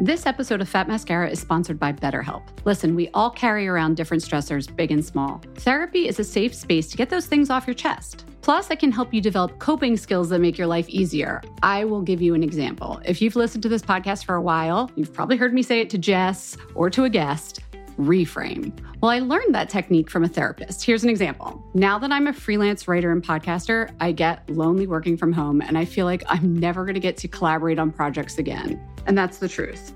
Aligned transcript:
This 0.00 0.26
episode 0.26 0.60
of 0.60 0.68
Fat 0.68 0.88
Mascara 0.88 1.30
is 1.30 1.40
sponsored 1.40 1.78
by 1.78 1.92
BetterHelp. 1.92 2.42
Listen, 2.64 2.94
we 2.96 3.08
all 3.14 3.30
carry 3.30 3.68
around 3.68 3.96
different 3.96 4.22
stressors, 4.22 4.74
big 4.74 4.90
and 4.90 5.02
small. 5.02 5.40
Therapy 5.54 6.08
is 6.08 6.18
a 6.18 6.24
safe 6.24 6.52
space 6.52 6.88
to 6.88 6.96
get 6.96 7.08
those 7.08 7.26
things 7.26 7.48
off 7.48 7.66
your 7.66 7.74
chest. 7.74 8.26
Plus, 8.42 8.70
I 8.70 8.74
can 8.74 8.90
help 8.90 9.14
you 9.14 9.20
develop 9.20 9.58
coping 9.60 9.96
skills 9.96 10.28
that 10.30 10.40
make 10.40 10.58
your 10.58 10.66
life 10.66 10.88
easier. 10.88 11.40
I 11.62 11.84
will 11.84 12.02
give 12.02 12.20
you 12.20 12.34
an 12.34 12.42
example. 12.42 13.00
If 13.04 13.22
you've 13.22 13.36
listened 13.36 13.62
to 13.62 13.68
this 13.68 13.82
podcast 13.82 14.24
for 14.24 14.34
a 14.34 14.42
while, 14.42 14.90
you've 14.96 15.14
probably 15.14 15.36
heard 15.36 15.54
me 15.54 15.62
say 15.62 15.80
it 15.80 15.88
to 15.90 15.98
Jess 15.98 16.56
or 16.74 16.90
to 16.90 17.04
a 17.04 17.08
guest 17.08 17.60
reframe. 17.98 18.76
Well, 19.00 19.12
I 19.12 19.20
learned 19.20 19.54
that 19.54 19.68
technique 19.68 20.10
from 20.10 20.24
a 20.24 20.28
therapist. 20.28 20.84
Here's 20.84 21.04
an 21.04 21.10
example. 21.10 21.64
Now 21.74 21.98
that 22.00 22.10
I'm 22.10 22.26
a 22.26 22.32
freelance 22.32 22.88
writer 22.88 23.12
and 23.12 23.22
podcaster, 23.22 23.94
I 24.00 24.10
get 24.10 24.50
lonely 24.50 24.88
working 24.88 25.16
from 25.16 25.32
home 25.32 25.62
and 25.62 25.78
I 25.78 25.84
feel 25.84 26.04
like 26.04 26.24
I'm 26.26 26.58
never 26.58 26.84
going 26.84 26.94
to 26.94 27.00
get 27.00 27.16
to 27.18 27.28
collaborate 27.28 27.78
on 27.78 27.92
projects 27.92 28.38
again. 28.38 28.84
And 29.06 29.16
that's 29.16 29.38
the 29.38 29.48
truth. 29.48 29.92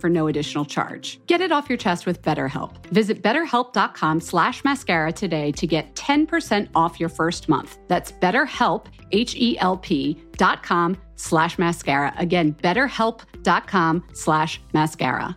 for 0.00 0.08
no 0.10 0.26
additional 0.26 0.64
charge. 0.64 1.20
Get 1.26 1.40
it 1.40 1.52
off 1.52 1.68
your 1.68 1.78
chest 1.78 2.06
with 2.06 2.22
BetterHelp. 2.22 2.86
Visit 2.86 3.22
betterhelp.com 3.22 4.20
slash 4.20 4.64
mascara 4.64 5.12
today 5.12 5.52
to 5.52 5.66
get 5.66 5.94
10% 5.94 6.68
off 6.74 6.98
your 6.98 7.08
first 7.08 7.48
month. 7.48 7.78
That's 7.88 8.12
betterhelp, 8.12 8.86
H-E-L-P 9.12 10.22
dot 10.32 10.62
com 10.62 10.96
slash 11.16 11.58
mascara. 11.58 12.14
Again, 12.16 12.54
betterhelp.com 12.54 14.04
slash 14.12 14.60
mascara. 14.72 15.36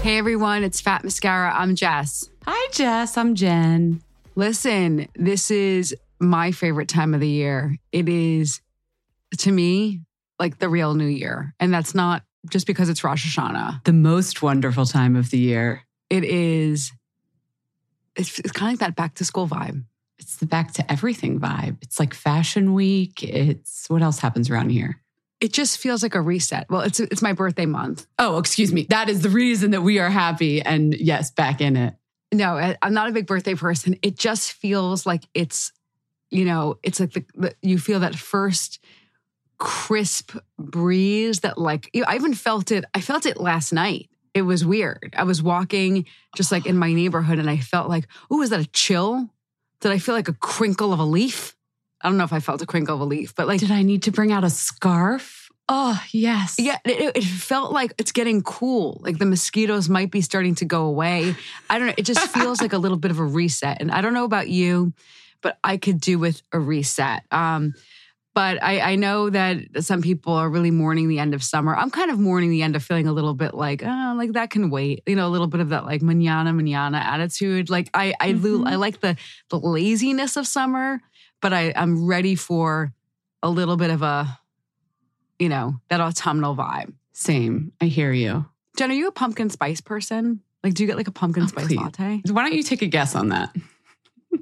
Hey 0.00 0.18
everyone, 0.18 0.62
it's 0.62 0.80
Fat 0.80 1.02
Mascara. 1.02 1.52
I'm 1.52 1.74
Jess. 1.74 2.28
Hi, 2.46 2.70
Jess. 2.70 3.16
I'm 3.16 3.34
Jen. 3.34 4.00
Listen, 4.36 5.08
this 5.16 5.50
is 5.50 5.92
my 6.20 6.52
favorite 6.52 6.88
time 6.88 7.14
of 7.14 7.20
the 7.20 7.28
year. 7.28 7.76
It 7.90 8.08
is, 8.08 8.60
to 9.38 9.50
me, 9.50 10.02
like 10.38 10.58
the 10.60 10.68
real 10.68 10.94
new 10.94 11.06
year. 11.06 11.52
And 11.58 11.74
that's 11.74 11.96
not 11.96 12.22
just 12.48 12.68
because 12.68 12.88
it's 12.88 13.02
Rosh 13.02 13.26
Hashanah. 13.26 13.82
The 13.82 13.92
most 13.92 14.40
wonderful 14.40 14.86
time 14.86 15.16
of 15.16 15.30
the 15.30 15.38
year. 15.38 15.82
It 16.10 16.22
is, 16.22 16.92
it's, 18.14 18.38
it's 18.38 18.52
kind 18.52 18.72
of 18.72 18.80
like 18.80 18.86
that 18.86 18.94
back 18.94 19.14
to 19.16 19.24
school 19.24 19.48
vibe. 19.48 19.84
It's 20.20 20.36
the 20.36 20.46
back 20.46 20.72
to 20.74 20.92
everything 20.92 21.40
vibe. 21.40 21.78
It's 21.82 21.98
like 21.98 22.14
fashion 22.14 22.72
week. 22.72 23.24
It's 23.24 23.90
what 23.90 24.00
else 24.00 24.20
happens 24.20 24.48
around 24.48 24.70
here? 24.70 25.00
It 25.44 25.52
just 25.52 25.76
feels 25.76 26.02
like 26.02 26.14
a 26.14 26.22
reset. 26.22 26.70
Well, 26.70 26.80
it's 26.80 27.00
it's 27.00 27.20
my 27.20 27.34
birthday 27.34 27.66
month. 27.66 28.06
Oh, 28.18 28.38
excuse 28.38 28.72
me. 28.72 28.86
That 28.88 29.10
is 29.10 29.20
the 29.20 29.28
reason 29.28 29.72
that 29.72 29.82
we 29.82 29.98
are 29.98 30.08
happy 30.08 30.62
and 30.62 30.94
yes, 30.94 31.30
back 31.32 31.60
in 31.60 31.76
it. 31.76 31.92
No, 32.32 32.74
I'm 32.80 32.94
not 32.94 33.10
a 33.10 33.12
big 33.12 33.26
birthday 33.26 33.54
person. 33.54 33.98
It 34.00 34.16
just 34.16 34.52
feels 34.52 35.04
like 35.04 35.24
it's, 35.34 35.70
you 36.30 36.46
know, 36.46 36.78
it's 36.82 36.98
like 36.98 37.12
the, 37.12 37.54
you 37.60 37.76
feel 37.76 38.00
that 38.00 38.14
first 38.14 38.82
crisp 39.58 40.34
breeze 40.58 41.40
that 41.40 41.58
like 41.58 41.90
I 42.06 42.14
even 42.14 42.32
felt 42.32 42.72
it. 42.72 42.86
I 42.94 43.02
felt 43.02 43.26
it 43.26 43.38
last 43.38 43.70
night. 43.70 44.08
It 44.32 44.42
was 44.42 44.64
weird. 44.64 45.12
I 45.14 45.24
was 45.24 45.42
walking 45.42 46.06
just 46.34 46.50
like 46.52 46.64
in 46.64 46.78
my 46.78 46.94
neighborhood 46.94 47.38
and 47.38 47.50
I 47.50 47.58
felt 47.58 47.90
like, 47.90 48.06
oh, 48.30 48.40
is 48.40 48.48
that 48.48 48.60
a 48.60 48.68
chill? 48.68 49.28
Did 49.82 49.92
I 49.92 49.98
feel 49.98 50.14
like 50.14 50.28
a 50.28 50.32
crinkle 50.32 50.94
of 50.94 51.00
a 51.00 51.04
leaf? 51.04 51.54
I 52.00 52.08
don't 52.08 52.18
know 52.18 52.24
if 52.24 52.32
I 52.34 52.40
felt 52.40 52.60
a 52.60 52.66
crinkle 52.66 52.94
of 52.94 53.00
a 53.00 53.04
leaf, 53.04 53.34
but 53.34 53.46
like 53.46 53.60
Did 53.60 53.70
I 53.70 53.82
need 53.82 54.02
to 54.04 54.10
bring 54.10 54.32
out 54.32 54.44
a 54.44 54.50
scarf? 54.50 55.43
Oh, 55.68 55.98
yes. 56.12 56.56
Yeah, 56.58 56.78
it, 56.84 57.16
it 57.16 57.24
felt 57.24 57.72
like 57.72 57.94
it's 57.96 58.12
getting 58.12 58.42
cool. 58.42 59.00
Like 59.02 59.18
the 59.18 59.24
mosquitoes 59.26 59.88
might 59.88 60.10
be 60.10 60.20
starting 60.20 60.54
to 60.56 60.64
go 60.66 60.84
away. 60.84 61.34
I 61.70 61.78
don't 61.78 61.88
know. 61.88 61.94
It 61.96 62.02
just 62.04 62.28
feels 62.34 62.60
like 62.60 62.74
a 62.74 62.78
little 62.78 62.98
bit 62.98 63.10
of 63.10 63.18
a 63.18 63.24
reset. 63.24 63.80
And 63.80 63.90
I 63.90 64.02
don't 64.02 64.12
know 64.12 64.24
about 64.24 64.48
you, 64.48 64.92
but 65.40 65.58
I 65.64 65.78
could 65.78 66.00
do 66.00 66.18
with 66.18 66.42
a 66.52 66.58
reset. 66.60 67.22
Um, 67.30 67.72
but 68.34 68.62
I, 68.62 68.80
I 68.80 68.96
know 68.96 69.30
that 69.30 69.84
some 69.84 70.02
people 70.02 70.34
are 70.34 70.50
really 70.50 70.72
mourning 70.72 71.08
the 71.08 71.18
end 71.20 71.34
of 71.34 71.42
summer. 71.42 71.74
I'm 71.74 71.90
kind 71.90 72.10
of 72.10 72.18
mourning 72.18 72.50
the 72.50 72.62
end 72.62 72.74
of 72.76 72.82
feeling 72.82 73.06
a 73.06 73.12
little 73.12 73.32
bit 73.34 73.54
like, 73.54 73.82
oh, 73.82 74.14
like 74.18 74.32
that 74.32 74.50
can 74.50 74.70
wait. 74.70 75.02
You 75.06 75.14
know, 75.16 75.26
a 75.26 75.30
little 75.30 75.46
bit 75.46 75.60
of 75.60 75.68
that 75.70 75.84
like 75.86 76.02
manana 76.02 76.52
manana 76.52 76.98
attitude. 76.98 77.70
Like 77.70 77.88
I 77.94 78.12
I, 78.20 78.32
Mhm. 78.32 78.68
I 78.68 78.74
like 78.74 79.00
the 79.00 79.16
the 79.50 79.58
laziness 79.58 80.36
of 80.36 80.46
summer, 80.48 81.00
but 81.40 81.52
I, 81.52 81.72
I'm 81.76 82.04
ready 82.06 82.34
for 82.34 82.92
a 83.40 83.48
little 83.48 83.76
bit 83.76 83.90
of 83.90 84.02
a, 84.02 84.36
you 85.38 85.48
know, 85.48 85.80
that 85.88 86.00
autumnal 86.00 86.56
vibe. 86.56 86.92
Same. 87.12 87.72
I 87.80 87.86
hear 87.86 88.12
you. 88.12 88.44
Jen, 88.76 88.90
are 88.90 88.94
you 88.94 89.08
a 89.08 89.12
pumpkin 89.12 89.50
spice 89.50 89.80
person? 89.80 90.40
Like, 90.62 90.74
do 90.74 90.82
you 90.82 90.86
get 90.86 90.96
like 90.96 91.08
a 91.08 91.12
pumpkin 91.12 91.44
Oh, 91.44 91.46
spice 91.46 91.66
please. 91.66 91.78
latte? 91.78 92.22
Why 92.30 92.42
don't 92.42 92.54
you 92.54 92.62
take 92.62 92.82
a 92.82 92.86
guess 92.86 93.14
on 93.14 93.28
that? 93.28 93.54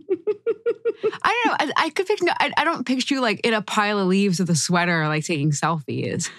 I 1.25 1.43
don't 1.45 1.69
know. 1.69 1.75
I, 1.77 1.85
I 1.87 1.91
could 1.91 2.07
picture. 2.07 2.27
I, 2.31 2.53
I 2.57 2.65
don't 2.65 2.87
picture 2.87 3.15
you 3.17 3.21
like 3.21 3.41
in 3.45 3.55
a 3.55 3.63
pile 3.63 3.99
of 3.99 4.07
leaves 4.07 4.39
with 4.39 4.49
a 4.51 4.55
sweater, 4.57 5.07
like 5.09 5.25
taking 5.25 5.51
selfies, 5.51 6.31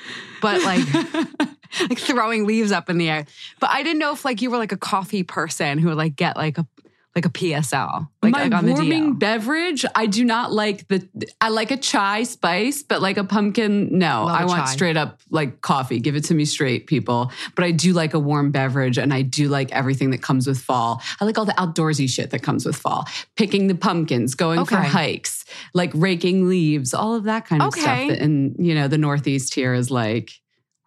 but 0.41 0.61
like 0.63 0.81
like 1.89 1.99
throwing 1.99 2.45
leaves 2.45 2.71
up 2.71 2.89
in 2.89 2.97
the 2.97 3.09
air. 3.09 3.25
But 3.59 3.71
I 3.71 3.83
didn't 3.83 3.99
know 3.99 4.13
if 4.13 4.23
like 4.25 4.41
you 4.41 4.49
were 4.49 4.57
like 4.57 4.71
a 4.71 4.77
coffee 4.77 5.23
person 5.23 5.77
who 5.79 5.89
would 5.89 5.97
like 5.97 6.15
get 6.15 6.37
like 6.37 6.57
a 6.57 6.65
like 7.15 7.25
a 7.27 7.29
PSL, 7.29 8.07
like, 8.23 8.31
My 8.31 8.47
like 8.47 8.63
warming 8.63 9.13
beverage, 9.13 9.85
I 9.93 10.07
do 10.07 10.25
not 10.25 10.51
like 10.51 10.87
the. 10.87 11.07
I 11.39 11.49
like 11.49 11.69
a 11.69 11.77
chai 11.77 12.23
spice, 12.23 12.81
but 12.81 13.03
like 13.03 13.17
a 13.17 13.23
pumpkin, 13.23 13.99
no. 13.99 14.25
Love 14.25 14.41
I 14.41 14.45
want 14.45 14.65
chai. 14.65 14.73
straight 14.73 14.97
up 14.97 15.21
like 15.29 15.61
coffee. 15.61 15.99
Give 15.99 16.15
it 16.15 16.23
to 16.25 16.33
me 16.33 16.45
straight, 16.45 16.87
people. 16.87 17.31
But 17.53 17.65
I 17.65 17.71
do 17.71 17.93
like 17.93 18.15
a 18.15 18.19
warm 18.19 18.49
beverage, 18.49 18.97
and 18.97 19.13
I 19.13 19.21
do 19.21 19.47
like 19.47 19.71
everything 19.71 20.09
that 20.09 20.23
comes 20.23 20.47
with 20.47 20.59
fall. 20.59 21.03
I 21.21 21.25
like 21.25 21.37
all 21.37 21.45
the 21.45 21.53
outdoorsy 21.53 22.09
shit 22.09 22.31
that 22.31 22.41
comes 22.41 22.65
with 22.65 22.75
fall. 22.75 23.05
Picking 23.35 23.67
the 23.67 23.75
pumpkins, 23.75 24.33
going 24.33 24.65
for 24.65 24.77
hikes, 24.77 25.45
like 25.75 25.91
raking 25.93 26.49
leaves, 26.49 26.95
all 26.95 27.13
of 27.13 27.25
that 27.25 27.45
kind 27.45 27.61
of 27.61 27.73
stuff. 27.73 28.07
That, 28.07 28.19
and 28.21 28.55
you 28.57 28.73
know, 28.73 28.87
the 28.87 28.97
Northeast 28.97 29.53
here 29.53 29.75
is 29.75 29.91
like 29.91 30.31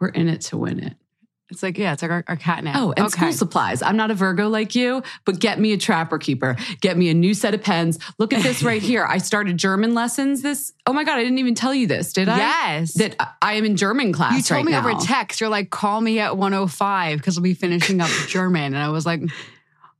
we're 0.00 0.08
in 0.08 0.28
it 0.28 0.40
to 0.42 0.56
win 0.56 0.80
it. 0.80 0.96
It's 1.48 1.62
like 1.62 1.78
yeah, 1.78 1.92
it's 1.92 2.02
like 2.02 2.10
our, 2.10 2.24
our 2.26 2.36
cat 2.36 2.64
now. 2.64 2.72
Oh, 2.76 2.94
and 2.96 3.06
okay. 3.06 3.16
school 3.16 3.32
supplies. 3.32 3.80
I'm 3.80 3.96
not 3.96 4.10
a 4.10 4.14
Virgo 4.14 4.48
like 4.48 4.74
you, 4.74 5.02
but 5.24 5.38
get 5.38 5.60
me 5.60 5.72
a 5.72 5.76
trapper 5.76 6.18
keeper. 6.18 6.56
Get 6.80 6.96
me 6.96 7.08
a 7.08 7.14
new 7.14 7.34
set 7.34 7.54
of 7.54 7.62
pens. 7.62 8.00
Look 8.18 8.32
at 8.32 8.42
this 8.42 8.64
right 8.64 8.82
here. 8.90 9.04
I 9.04 9.18
started 9.18 9.56
German 9.56 9.94
lessons 9.94 10.42
this. 10.42 10.72
Oh 10.86 10.92
my 10.92 11.04
God, 11.04 11.18
I 11.18 11.22
didn't 11.22 11.38
even 11.38 11.54
tell 11.54 11.72
you 11.72 11.86
this, 11.86 12.12
did 12.12 12.28
I? 12.28 12.38
Yes. 12.38 12.94
That 12.94 13.36
I- 13.40 13.54
am 13.54 13.64
in 13.64 13.76
German 13.76 14.12
class. 14.12 14.36
you 14.36 14.42
told 14.42 14.58
right 14.58 14.64
me 14.66 14.72
now. 14.72 14.80
over 14.80 14.94
text. 15.00 15.40
You're 15.40 15.50
like, 15.50 15.70
call 15.70 16.00
me 16.00 16.18
at 16.18 16.36
105 16.36 17.18
because 17.18 17.36
we'll 17.36 17.44
be 17.44 17.54
finishing 17.54 18.00
up 18.00 18.10
German. 18.26 18.74
And 18.74 18.78
I 18.78 18.88
was 18.88 19.06
like, 19.06 19.22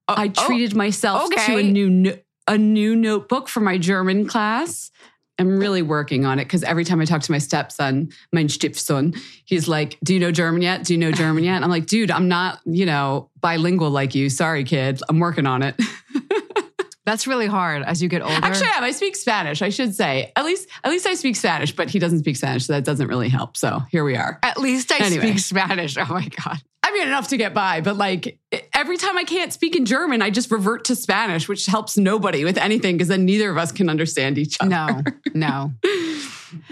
oh, 0.09 0.15
I 0.15 0.33
oh, 0.37 0.47
treated 0.47 0.75
oh, 0.75 0.79
myself 0.79 1.31
to 1.31 1.57
a 1.57 1.63
new 1.63 2.19
a 2.49 2.59
new 2.59 2.95
notebook 2.95 3.49
for 3.49 3.61
my 3.61 3.77
German 3.79 4.27
class. 4.27 4.91
I'm 5.39 5.59
really 5.59 5.83
working 5.83 6.25
on 6.25 6.39
it 6.39 6.45
because 6.45 6.63
every 6.63 6.85
time 6.85 7.01
I 7.01 7.05
talk 7.05 7.21
to 7.23 7.33
my 7.33 7.39
stepson, 7.39 8.11
mein 8.33 8.49
Stiefsohn, 8.49 9.17
he's 9.45 9.69
like, 9.69 9.99
"Do 10.03 10.15
you 10.15 10.21
know 10.21 10.33
German 10.33 10.63
yet? 10.63 10.85
Do 10.85 10.95
you 10.95 10.99
know 10.99 11.13
German 11.13 11.45
yet?" 11.45 11.57
And 11.57 11.65
I'm 11.65 11.71
like, 11.71 11.87
"Dude, 11.87 12.11
I'm 12.11 12.29
not, 12.29 12.61
you 12.65 12.87
know, 12.87 13.29
bilingual 13.41 13.91
like 13.91 14.15
you. 14.15 14.31
Sorry, 14.31 14.65
kid. 14.65 15.01
I'm 15.09 15.19
working 15.19 15.47
on 15.47 15.63
it." 15.63 15.75
that's 17.05 17.27
really 17.27 17.47
hard 17.47 17.83
as 17.85 18.03
you 18.03 18.09
get 18.09 18.23
older. 18.23 18.35
Actually, 18.43 18.67
I 18.69 18.79
am. 18.79 18.85
I 18.85 18.91
speak 18.91 19.15
Spanish. 19.15 19.63
I 19.63 19.69
should 19.69 19.95
say 19.95 20.33
at 20.37 20.45
least 20.45 20.69
at 20.85 20.91
least 20.91 21.07
I 21.07 21.15
speak 21.15 21.37
Spanish, 21.37 21.75
but 21.75 21.89
he 21.91 21.99
doesn't 21.99 22.21
speak 22.21 22.37
Spanish, 22.37 22.67
so 22.67 22.73
that 22.73 22.85
doesn't 22.85 23.07
really 23.09 23.29
help. 23.29 23.57
So 23.57 23.81
here 23.91 24.05
we 24.05 24.17
are. 24.17 24.39
at 24.43 24.59
least 24.59 24.91
I 24.91 24.99
Anyway. 25.05 25.27
speak 25.29 25.39
Spanish. 25.39 25.97
Oh 25.99 26.07
my 26.09 26.29
God. 26.45 26.59
I 26.87 26.93
mean, 26.93 27.09
enough 27.09 27.29
to 27.29 27.37
get 27.37 27.53
by, 27.53 27.81
but 27.81 27.97
like 27.97 28.39
every 28.73 28.97
time 28.97 29.19
I 29.19 29.25
can't 29.25 29.53
speak 29.53 29.75
in 29.75 29.85
German, 29.87 30.23
I 30.23 30.31
just 30.31 30.51
revert 30.53 30.85
to 30.85 30.95
Spanish, 30.95 31.49
which 31.49 31.67
helps 31.67 31.97
nobody 31.99 32.45
with 32.45 32.57
anything 32.59 32.97
because 32.97 33.09
then 33.09 33.25
neither 33.25 33.51
of 33.51 33.59
us 33.59 33.73
can 33.73 33.91
understand 33.91 34.39
each 34.39 34.57
other. 34.61 34.71
No, 34.71 35.03
no. 35.35 35.73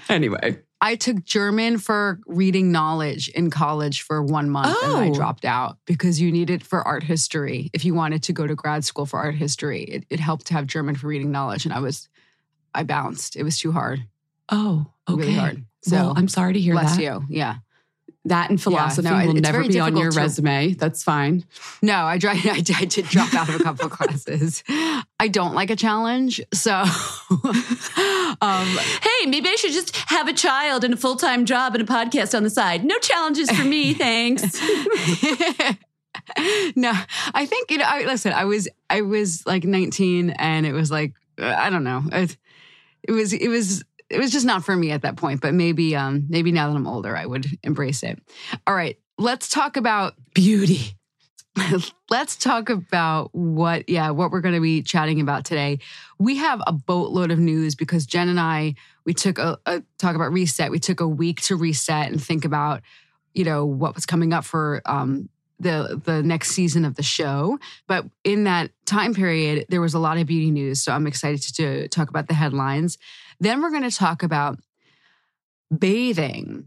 Anyway, 0.09 0.59
I 0.81 0.95
took 0.95 1.25
German 1.25 1.79
for 1.79 2.21
reading 2.27 2.71
knowledge 2.71 3.29
in 3.29 3.51
college 3.51 4.03
for 4.03 4.23
one 4.23 4.49
month 4.49 4.77
and 4.85 4.97
I 4.97 5.09
Oh. 5.09 5.15
dropped 5.15 5.45
out 5.45 5.79
because 5.85 6.21
you 6.21 6.31
need 6.31 6.49
it 6.49 6.63
for 6.63 6.81
art 6.87 7.03
history. 7.03 7.71
If 7.73 7.85
you 7.85 7.93
wanted 7.93 8.23
to 8.25 8.33
go 8.33 8.47
to 8.47 8.55
grad 8.55 8.85
school 8.85 9.05
for 9.05 9.19
art 9.19 9.35
history, 9.35 9.83
it, 9.83 10.05
it 10.11 10.21
helped 10.21 10.47
to 10.47 10.55
have 10.55 10.67
German 10.69 10.95
for 10.95 11.09
reading 11.09 11.33
knowledge. 11.33 11.65
And 11.65 11.75
I 11.75 11.81
was, 11.81 12.09
I 12.73 12.85
bounced. 12.85 13.35
It 13.35 13.43
was 13.43 13.59
too 13.59 13.73
hard, 13.73 14.05
oh, 14.51 14.87
okay. 15.09 15.19
really 15.23 15.35
hard. 15.35 15.65
So 15.83 15.97
well, 15.97 16.15
I'm 16.17 16.29
sorry 16.29 16.53
to 16.55 16.61
hear 16.61 16.75
bless 16.75 16.97
that. 16.97 17.03
you. 17.03 17.25
Yeah. 17.29 17.57
That 18.27 18.49
and 18.49 18.61
philosophy 18.61 19.07
no, 19.09 19.27
will 19.27 19.35
never 19.35 19.63
be 19.69 19.79
on 19.79 19.97
your 19.99 20.11
to- 20.11 20.19
resume. 20.19 20.73
That's 20.75 21.03
fine. 21.03 21.45
No, 21.83 22.07
I 22.07 22.19
tried. 22.19 22.47
I 22.47 22.61
did, 22.61 22.77
I 22.77 22.85
did 22.87 23.05
drop 23.07 23.35
out 23.35 23.51
of 23.51 23.61
a 23.61 23.63
couple 23.63 23.87
of 23.87 23.93
classes. 23.99 24.65
I 25.21 25.29
don't 25.29 25.55
like 25.55 25.69
a 25.71 25.77
challenge, 25.77 26.41
so 26.53 26.73
um, 28.41 28.67
Hey, 28.67 29.27
maybe 29.27 29.49
I 29.51 29.57
should 29.59 29.73
just 29.73 29.95
have 30.09 30.27
a 30.27 30.33
child 30.33 30.85
and 30.85 30.95
a 30.95 30.97
full 30.97 31.17
time 31.17 31.45
job 31.45 31.75
and 31.75 31.83
a 31.83 31.87
podcast 31.87 32.35
on 32.35 32.45
the 32.45 32.51
side. 32.51 32.83
No 32.85 32.99
challenges 32.99 33.51
for 33.51 33.65
me, 33.65 33.93
thanks. 33.93 34.43
no, 36.77 36.93
I 37.35 37.47
think 37.47 37.71
you 37.71 37.79
know. 37.79 37.85
I, 37.87 38.05
listen, 38.05 38.33
I 38.33 38.45
was 38.47 38.69
I 38.89 39.03
was 39.03 39.45
like 39.47 39.65
19, 39.65 40.31
and 40.31 40.65
it 40.65 40.73
was 40.73 40.91
like 40.91 41.13
I 41.39 41.69
don't 41.71 41.85
know. 41.85 42.05
It, 42.13 42.37
it 43.03 43.13
was 43.13 43.33
it 43.33 43.49
was 43.49 43.85
it 44.11 44.19
was 44.19 44.31
just 44.31 44.47
not 44.47 44.65
for 44.65 44.77
me 44.77 44.91
at 44.91 45.03
that 45.03 45.17
point. 45.17 45.41
But 45.41 45.55
maybe 45.55 45.97
um 45.97 46.27
maybe 46.29 46.53
now 46.53 46.69
that 46.69 46.77
I'm 46.77 46.87
older, 46.87 47.17
I 47.17 47.27
would 47.27 47.47
embrace 47.63 48.03
it. 48.03 48.21
All 48.67 48.75
right, 48.75 48.99
let's 49.19 49.49
talk 49.49 49.77
about 49.77 50.15
Beauty. 50.35 50.97
let's 52.11 52.37
talk 52.37 52.69
about 52.69 53.33
what 53.33 53.89
yeah 53.89 54.11
what 54.11 54.31
we're 54.31 54.41
going 54.41 54.55
to 54.55 54.61
be 54.61 54.83
chatting 54.83 55.21
about 55.21 55.45
today 55.45 55.79
we 56.19 56.37
have 56.37 56.61
a 56.67 56.73
boatload 56.73 57.31
of 57.31 57.39
news 57.39 57.77
because 57.77 58.07
jen 58.07 58.29
and 58.29 58.41
i 58.41 58.75
we 59.05 59.15
took 59.15 59.39
a, 59.39 59.57
a 59.67 59.81
talk 59.99 60.17
about 60.17 60.33
reset 60.33 60.73
we 60.73 60.81
took 60.81 60.99
a 60.99 61.07
week 61.07 61.41
to 61.41 61.55
reset 61.55 62.11
and 62.11 62.21
think 62.21 62.45
about 62.45 62.83
you 63.35 63.45
know 63.45 63.65
what 63.65 63.95
was 63.95 64.05
coming 64.05 64.33
up 64.33 64.45
for 64.45 64.83
um 64.87 65.29
the 65.61 66.01
the 66.05 66.23
next 66.23 66.51
season 66.51 66.85
of 66.85 66.97
the 66.97 67.03
show 67.03 67.59
but 67.87 68.05
in 68.25 68.45
that 68.45 68.71
time 68.87 69.15
period 69.15 69.67
there 69.69 69.81
was 69.81 69.95
a 69.95 69.99
lot 69.99 70.19
of 70.19 70.27
beauty 70.27 70.51
news 70.51 70.83
so 70.83 70.93
i'm 70.93 71.07
excited 71.07 71.41
to, 71.41 71.53
to 71.53 71.89
talk 71.89 72.11
about 72.11 72.29
the 72.29 72.35
headlines 72.35 72.99
then 73.41 73.63
we're 73.63 73.71
going 73.71 73.89
to 73.89 73.97
talk 73.97 74.23
about 74.23 74.59
bathing 75.77 76.65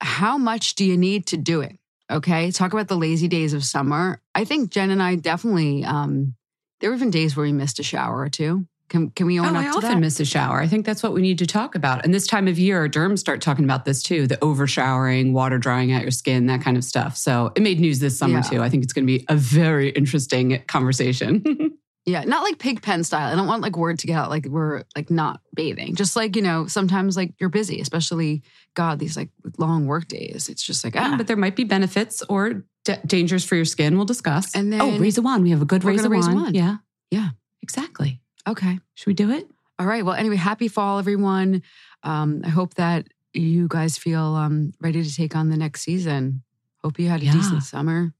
how 0.00 0.38
much 0.38 0.74
do 0.74 0.84
you 0.84 0.96
need 0.96 1.26
to 1.26 1.36
do 1.36 1.60
it 1.60 1.78
Okay. 2.10 2.50
Talk 2.50 2.72
about 2.72 2.88
the 2.88 2.96
lazy 2.96 3.28
days 3.28 3.52
of 3.52 3.64
summer. 3.64 4.20
I 4.34 4.44
think 4.44 4.70
Jen 4.70 4.90
and 4.90 5.02
I 5.02 5.16
definitely, 5.16 5.84
um, 5.84 6.34
there 6.80 6.90
have 6.90 7.00
been 7.00 7.10
days 7.10 7.36
where 7.36 7.44
we 7.44 7.52
missed 7.52 7.78
a 7.78 7.82
shower 7.82 8.18
or 8.18 8.28
two. 8.28 8.66
Can, 8.88 9.10
can 9.10 9.26
we 9.26 9.38
own 9.38 9.46
Oh, 9.46 9.50
up 9.50 9.56
I 9.56 9.62
to 9.64 9.68
often 9.70 9.82
that? 9.90 9.98
miss 10.00 10.18
a 10.20 10.24
shower. 10.24 10.60
I 10.60 10.66
think 10.66 10.86
that's 10.86 11.02
what 11.02 11.12
we 11.12 11.20
need 11.20 11.38
to 11.38 11.46
talk 11.46 11.74
about. 11.74 12.04
And 12.04 12.14
this 12.14 12.26
time 12.26 12.48
of 12.48 12.58
year, 12.58 12.88
derms 12.88 13.18
start 13.18 13.40
talking 13.42 13.64
about 13.64 13.84
this 13.84 14.02
too 14.02 14.26
the 14.26 14.42
over 14.42 14.66
showering, 14.66 15.32
water 15.32 15.58
drying 15.58 15.92
out 15.92 16.02
your 16.02 16.10
skin, 16.10 16.46
that 16.46 16.62
kind 16.62 16.76
of 16.76 16.84
stuff. 16.84 17.16
So 17.16 17.52
it 17.54 17.62
made 17.62 17.80
news 17.80 17.98
this 17.98 18.18
summer 18.18 18.36
Yeah. 18.38 18.42
too. 18.42 18.62
I 18.62 18.68
think 18.70 18.84
it's 18.84 18.92
going 18.92 19.06
to 19.06 19.18
be 19.18 19.24
a 19.28 19.36
very 19.36 19.90
interesting 19.90 20.62
conversation. 20.66 21.44
yeah. 22.06 22.24
Not 22.24 22.42
like 22.42 22.58
pig 22.58 22.80
pen 22.80 23.04
style. 23.04 23.30
I 23.30 23.36
don't 23.36 23.46
want 23.46 23.60
like 23.62 23.76
word 23.76 23.98
to 23.98 24.06
get 24.06 24.16
out 24.16 24.30
like 24.30 24.46
we're 24.46 24.84
like 24.96 25.10
not 25.10 25.40
bathing. 25.54 25.94
Just 25.94 26.16
like, 26.16 26.34
you 26.36 26.42
know, 26.42 26.66
sometimes 26.66 27.14
like 27.16 27.34
you're 27.38 27.50
busy, 27.50 27.80
especially 27.82 28.42
God, 28.74 28.98
these 28.98 29.16
like 29.18 29.28
long 29.58 29.86
work 29.86 30.08
days. 30.08 30.48
It's 30.48 30.62
just 30.62 30.82
like, 30.82 30.96
ah, 30.96 31.14
but 31.18 31.26
there 31.26 31.36
might 31.36 31.56
be 31.56 31.64
benefits 31.64 32.22
or 32.30 32.64
d- 32.86 32.94
dangers 33.06 33.44
for 33.44 33.54
your 33.56 33.66
skin. 33.66 33.96
We'll 33.96 34.06
discuss. 34.06 34.54
And 34.54 34.72
then, 34.72 34.80
oh, 34.80 34.90
then 34.92 35.00
raise 35.02 35.18
a 35.18 35.22
wand. 35.22 35.42
We 35.42 35.50
have 35.50 35.60
a 35.60 35.66
good 35.66 35.84
raise 35.84 36.04
a 36.04 36.08
raise 36.08 36.26
a 36.26 36.34
wand. 36.34 36.56
Yeah. 36.56 36.76
Yeah. 37.10 37.30
Exactly. 37.60 38.22
Okay. 38.48 38.78
Should 38.94 39.06
we 39.06 39.14
do 39.14 39.30
it? 39.30 39.48
All 39.78 39.86
right. 39.86 40.04
Well, 40.04 40.14
anyway, 40.14 40.36
happy 40.36 40.68
fall, 40.68 40.98
everyone. 40.98 41.62
Um, 42.02 42.42
I 42.44 42.48
hope 42.48 42.74
that 42.74 43.06
you 43.32 43.68
guys 43.68 43.96
feel 43.98 44.34
um, 44.34 44.72
ready 44.80 45.02
to 45.04 45.14
take 45.14 45.36
on 45.36 45.50
the 45.50 45.56
next 45.56 45.82
season. 45.82 46.42
Hope 46.82 46.98
you 46.98 47.08
had 47.08 47.22
a 47.22 47.26
Yeah. 47.26 47.32
decent 47.32 47.62
summer. 47.62 48.12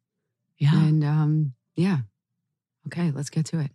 Yeah. 0.59 0.75
And 0.79 1.05
um, 1.05 1.55
yeah. 1.77 1.99
Okay, 2.87 3.11
let's 3.11 3.31
get 3.31 3.47
to 3.47 3.61
it. 3.61 3.71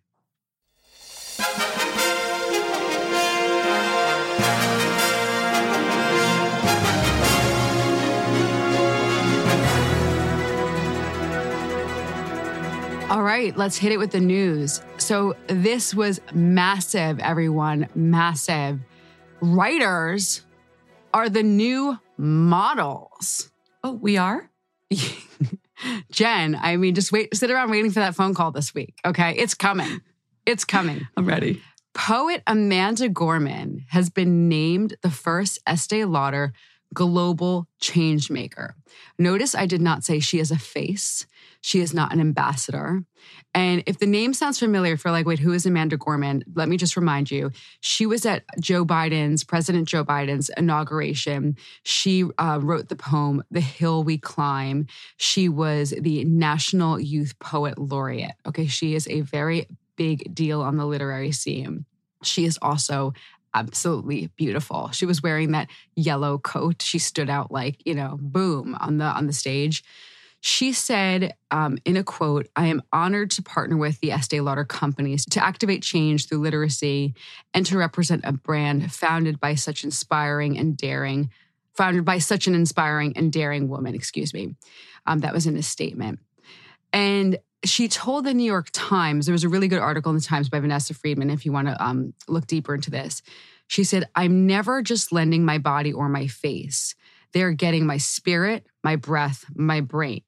All 13.09 13.21
right, 13.21 13.55
let's 13.55 13.77
hit 13.77 13.91
it 13.91 13.97
with 13.97 14.11
the 14.11 14.19
news. 14.19 14.81
So, 14.97 15.35
this 15.47 15.93
was 15.93 16.19
massive, 16.33 17.19
everyone. 17.19 17.87
Massive. 17.93 18.79
Writers 19.41 20.41
are 21.13 21.29
the 21.29 21.43
new 21.43 21.99
models. 22.17 23.51
oh, 23.83 23.91
we 23.93 24.17
are? 24.17 24.49
Jen, 26.11 26.55
I 26.59 26.77
mean, 26.77 26.95
just 26.95 27.11
wait, 27.11 27.35
sit 27.35 27.51
around 27.51 27.69
waiting 27.71 27.91
for 27.91 27.99
that 27.99 28.15
phone 28.15 28.33
call 28.33 28.51
this 28.51 28.73
week. 28.73 28.95
Okay. 29.05 29.35
It's 29.37 29.53
coming. 29.53 30.01
It's 30.45 30.65
coming. 30.65 31.07
I'm 31.17 31.25
ready. 31.25 31.61
Poet 31.93 32.41
Amanda 32.47 33.09
Gorman 33.09 33.85
has 33.89 34.09
been 34.09 34.49
named 34.49 34.95
the 35.01 35.11
first 35.11 35.59
Estee 35.67 36.05
Lauder 36.05 36.53
global 36.93 37.67
changemaker. 37.81 38.73
Notice 39.17 39.55
I 39.55 39.65
did 39.65 39.81
not 39.81 40.03
say 40.03 40.19
she 40.19 40.39
is 40.39 40.51
a 40.51 40.57
face. 40.57 41.25
She 41.63 41.79
is 41.79 41.93
not 41.93 42.11
an 42.11 42.19
ambassador. 42.19 43.05
And 43.53 43.83
if 43.85 43.97
the 43.97 44.05
name 44.05 44.33
sounds 44.33 44.59
familiar 44.59 44.97
for 44.97 45.11
like, 45.11 45.25
wait, 45.25 45.39
who 45.39 45.53
is 45.53 45.65
Amanda 45.65 45.95
Gorman? 45.95 46.43
Let 46.53 46.67
me 46.67 46.75
just 46.75 46.97
remind 46.97 47.31
you. 47.31 47.51
She 47.79 48.05
was 48.05 48.25
at 48.25 48.43
Joe 48.59 48.83
Biden's, 48.83 49.45
President 49.45 49.87
Joe 49.87 50.03
Biden's 50.03 50.51
inauguration. 50.57 51.55
She 51.83 52.25
uh, 52.37 52.59
wrote 52.61 52.89
the 52.89 52.97
poem, 52.97 53.45
The 53.49 53.61
Hill 53.61 54.03
We 54.03 54.17
Climb. 54.17 54.87
She 55.15 55.47
was 55.47 55.93
the 55.97 56.25
National 56.25 56.99
Youth 56.99 57.39
Poet 57.39 57.77
Laureate. 57.77 58.35
Okay, 58.45 58.67
she 58.67 58.93
is 58.93 59.07
a 59.07 59.21
very 59.21 59.65
big 59.95 60.35
deal 60.35 60.61
on 60.61 60.75
the 60.75 60.85
literary 60.85 61.31
scene. 61.31 61.85
She 62.23 62.43
is 62.43 62.59
also 62.61 63.13
absolutely 63.53 64.27
beautiful. 64.35 64.91
She 64.91 65.05
was 65.05 65.23
wearing 65.23 65.53
that 65.53 65.69
yellow 65.95 66.39
coat. 66.39 66.81
She 66.81 66.99
stood 66.99 67.29
out 67.29 67.53
like, 67.53 67.77
you 67.85 67.95
know, 67.95 68.17
boom 68.19 68.75
on 68.81 68.97
the 68.97 69.05
on 69.05 69.27
the 69.27 69.33
stage. 69.33 69.81
She 70.45 70.73
said 70.73 71.35
um, 71.51 71.77
in 71.85 71.95
a 71.95 72.03
quote, 72.03 72.49
I 72.53 72.67
am 72.67 72.81
honored 72.91 73.31
to 73.31 73.41
partner 73.41 73.77
with 73.77 74.01
the 74.01 74.11
Estee 74.11 74.41
Lauder 74.41 74.65
companies 74.65 75.25
to 75.27 75.41
activate 75.41 75.83
change 75.83 76.27
through 76.27 76.39
literacy 76.39 77.13
and 77.53 77.65
to 77.65 77.77
represent 77.77 78.25
a 78.25 78.33
brand 78.33 78.91
founded 78.91 79.39
by 79.39 79.55
such 79.55 79.85
inspiring 79.85 80.57
and 80.57 80.75
daring, 80.75 81.29
founded 81.75 82.03
by 82.03 82.17
such 82.17 82.45
an 82.45 82.55
inspiring 82.55 83.13
and 83.15 83.31
daring 83.31 83.69
woman, 83.69 83.95
excuse 83.95 84.33
me. 84.33 84.53
Um, 85.05 85.19
that 85.19 85.33
was 85.33 85.47
in 85.47 85.55
a 85.55 85.63
statement. 85.63 86.19
And 86.91 87.37
she 87.63 87.87
told 87.87 88.25
the 88.25 88.33
New 88.33 88.43
York 88.43 88.67
Times, 88.73 89.25
there 89.25 89.31
was 89.31 89.45
a 89.45 89.49
really 89.49 89.69
good 89.69 89.79
article 89.79 90.09
in 90.09 90.17
the 90.17 90.21
Times 90.21 90.49
by 90.49 90.59
Vanessa 90.59 90.93
Friedman, 90.93 91.29
if 91.29 91.45
you 91.45 91.53
want 91.53 91.69
to 91.69 91.81
um, 91.81 92.13
look 92.27 92.47
deeper 92.47 92.75
into 92.75 92.91
this. 92.91 93.21
She 93.67 93.85
said, 93.85 94.09
I'm 94.13 94.45
never 94.45 94.81
just 94.81 95.13
lending 95.13 95.45
my 95.45 95.57
body 95.57 95.93
or 95.93 96.09
my 96.09 96.27
face. 96.27 96.95
They're 97.31 97.53
getting 97.53 97.85
my 97.85 97.97
spirit, 97.97 98.67
my 98.83 98.95
breath, 98.95 99.45
my 99.55 99.81
brain. 99.81 100.21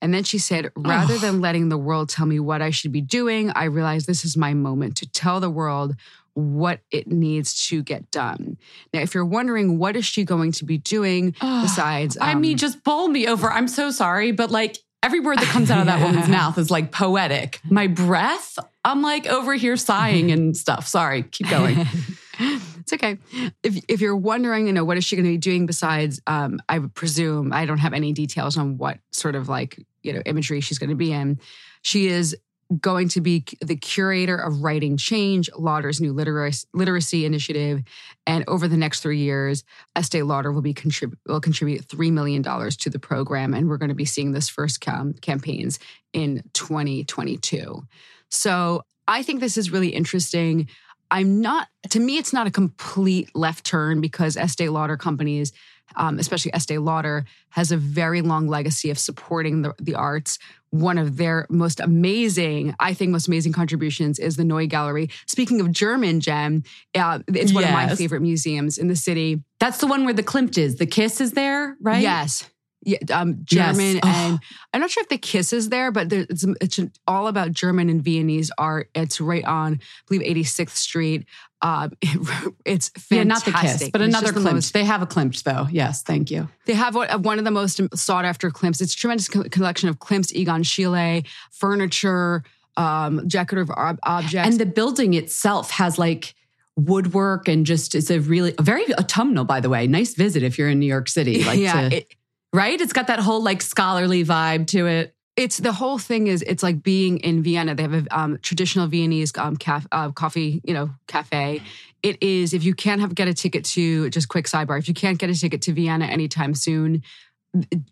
And 0.00 0.12
then 0.12 0.24
she 0.24 0.38
said, 0.38 0.70
rather 0.76 1.16
than 1.16 1.40
letting 1.40 1.70
the 1.70 1.78
world 1.78 2.10
tell 2.10 2.26
me 2.26 2.38
what 2.38 2.60
I 2.60 2.70
should 2.70 2.92
be 2.92 3.00
doing, 3.00 3.50
I 3.50 3.64
realized 3.64 4.06
this 4.06 4.24
is 4.24 4.36
my 4.36 4.52
moment 4.52 4.96
to 4.98 5.10
tell 5.10 5.40
the 5.40 5.48
world 5.48 5.94
what 6.34 6.80
it 6.90 7.06
needs 7.06 7.68
to 7.68 7.82
get 7.82 8.10
done. 8.10 8.58
Now, 8.92 9.00
if 9.00 9.14
you're 9.14 9.24
wondering 9.24 9.78
what 9.78 9.96
is 9.96 10.04
she 10.04 10.24
going 10.24 10.52
to 10.52 10.64
be 10.64 10.78
doing 10.78 11.34
besides 11.40 12.16
um, 12.16 12.22
I 12.22 12.34
mean, 12.34 12.54
um, 12.54 12.58
just 12.58 12.84
bowl 12.84 13.08
me 13.08 13.26
over. 13.26 13.50
I'm 13.50 13.68
so 13.68 13.90
sorry, 13.90 14.32
but 14.32 14.50
like 14.50 14.78
every 15.02 15.20
word 15.20 15.38
that 15.38 15.46
comes 15.46 15.70
out 15.70 15.80
of 15.80 15.86
that 15.86 16.00
woman's 16.04 16.28
mouth 16.28 16.58
is 16.58 16.70
like 16.70 16.90
poetic. 16.90 17.60
My 17.70 17.86
breath, 17.86 18.58
I'm 18.84 19.00
like 19.00 19.26
over 19.26 19.54
here 19.54 19.76
sighing 19.76 20.32
and 20.32 20.56
stuff. 20.56 20.86
Sorry, 20.86 21.22
keep 21.22 21.48
going. 21.48 21.86
it's 22.38 22.92
okay. 22.92 23.18
If 23.62 23.84
if 23.88 24.00
you're 24.00 24.16
wondering, 24.16 24.66
you 24.66 24.72
know, 24.72 24.84
what 24.84 24.96
is 24.96 25.04
she 25.04 25.16
going 25.16 25.24
to 25.24 25.32
be 25.32 25.38
doing 25.38 25.66
besides? 25.66 26.20
Um, 26.26 26.60
I 26.68 26.78
presume 26.78 27.52
I 27.52 27.66
don't 27.66 27.78
have 27.78 27.92
any 27.92 28.12
details 28.12 28.56
on 28.56 28.78
what 28.78 28.98
sort 29.12 29.34
of 29.34 29.48
like 29.48 29.84
you 30.02 30.12
know 30.12 30.22
imagery 30.26 30.60
she's 30.60 30.78
going 30.78 30.90
to 30.90 30.96
be 30.96 31.12
in. 31.12 31.38
She 31.82 32.06
is 32.06 32.36
going 32.80 33.08
to 33.08 33.20
be 33.20 33.44
the 33.60 33.76
curator 33.76 34.36
of 34.36 34.62
Writing 34.62 34.96
Change, 34.96 35.50
Lauder's 35.56 36.00
new 36.00 36.12
literacy, 36.12 36.66
literacy 36.72 37.26
initiative, 37.26 37.82
and 38.26 38.44
over 38.48 38.68
the 38.68 38.76
next 38.76 39.00
three 39.00 39.18
years, 39.18 39.64
Estee 39.94 40.22
Lauder 40.22 40.50
will 40.50 40.62
be 40.62 40.74
contrib- 40.74 41.16
will 41.26 41.40
contribute 41.40 41.84
three 41.84 42.10
million 42.10 42.42
dollars 42.42 42.76
to 42.78 42.90
the 42.90 42.98
program, 42.98 43.54
and 43.54 43.68
we're 43.68 43.78
going 43.78 43.90
to 43.90 43.94
be 43.94 44.04
seeing 44.04 44.32
this 44.32 44.48
first 44.48 44.80
cam- 44.80 45.14
campaigns 45.14 45.78
in 46.12 46.42
2022. 46.54 47.82
So 48.30 48.82
I 49.06 49.22
think 49.22 49.40
this 49.40 49.56
is 49.56 49.70
really 49.70 49.88
interesting. 49.88 50.68
I'm 51.14 51.40
not, 51.40 51.68
to 51.90 52.00
me, 52.00 52.18
it's 52.18 52.32
not 52.32 52.48
a 52.48 52.50
complete 52.50 53.30
left 53.36 53.64
turn 53.64 54.00
because 54.00 54.36
Estee 54.36 54.68
Lauder 54.68 54.96
companies, 54.96 55.52
um, 55.94 56.18
especially 56.18 56.52
Estee 56.52 56.78
Lauder, 56.78 57.24
has 57.50 57.70
a 57.70 57.76
very 57.76 58.20
long 58.20 58.48
legacy 58.48 58.90
of 58.90 58.98
supporting 58.98 59.62
the, 59.62 59.72
the 59.78 59.94
arts. 59.94 60.40
One 60.70 60.98
of 60.98 61.16
their 61.16 61.46
most 61.48 61.78
amazing, 61.78 62.74
I 62.80 62.94
think, 62.94 63.12
most 63.12 63.28
amazing 63.28 63.52
contributions 63.52 64.18
is 64.18 64.34
the 64.34 64.44
Neue 64.44 64.66
Gallery. 64.66 65.08
Speaking 65.26 65.60
of 65.60 65.70
German, 65.70 66.18
Jen, 66.18 66.64
uh, 66.96 67.20
it's 67.28 67.52
one 67.52 67.62
yes. 67.62 67.70
of 67.70 67.90
my 67.90 67.94
favorite 67.94 68.22
museums 68.22 68.76
in 68.76 68.88
the 68.88 68.96
city. 68.96 69.40
That's 69.60 69.78
the 69.78 69.86
one 69.86 70.04
where 70.04 70.14
the 70.14 70.24
Klimt 70.24 70.58
is. 70.58 70.78
The 70.78 70.86
kiss 70.86 71.20
is 71.20 71.30
there, 71.30 71.76
right? 71.80 72.02
Yes 72.02 72.50
yeah, 72.84 72.98
um, 73.12 73.40
German, 73.44 73.96
yes. 73.96 74.00
oh. 74.04 74.08
and 74.08 74.40
I'm 74.72 74.80
not 74.80 74.90
sure 74.90 75.02
if 75.02 75.08
the 75.08 75.18
kiss 75.18 75.52
is 75.52 75.68
there, 75.68 75.90
but 75.90 76.08
there, 76.08 76.26
it's 76.28 76.44
it's 76.60 76.80
all 77.06 77.26
about 77.26 77.52
German 77.52 77.88
and 77.88 78.02
Viennese 78.02 78.50
art. 78.58 78.90
It's 78.94 79.20
right 79.20 79.44
on, 79.44 79.74
I 79.74 79.78
believe, 80.08 80.44
86th 80.44 80.76
Street. 80.76 81.26
Uh, 81.62 81.88
it, 82.02 82.54
it's 82.64 82.88
fantastic. 82.90 83.16
Yeah, 83.16 83.24
not 83.24 83.44
the 83.44 83.52
kiss, 83.52 83.90
but 83.90 84.02
another 84.02 84.32
Klimt. 84.32 84.44
The 84.44 84.52
most, 84.52 84.74
they 84.74 84.84
have 84.84 85.02
a 85.02 85.06
Klimt 85.06 85.42
though. 85.42 85.66
Yes, 85.70 86.02
thank 86.02 86.30
you. 86.30 86.48
They 86.66 86.74
have 86.74 86.94
one 86.94 87.38
of 87.38 87.44
the 87.44 87.50
most 87.50 87.80
sought 87.96 88.24
after 88.24 88.50
Klimts. 88.50 88.80
It's 88.80 88.94
a 88.94 88.96
tremendous 88.96 89.28
collection 89.28 89.88
of 89.88 89.98
Klimts, 89.98 90.32
Egon 90.32 90.62
Schiele, 90.62 91.26
furniture, 91.52 92.44
um, 92.76 93.26
decorative 93.28 93.70
objects, 93.76 94.48
and 94.48 94.60
the 94.60 94.66
building 94.66 95.14
itself 95.14 95.70
has 95.70 95.98
like 95.98 96.34
woodwork 96.76 97.46
and 97.46 97.64
just 97.66 97.94
it's 97.94 98.10
a 98.10 98.18
really 98.18 98.52
a 98.58 98.62
very 98.62 98.92
autumnal 98.96 99.44
by 99.44 99.60
the 99.60 99.68
way 99.68 99.86
nice 99.86 100.14
visit 100.14 100.42
if 100.42 100.58
you're 100.58 100.68
in 100.68 100.80
new 100.80 100.86
york 100.86 101.08
city 101.08 101.44
like 101.44 101.58
yeah 101.60 101.88
to, 101.88 101.96
it, 101.98 102.14
right? 102.54 102.80
It's 102.80 102.92
got 102.92 103.08
that 103.08 103.18
whole 103.18 103.42
like 103.42 103.60
scholarly 103.60 104.24
vibe 104.24 104.68
to 104.68 104.86
it. 104.86 105.14
It's 105.36 105.58
the 105.58 105.72
whole 105.72 105.98
thing 105.98 106.28
is 106.28 106.42
it's 106.42 106.62
like 106.62 106.84
being 106.84 107.18
in 107.18 107.42
Vienna. 107.42 107.74
They 107.74 107.82
have 107.82 107.92
a 107.92 108.06
um, 108.16 108.38
traditional 108.40 108.86
Viennese 108.86 109.32
um, 109.36 109.56
caf- 109.56 109.88
uh, 109.90 110.12
coffee, 110.12 110.60
you 110.62 110.72
know, 110.72 110.90
cafe. 111.08 111.60
It 112.04 112.22
is 112.22 112.54
if 112.54 112.62
you 112.62 112.72
can't 112.72 113.00
have 113.00 113.16
get 113.16 113.26
a 113.26 113.34
ticket 113.34 113.64
to 113.66 114.08
just 114.10 114.28
quick 114.28 114.46
sidebar. 114.46 114.78
If 114.78 114.86
you 114.86 114.94
can't 114.94 115.18
get 115.18 115.30
a 115.30 115.34
ticket 115.34 115.62
to 115.62 115.72
Vienna 115.72 116.04
anytime 116.04 116.54
soon, 116.54 117.02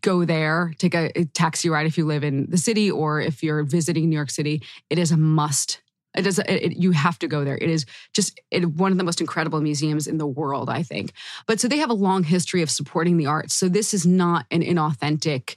go 0.00 0.24
there. 0.24 0.72
Take 0.78 0.94
a, 0.94 1.10
a 1.18 1.24
taxi 1.24 1.68
ride 1.68 1.86
if 1.86 1.98
you 1.98 2.06
live 2.06 2.22
in 2.22 2.48
the 2.48 2.58
city 2.58 2.88
or 2.88 3.20
if 3.20 3.42
you're 3.42 3.64
visiting 3.64 4.08
New 4.08 4.16
York 4.16 4.30
City. 4.30 4.62
It 4.88 4.98
is 4.98 5.10
a 5.10 5.16
must 5.16 5.80
it 6.14 6.22
does. 6.22 6.38
It, 6.38 6.50
it, 6.50 6.76
you 6.76 6.90
have 6.92 7.18
to 7.20 7.28
go 7.28 7.44
there. 7.44 7.56
It 7.56 7.70
is 7.70 7.86
just 8.12 8.40
it, 8.50 8.66
one 8.66 8.92
of 8.92 8.98
the 8.98 9.04
most 9.04 9.20
incredible 9.20 9.60
museums 9.60 10.06
in 10.06 10.18
the 10.18 10.26
world, 10.26 10.68
I 10.68 10.82
think. 10.82 11.12
But 11.46 11.60
so 11.60 11.68
they 11.68 11.78
have 11.78 11.90
a 11.90 11.94
long 11.94 12.24
history 12.24 12.62
of 12.62 12.70
supporting 12.70 13.16
the 13.16 13.26
arts. 13.26 13.54
So 13.54 13.68
this 13.68 13.94
is 13.94 14.06
not 14.06 14.46
an 14.50 14.62
inauthentic 14.62 15.56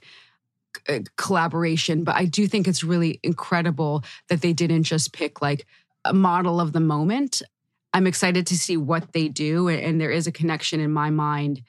uh, 0.88 1.00
collaboration. 1.16 2.04
But 2.04 2.16
I 2.16 2.24
do 2.24 2.46
think 2.46 2.66
it's 2.66 2.84
really 2.84 3.20
incredible 3.22 4.04
that 4.28 4.40
they 4.40 4.52
didn't 4.52 4.84
just 4.84 5.12
pick 5.12 5.42
like 5.42 5.66
a 6.04 6.14
model 6.14 6.60
of 6.60 6.72
the 6.72 6.80
moment. 6.80 7.42
I'm 7.92 8.06
excited 8.06 8.46
to 8.48 8.58
see 8.58 8.76
what 8.76 9.12
they 9.12 9.28
do, 9.28 9.68
and 9.68 10.00
there 10.00 10.10
is 10.10 10.26
a 10.26 10.32
connection 10.32 10.80
in 10.80 10.92
my 10.92 11.10
mind 11.10 11.62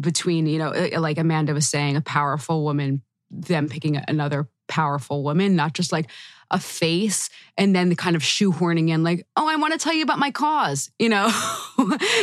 between 0.00 0.46
you 0.46 0.58
know, 0.58 0.72
uh, 0.72 1.00
like 1.00 1.18
Amanda 1.18 1.54
was 1.54 1.68
saying, 1.68 1.96
a 1.96 2.00
powerful 2.00 2.64
woman, 2.64 3.02
them 3.30 3.68
picking 3.68 3.96
another 3.96 4.48
powerful 4.68 5.22
woman, 5.22 5.56
not 5.56 5.74
just 5.74 5.92
like 5.92 6.10
a 6.50 6.58
face 6.58 7.30
and 7.56 7.74
then 7.74 7.88
the 7.88 7.96
kind 7.96 8.16
of 8.16 8.22
shoehorning 8.22 8.90
in 8.90 9.02
like, 9.02 9.26
oh, 9.36 9.48
I 9.48 9.56
want 9.56 9.72
to 9.72 9.78
tell 9.78 9.94
you 9.94 10.02
about 10.02 10.18
my 10.18 10.30
cause. 10.30 10.90
You 10.98 11.08
know, 11.08 11.26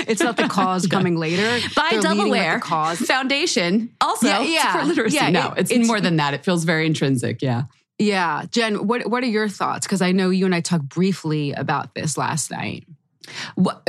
it's 0.08 0.22
not 0.22 0.38
the 0.38 0.48
cause 0.50 0.86
yeah. 0.86 0.90
coming 0.90 1.16
later. 1.16 1.68
By 1.76 1.90
Delaware 2.02 2.60
cause 2.60 3.00
Foundation, 3.00 3.96
also 4.02 4.28
yeah, 4.28 4.42
yeah, 4.42 4.74
for 4.74 4.86
literacy. 4.86 5.16
Yeah, 5.16 5.30
no, 5.30 5.52
it, 5.52 5.62
it's, 5.62 5.72
it's 5.72 5.88
more 5.88 6.02
than 6.02 6.18
that. 6.18 6.34
It 6.34 6.44
feels 6.44 6.64
very 6.64 6.86
intrinsic. 6.86 7.42
Yeah. 7.42 7.64
Yeah, 7.98 8.46
Jen, 8.50 8.88
what 8.88 9.08
what 9.08 9.24
are 9.24 9.28
your 9.28 9.48
thoughts? 9.48 9.86
Because 9.86 10.02
I 10.02 10.12
know 10.12 10.32
you 10.32 10.46
and 10.46 10.56
I 10.56 10.62
talked 10.62 10.90
briefly 10.90 11.54
about 11.54 11.94
this 11.94 12.18
last 12.18 12.50
night. 12.50 12.88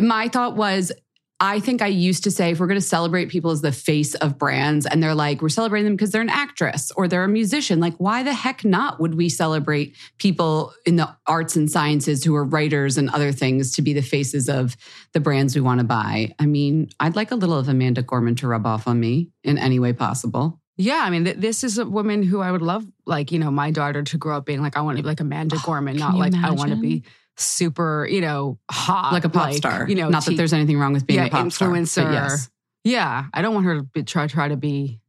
My 0.00 0.28
thought 0.28 0.54
was 0.54 0.92
I 1.42 1.58
think 1.58 1.82
I 1.82 1.88
used 1.88 2.22
to 2.22 2.30
say 2.30 2.52
if 2.52 2.60
we're 2.60 2.68
going 2.68 2.80
to 2.80 2.86
celebrate 2.86 3.28
people 3.28 3.50
as 3.50 3.62
the 3.62 3.72
face 3.72 4.14
of 4.14 4.38
brands 4.38 4.86
and 4.86 5.02
they're 5.02 5.12
like, 5.12 5.42
we're 5.42 5.48
celebrating 5.48 5.86
them 5.86 5.96
because 5.96 6.12
they're 6.12 6.22
an 6.22 6.28
actress 6.28 6.92
or 6.92 7.08
they're 7.08 7.24
a 7.24 7.28
musician, 7.28 7.80
like, 7.80 7.96
why 7.96 8.22
the 8.22 8.32
heck 8.32 8.64
not 8.64 9.00
would 9.00 9.16
we 9.16 9.28
celebrate 9.28 9.96
people 10.18 10.72
in 10.86 10.94
the 10.94 11.08
arts 11.26 11.56
and 11.56 11.68
sciences 11.68 12.22
who 12.22 12.36
are 12.36 12.44
writers 12.44 12.96
and 12.96 13.10
other 13.10 13.32
things 13.32 13.72
to 13.72 13.82
be 13.82 13.92
the 13.92 14.02
faces 14.02 14.48
of 14.48 14.76
the 15.14 15.20
brands 15.20 15.56
we 15.56 15.60
want 15.60 15.80
to 15.80 15.84
buy? 15.84 16.32
I 16.38 16.46
mean, 16.46 16.90
I'd 17.00 17.16
like 17.16 17.32
a 17.32 17.36
little 17.36 17.58
of 17.58 17.68
Amanda 17.68 18.02
Gorman 18.02 18.36
to 18.36 18.46
rub 18.46 18.64
off 18.64 18.86
on 18.86 19.00
me 19.00 19.30
in 19.42 19.58
any 19.58 19.80
way 19.80 19.92
possible. 19.92 20.60
Yeah, 20.76 21.02
I 21.02 21.10
mean, 21.10 21.24
th- 21.24 21.38
this 21.38 21.64
is 21.64 21.76
a 21.76 21.84
woman 21.84 22.22
who 22.22 22.40
I 22.40 22.52
would 22.52 22.62
love, 22.62 22.86
like, 23.04 23.32
you 23.32 23.40
know, 23.40 23.50
my 23.50 23.72
daughter 23.72 24.04
to 24.04 24.16
grow 24.16 24.36
up 24.36 24.46
being 24.46 24.62
like, 24.62 24.76
I 24.76 24.80
want 24.82 24.96
to 24.98 25.02
be 25.02 25.08
like 25.08 25.18
Amanda 25.18 25.56
oh, 25.58 25.62
Gorman, 25.64 25.96
not 25.96 26.14
like 26.14 26.34
imagine? 26.34 26.44
I 26.44 26.52
want 26.52 26.70
to 26.70 26.76
be 26.76 27.02
super, 27.36 28.06
you 28.10 28.20
know, 28.20 28.58
hot, 28.70 29.12
like 29.12 29.24
a 29.24 29.28
pop 29.28 29.46
like, 29.46 29.56
star. 29.56 29.88
You 29.88 29.94
know, 29.94 30.08
not 30.08 30.24
that 30.26 30.36
there's 30.36 30.52
anything 30.52 30.78
wrong 30.78 30.92
with 30.92 31.06
being 31.06 31.20
yeah, 31.20 31.26
a 31.26 31.30
pop 31.30 31.46
influencer. 31.46 31.88
star. 31.88 32.12
Yes. 32.12 32.50
Yeah, 32.84 33.26
I 33.32 33.42
don't 33.42 33.54
want 33.54 33.66
her 33.66 33.76
to 33.76 33.82
be, 33.82 34.02
try 34.02 34.26
try 34.26 34.48
to 34.48 34.56
be 34.56 35.00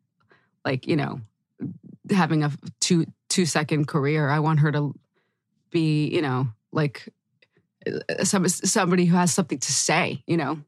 like 0.63 0.87
you 0.87 0.95
know 0.95 1.21
having 2.09 2.43
a 2.43 2.51
two 2.79 3.05
two 3.29 3.45
second 3.45 3.87
career. 3.87 4.29
I 4.29 4.39
want 4.39 4.59
her 4.59 4.71
to 4.71 4.93
be 5.71 6.07
you 6.07 6.21
know 6.21 6.47
like 6.71 7.09
uh, 7.87 8.23
some, 8.23 8.47
somebody 8.47 9.05
who 9.05 9.15
has 9.15 9.33
something 9.33 9.57
to 9.57 9.71
say. 9.71 10.23
You 10.27 10.37
know, 10.37 10.59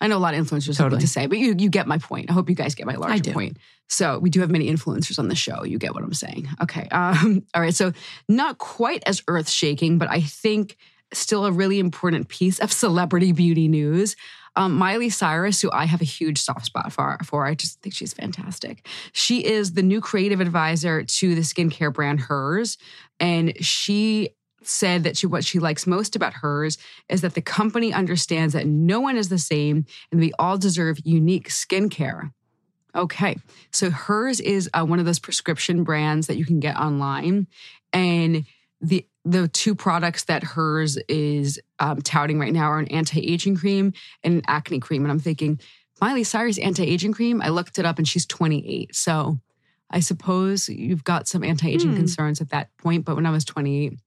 I 0.00 0.06
know 0.06 0.16
a 0.16 0.18
lot 0.18 0.34
of 0.34 0.40
influencers 0.40 0.50
totally. 0.50 0.66
have 0.66 0.76
something 0.76 1.00
to 1.00 1.06
say, 1.08 1.26
but 1.26 1.38
you 1.38 1.54
you 1.58 1.68
get 1.68 1.86
my 1.86 1.98
point. 1.98 2.30
I 2.30 2.32
hope 2.32 2.48
you 2.48 2.54
guys 2.54 2.74
get 2.74 2.86
my 2.86 2.94
larger 2.94 3.32
point. 3.32 3.56
So 3.88 4.18
we 4.18 4.30
do 4.30 4.40
have 4.40 4.50
many 4.50 4.70
influencers 4.70 5.18
on 5.18 5.28
the 5.28 5.34
show. 5.34 5.64
You 5.64 5.78
get 5.78 5.94
what 5.94 6.04
I'm 6.04 6.14
saying. 6.14 6.48
Okay. 6.62 6.88
Um, 6.90 7.44
all 7.54 7.62
right. 7.62 7.74
So 7.74 7.92
not 8.28 8.58
quite 8.58 9.02
as 9.06 9.22
earth 9.28 9.48
shaking, 9.48 9.98
but 9.98 10.10
I 10.10 10.20
think 10.20 10.76
still 11.12 11.46
a 11.46 11.52
really 11.52 11.78
important 11.78 12.28
piece 12.28 12.58
of 12.58 12.72
celebrity 12.72 13.32
beauty 13.32 13.66
news. 13.66 14.14
Um, 14.56 14.74
Miley 14.74 15.08
Cyrus, 15.08 15.60
who 15.60 15.70
I 15.72 15.84
have 15.84 16.00
a 16.00 16.04
huge 16.04 16.38
soft 16.38 16.66
spot 16.66 16.92
for, 16.92 17.16
for, 17.22 17.46
I 17.46 17.54
just 17.54 17.80
think 17.80 17.94
she's 17.94 18.12
fantastic. 18.12 18.86
She 19.12 19.44
is 19.44 19.74
the 19.74 19.82
new 19.82 20.00
creative 20.00 20.40
advisor 20.40 21.04
to 21.04 21.34
the 21.34 21.42
skincare 21.42 21.92
brand 21.92 22.20
Hers, 22.20 22.76
and 23.20 23.54
she 23.64 24.30
said 24.62 25.04
that 25.04 25.16
she 25.16 25.26
what 25.26 25.44
she 25.44 25.58
likes 25.58 25.86
most 25.86 26.16
about 26.16 26.34
hers 26.34 26.78
is 27.08 27.20
that 27.20 27.34
the 27.34 27.40
company 27.42 27.92
understands 27.92 28.54
that 28.54 28.66
no 28.66 29.00
one 29.00 29.16
is 29.16 29.28
the 29.28 29.38
same 29.38 29.86
and 30.10 30.20
we 30.20 30.32
all 30.38 30.58
deserve 30.58 30.98
unique 31.04 31.48
skincare. 31.48 32.32
Okay. 32.94 33.36
So 33.70 33.90
hers 33.90 34.40
is 34.40 34.68
uh, 34.74 34.84
one 34.84 34.98
of 34.98 35.04
those 35.04 35.18
prescription 35.18 35.84
brands 35.84 36.26
that 36.26 36.36
you 36.36 36.44
can 36.44 36.58
get 36.58 36.76
online. 36.76 37.46
And 37.92 38.44
the 38.80 39.06
the 39.24 39.46
two 39.46 39.74
products 39.74 40.24
that 40.24 40.42
hers 40.42 40.96
is 41.08 41.60
um, 41.78 42.00
touting 42.00 42.38
right 42.38 42.52
now 42.52 42.68
are 42.70 42.78
an 42.78 42.88
anti-aging 42.88 43.56
cream 43.56 43.92
and 44.24 44.34
an 44.34 44.42
acne 44.46 44.80
cream. 44.80 45.04
And 45.04 45.12
I'm 45.12 45.18
thinking, 45.18 45.60
Miley 46.00 46.24
Cyrus 46.24 46.58
anti-aging 46.58 47.12
cream. 47.12 47.42
I 47.42 47.50
looked 47.50 47.78
it 47.78 47.84
up 47.84 47.98
and 47.98 48.08
she's 48.08 48.24
28. 48.24 48.94
So 48.94 49.38
I 49.90 50.00
suppose 50.00 50.68
you've 50.68 51.04
got 51.04 51.28
some 51.28 51.44
anti-aging 51.44 51.90
Hmm. 51.90 51.96
concerns 51.96 52.40
at 52.40 52.50
that 52.50 52.74
point. 52.78 53.04
But 53.04 53.16
when 53.16 53.26
I 53.26 53.30
was 53.30 53.44
28, 53.44 53.98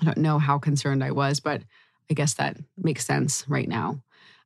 I 0.00 0.04
don't 0.04 0.18
know 0.18 0.38
how 0.38 0.58
concerned 0.58 1.02
I 1.02 1.10
was, 1.10 1.40
but 1.40 1.62
I 2.10 2.14
guess 2.14 2.34
that 2.34 2.56
makes 2.76 3.04
sense 3.04 3.44
right 3.48 3.68
now. 3.68 4.00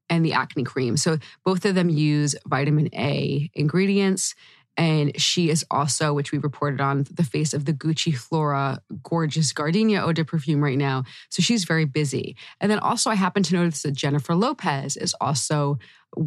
And 0.09 0.25
the 0.25 0.33
acne 0.33 0.65
cream. 0.65 0.97
So 0.97 1.19
both 1.45 1.65
of 1.65 1.75
them 1.75 1.89
use 1.89 2.35
vitamin 2.47 2.89
A 2.95 3.51
ingredients. 3.55 4.35
And 4.77 5.21
she 5.21 5.51
is 5.51 5.65
also, 5.71 6.15
which 6.15 6.33
we 6.33 6.39
reported 6.39 6.81
on, 6.81 7.05
the 7.11 7.25
face 7.25 7.53
of 7.53 7.65
the 7.65 7.73
Gucci 7.73 8.17
Flora 8.17 8.81
gorgeous 9.03 9.53
Gardenia 9.53 10.01
eau 10.01 10.13
de 10.13 10.25
perfume 10.25 10.63
right 10.63 10.79
now. 10.79 11.05
So 11.29 11.43
she's 11.43 11.65
very 11.65 11.85
busy. 11.85 12.37
And 12.61 12.71
then 12.71 12.79
also, 12.79 13.11
I 13.11 13.15
happen 13.15 13.43
to 13.43 13.55
notice 13.55 13.83
that 13.83 13.93
Jennifer 13.93 14.35
Lopez 14.35 14.97
is 14.97 15.15
also 15.21 15.79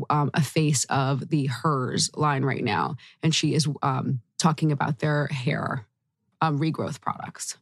um, 0.09 0.29
a 0.33 0.41
face 0.41 0.85
of 0.85 1.29
the 1.29 1.47
Hers 1.47 2.11
line 2.15 2.43
right 2.43 2.63
now. 2.63 2.95
And 3.23 3.33
she 3.33 3.53
is 3.53 3.67
um, 3.81 4.21
talking 4.37 4.71
about 4.71 4.99
their 4.99 5.27
hair 5.27 5.87
um, 6.41 6.59
regrowth 6.59 7.01
products. 7.01 7.57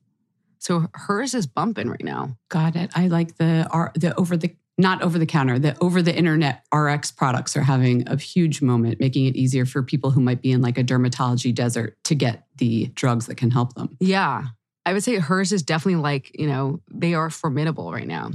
So 0.61 0.87
hers 0.93 1.33
is 1.33 1.47
bumping 1.47 1.89
right 1.89 2.03
now. 2.03 2.37
Got 2.49 2.75
it. 2.75 2.91
I 2.95 3.07
like 3.07 3.37
the 3.37 3.67
R- 3.71 3.91
the 3.95 4.15
over 4.15 4.37
the 4.37 4.55
not 4.77 5.01
over 5.01 5.17
the 5.17 5.25
counter, 5.25 5.57
the 5.57 5.75
over 5.81 6.03
the 6.03 6.15
internet 6.15 6.63
RX 6.73 7.11
products 7.11 7.57
are 7.57 7.63
having 7.63 8.07
a 8.07 8.15
huge 8.15 8.61
moment, 8.61 8.99
making 8.99 9.25
it 9.25 9.35
easier 9.35 9.65
for 9.65 9.81
people 9.81 10.11
who 10.11 10.21
might 10.21 10.41
be 10.41 10.51
in 10.51 10.61
like 10.61 10.77
a 10.77 10.83
dermatology 10.83 11.53
desert 11.53 11.97
to 12.05 12.15
get 12.15 12.45
the 12.57 12.85
drugs 12.93 13.25
that 13.25 13.35
can 13.35 13.49
help 13.49 13.73
them. 13.73 13.97
Yeah. 13.99 14.45
I 14.85 14.93
would 14.93 15.03
say 15.03 15.17
hers 15.17 15.51
is 15.51 15.63
definitely 15.63 16.01
like, 16.01 16.31
you 16.39 16.47
know, 16.47 16.79
they 16.91 17.15
are 17.15 17.29
formidable 17.29 17.91
right 17.91 18.07
now. 18.07 18.31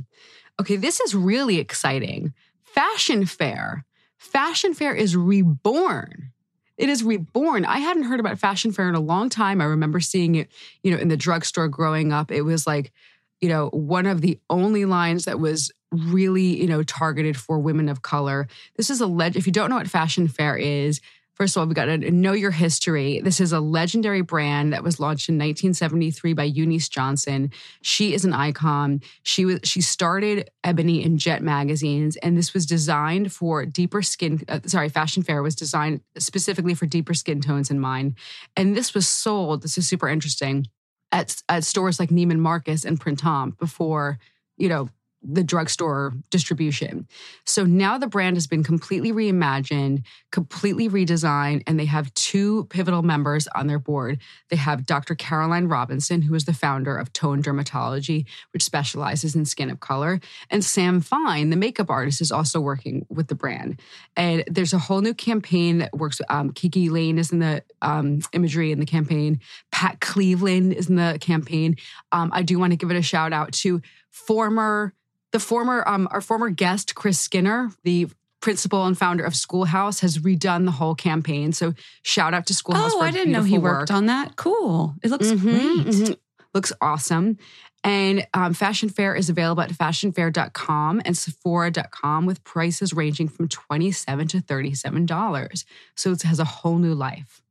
Okay, 0.61 0.77
this 0.77 1.01
is 1.01 1.15
really 1.15 1.59
exciting. 1.59 2.35
Fashion 2.65 3.25
Fair. 3.25 3.85
Fashion 4.19 4.75
Fair 4.75 4.95
is 4.95 5.17
reborn. 5.17 6.33
It 6.77 6.89
is 6.89 7.03
reborn. 7.03 7.65
I 7.65 7.79
hadn't 7.79 8.05
heard 8.05 8.21
about 8.21 8.39
Fashion 8.39 8.73
Fair 8.73 8.89
in 8.89 8.95
a 8.95 9.01
long 9.01 9.29
time. 9.29 9.61
I 9.61 9.65
remember 9.65 10.01
seeing 10.01 10.35
it, 10.35 10.51
you 10.83 10.91
know, 10.91 10.99
in 10.99 11.09
the 11.09 11.17
drugstore 11.17 11.69
growing 11.69 12.13
up. 12.13 12.31
It 12.31 12.43
was 12.43 12.67
like, 12.67 12.93
you 13.41 13.49
know, 13.49 13.69
one 13.71 14.07
of 14.07 14.21
the 14.21 14.39
only 14.51 14.85
lines 14.85 15.25
that 15.25 15.41
was 15.41 15.73
really, 15.93 16.61
you 16.61 16.67
know, 16.67 16.83
targeted 16.83 17.37
for 17.37 17.59
women 17.59 17.89
of 17.89 18.03
color. 18.03 18.49
This 18.77 18.91
is 18.91 19.01
a 19.01 19.07
leg. 19.07 19.37
If 19.37 19.47
you 19.47 19.53
don't 19.53 19.71
know 19.71 19.77
what 19.77 19.89
Fashion 19.89 20.29
Fair 20.29 20.57
is, 20.57 21.01
First 21.37 21.55
of 21.55 21.61
all, 21.61 21.67
we 21.67 21.75
got 21.75 21.85
to 21.85 22.11
know 22.11 22.33
your 22.33 22.51
history. 22.51 23.21
This 23.21 23.41
is 23.41 23.53
a 23.53 23.61
legendary 23.61 24.23
brand 24.23 24.73
that 24.73 24.83
was 24.83 24.99
launched 24.99 25.29
in 25.29 25.35
1973 25.35 26.33
by 26.33 26.45
Eunice 26.45 26.89
Johnson. 26.89 27.53
She 27.83 28.15
is 28.15 28.25
an 28.25 28.33
icon. 28.33 29.03
She 29.23 29.45
was 29.45 29.61
she 29.63 29.83
started 29.83 30.51
Ebony 30.65 31.05
and 31.05 31.19
Jet 31.19 31.43
magazines, 31.43 32.17
and 32.17 32.39
this 32.39 32.55
was 32.55 32.65
designed 32.65 33.33
for 33.33 33.67
deeper 33.67 34.01
skin. 34.01 34.43
Uh, 34.49 34.61
sorry, 34.65 34.89
Fashion 34.89 35.23
Fair 35.23 35.43
was 35.43 35.55
designed 35.55 36.01
specifically 36.17 36.73
for 36.73 36.87
deeper 36.87 37.13
skin 37.13 37.43
tones 37.43 37.71
in 37.71 37.81
mind, 37.81 38.15
and 38.57 38.75
this 38.75 38.95
was 38.95 39.07
sold. 39.07 39.63
This 39.63 39.77
is 39.77 39.87
super 39.87 40.09
interesting 40.09 40.67
at 41.13 41.43
at 41.51 41.65
stores 41.65 42.01
like 42.01 42.09
Neiman 42.09 42.39
Marcus 42.39 42.87
and 42.87 42.99
Printemps 42.99 43.59
before 43.59 44.19
you 44.57 44.71
know 44.71 44.89
the 45.23 45.43
drugstore 45.43 46.15
distribution. 46.31 47.09
So 47.45 47.65
now 47.65 47.99
the 47.99 48.07
brand 48.07 48.37
has 48.37 48.47
been 48.47 48.63
completely 48.63 49.13
reimagined, 49.13 50.05
completely 50.31 50.89
redesigned, 50.89 51.63
and 51.67 51.81
they 51.81 51.87
have 51.87 52.13
two 52.15 52.65
pivotal 52.67 53.03
members 53.03 53.49
on 53.55 53.67
their 53.67 53.79
board. 53.79 54.21
They 54.51 54.57
have 54.57 54.87
Dr. 54.87 55.15
Caroline 55.15 55.67
Robinson, 55.67 56.23
who 56.23 56.35
is 56.35 56.45
the 56.45 56.53
founder 56.53 56.97
of 56.97 57.13
Tone 57.13 57.43
Dermatology, 57.43 58.27
which 58.53 58.63
specializes 58.63 59.35
in 59.35 59.45
skin 59.45 59.71
of 59.71 59.81
color, 59.81 60.21
and 60.51 60.65
Sam 60.65 61.01
Fine, 61.01 61.51
the 61.51 61.57
makeup 61.57 61.91
artist, 61.91 62.21
is 62.21 62.31
also 62.31 62.61
working 62.61 63.07
with 63.09 63.29
the 63.29 63.35
brand. 63.35 63.81
And 64.17 64.45
there's 64.47 64.73
a 64.73 64.79
whole 64.79 65.01
new 65.01 65.15
campaign 65.15 65.79
that 65.79 65.97
works. 65.97 66.21
Um, 66.29 66.53
KiKi 66.53 66.91
Layne 66.91 67.19
is 67.19 67.33
in 67.33 67.41
the 67.41 67.63
um, 67.83 68.21
imagery 68.33 68.73
in 68.73 68.81
the 68.81 68.87
campaign. 68.87 69.41
Pat 69.73 70.01
Cleveland 70.01 70.73
is 70.73 70.89
in 70.89 70.97
the 70.97 71.19
campaign. 71.21 71.77
Um, 72.13 72.31
I 72.33 72.43
do 72.43 72.59
want 72.59 72.73
to 72.73 72.77
give 72.77 72.91
it 72.91 72.97
a 72.97 73.03
shout 73.03 73.33
out 73.33 73.53
to 73.53 73.81
former 74.11 74.95
the 75.37 75.41
former 75.41 75.79
um, 75.87 76.09
our 76.11 76.21
former 76.23 76.49
guest 76.51 76.95
chris 76.95 77.19
skinner 77.19 77.71
the 77.85 78.09
principal 78.41 78.87
and 78.87 78.97
founder 78.97 79.25
of 79.25 79.35
schoolhouse 79.35 80.01
has 80.01 80.19
redone 80.19 80.65
the 80.65 80.71
whole 80.71 80.95
campaign 80.95 81.53
so 81.53 81.75
shout 82.03 82.33
out 82.35 82.47
to 82.47 82.55
schoolhouse 82.55 82.93
Oh, 82.95 82.99
for 83.01 83.05
I 83.05 83.11
didn't 83.11 83.33
know 83.33 83.43
he 83.43 83.59
worked 83.59 83.91
work. 83.91 83.97
on 83.99 84.07
that. 84.07 84.37
Cool. 84.37 84.95
It 85.03 85.11
looks 85.11 85.27
Mhm, 85.29 85.41
great. 85.43 85.87
mhm. 85.95 86.17
looks 86.55 86.73
awesome 86.81 87.37
and 87.85 88.27
um, 88.35 88.55
fashion 88.55 88.89
fair 88.89 89.15
is 89.15 89.29
available 89.29 89.63
at 89.63 89.71
fashionfair.com 89.73 91.03
and 91.05 91.17
sephora.com 91.17 92.27
with 92.27 92.43
prices 92.45 92.93
ranging 92.95 93.29
from 93.29 93.47
27 93.49 94.29
to 94.29 94.41
37 94.41 95.07
dollars 95.07 95.65
so 95.95 96.13
it 96.13 96.23
has 96.23 96.39
a 96.41 96.45
whole 96.45 96.79
new 96.79 96.95
life 96.95 97.43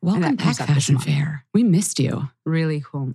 Welcome 0.00 0.36
back, 0.36 0.56
Fashion. 0.56 0.98
Fair. 0.98 1.46
We 1.54 1.62
missed 1.64 1.98
you. 1.98 2.28
Really 2.44 2.82
cool. 2.86 3.14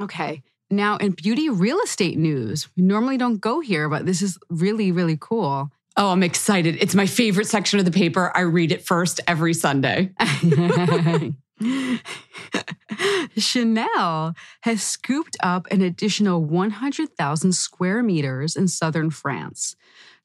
Okay. 0.00 0.42
Now, 0.70 0.96
in 0.96 1.12
beauty 1.12 1.48
real 1.48 1.78
estate 1.80 2.18
news, 2.18 2.68
we 2.76 2.82
normally 2.82 3.16
don't 3.16 3.40
go 3.40 3.60
here, 3.60 3.88
but 3.88 4.04
this 4.04 4.20
is 4.20 4.38
really, 4.50 4.90
really 4.90 5.16
cool. 5.20 5.70
Oh, 5.96 6.10
I'm 6.10 6.22
excited. 6.22 6.76
It's 6.80 6.94
my 6.94 7.06
favorite 7.06 7.46
section 7.46 7.78
of 7.78 7.84
the 7.84 7.90
paper. 7.90 8.32
I 8.34 8.40
read 8.40 8.72
it 8.72 8.84
first 8.84 9.20
every 9.26 9.54
Sunday. 9.54 10.10
Chanel 13.38 14.34
has 14.60 14.82
scooped 14.82 15.36
up 15.42 15.66
an 15.70 15.80
additional 15.80 16.44
100,000 16.44 17.52
square 17.52 18.02
meters 18.02 18.56
in 18.56 18.68
southern 18.68 19.10
France 19.10 19.76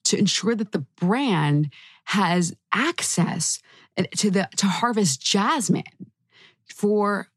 to 0.04 0.18
ensure 0.18 0.56
that 0.56 0.72
the 0.72 0.86
brand 0.98 1.72
has 2.06 2.54
access 2.74 3.62
eh, 3.98 4.04
to 4.18 4.32
the 4.32 4.50
to 4.58 4.66
harvest 4.68 5.22
jasmine 5.22 5.84
for 6.68 7.28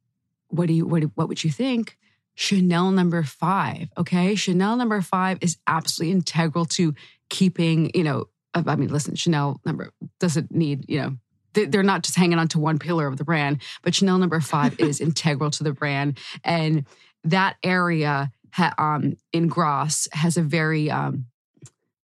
what 0.49 0.67
do 0.67 0.73
you 0.73 0.87
what, 0.87 1.03
what 1.15 1.29
would 1.29 1.45
you 1.45 1.51
think? 1.51 1.99
Chanel 2.35 2.91
number 2.91 3.23
five. 3.23 3.89
Okay. 3.97 4.35
Chanel 4.35 4.77
number 4.77 5.01
five 5.01 5.39
is 5.41 5.57
absolutely 5.67 6.13
integral 6.13 6.65
to 6.67 6.95
keeping, 7.31 7.91
you 7.95 8.05
know, 8.05 8.27
I 8.55 8.77
mean, 8.77 8.89
listen, 8.89 9.15
Chanel 9.17 9.61
number 9.65 9.91
doesn't 10.21 10.51
need, 10.53 10.85
you 10.89 11.01
know, 11.01 11.17
they- 11.55 11.67
they're 11.67 11.83
not 11.83 12.03
just 12.03 12.17
hanging 12.17 12.39
on 12.39 12.49
to 12.49 12.59
one 12.59 12.79
pillar 12.79 13.07
of 13.07 13.17
the 13.17 13.25
brand, 13.25 13.63
but 13.83 13.95
Chanel 13.95 14.19
number 14.19 14.41
five 14.41 14.79
is 14.81 15.01
integral 15.09 15.51
to 15.53 15.65
the 15.65 15.73
brand. 15.73 16.19
And 16.45 16.85
that 17.25 17.57
area 17.63 18.31
ha, 18.53 18.73
um, 18.79 19.15
in 19.33 19.49
Grasse 19.49 20.09
has 20.13 20.37
a 20.37 20.43
very, 20.43 20.91
um, 20.91 21.27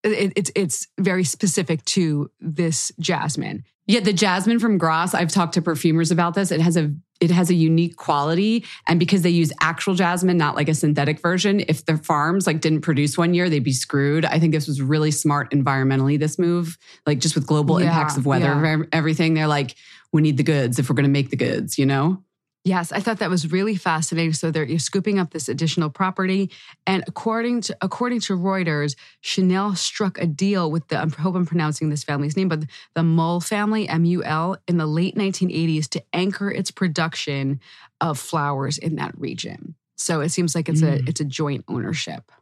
it, 0.03 0.33
it's 0.37 0.51
it's 0.55 0.87
very 0.99 1.25
specific 1.25 1.83
to 1.87 2.31
this 2.41 2.93
jasmine. 2.99 3.65
Yeah, 3.87 4.01
the 4.01 4.13
jasmine 4.15 4.59
from 4.61 4.79
Grasse, 4.79 5.15
I've 5.15 5.29
talked 5.29 5.55
to 5.55 5.63
perfumers 5.63 6.11
about 6.11 6.35
this. 6.35 6.51
It 6.51 6.61
has 6.61 6.77
a 6.77 6.93
it 7.21 7.31
has 7.31 7.49
a 7.49 7.55
unique 7.55 7.97
quality 7.97 8.65
and 8.89 8.99
because 8.99 9.23
they 9.23 9.31
use 9.31 9.53
actual 9.61 9.95
jasmine, 9.95 10.37
not 10.37 10.57
like 10.57 10.69
a 10.69 10.75
synthetic 10.75 11.21
version, 11.21 11.63
if 11.69 11.85
the 11.87 11.97
farms 11.97 12.47
like 12.47 12.61
didn't 12.61 12.81
produce 12.81 13.17
one 13.17 13.35
year, 13.35 13.49
they'd 13.49 13.61
be 13.61 13.73
screwed. 13.73 14.25
I 14.25 14.39
think 14.39 14.53
this 14.53 14.67
was 14.67 14.83
really 14.83 15.11
smart 15.11 15.51
environmentally 15.53 16.19
this 16.19 16.39
move, 16.39 16.77
like 17.07 17.21
just 17.21 17.35
with 17.35 17.47
global 17.47 17.81
Yeah, 17.81 17.87
impacts 17.87 18.17
of 18.17 18.27
weather 18.27 18.47
yeah. 18.47 18.85
everything. 18.93 19.35
They're 19.35 19.47
like 19.47 19.77
we 20.13 20.23
need 20.23 20.37
the 20.37 20.43
goods 20.43 20.79
if 20.79 20.89
we're 20.89 20.95
going 20.95 21.05
to 21.05 21.11
make 21.11 21.31
the 21.31 21.37
goods, 21.37 21.79
you 21.79 21.87
know? 21.87 22.23
Yes, 22.67 22.93
I 22.93 23.01
thought 23.01 23.19
that 23.19 23.29
was 23.29 23.53
really 23.53 23.77
fascinating. 23.77 24.33
So 24.33 24.51
they're 24.51 24.65
you're 24.65 24.79
scooping 24.79 25.19
up 25.19 25.33
this 25.33 25.51
additional 25.51 25.91
property, 25.91 26.51
and 26.87 27.05
according 27.07 27.61
to 27.63 27.77
according 27.83 28.21
to 28.21 28.39
Reuters, 28.39 28.97
Chanel 29.21 29.77
struck 29.77 30.19
a 30.19 30.27
deal 30.27 30.71
with 30.71 30.89
the 30.89 30.99
I 30.99 31.07
hope 31.09 31.35
I'm 31.35 31.45
pronouncing 31.45 31.91
this 31.91 32.05
family's 32.05 32.39
name, 32.39 32.49
but 32.49 32.61
the 32.95 33.03
Mul 33.03 33.41
family 33.41 33.87
M 33.87 34.07
U 34.07 34.25
L 34.25 34.57
in 34.67 34.79
the 34.79 34.87
late 34.87 35.15
1980s 35.15 35.89
to 35.91 36.03
anchor 36.15 36.51
its 36.51 36.71
production 36.71 37.61
of 38.01 38.19
flowers 38.19 38.79
in 38.79 38.97
that 38.97 39.13
region. 39.19 39.75
So 39.97 40.23
it 40.23 40.31
seems 40.31 40.55
like 40.55 40.71
it's 40.71 40.81
a 40.83 40.99
Mm. 41.01 41.09
it's 41.09 41.21
a 41.21 41.25
joint 41.27 41.65
ownership. 41.69 42.33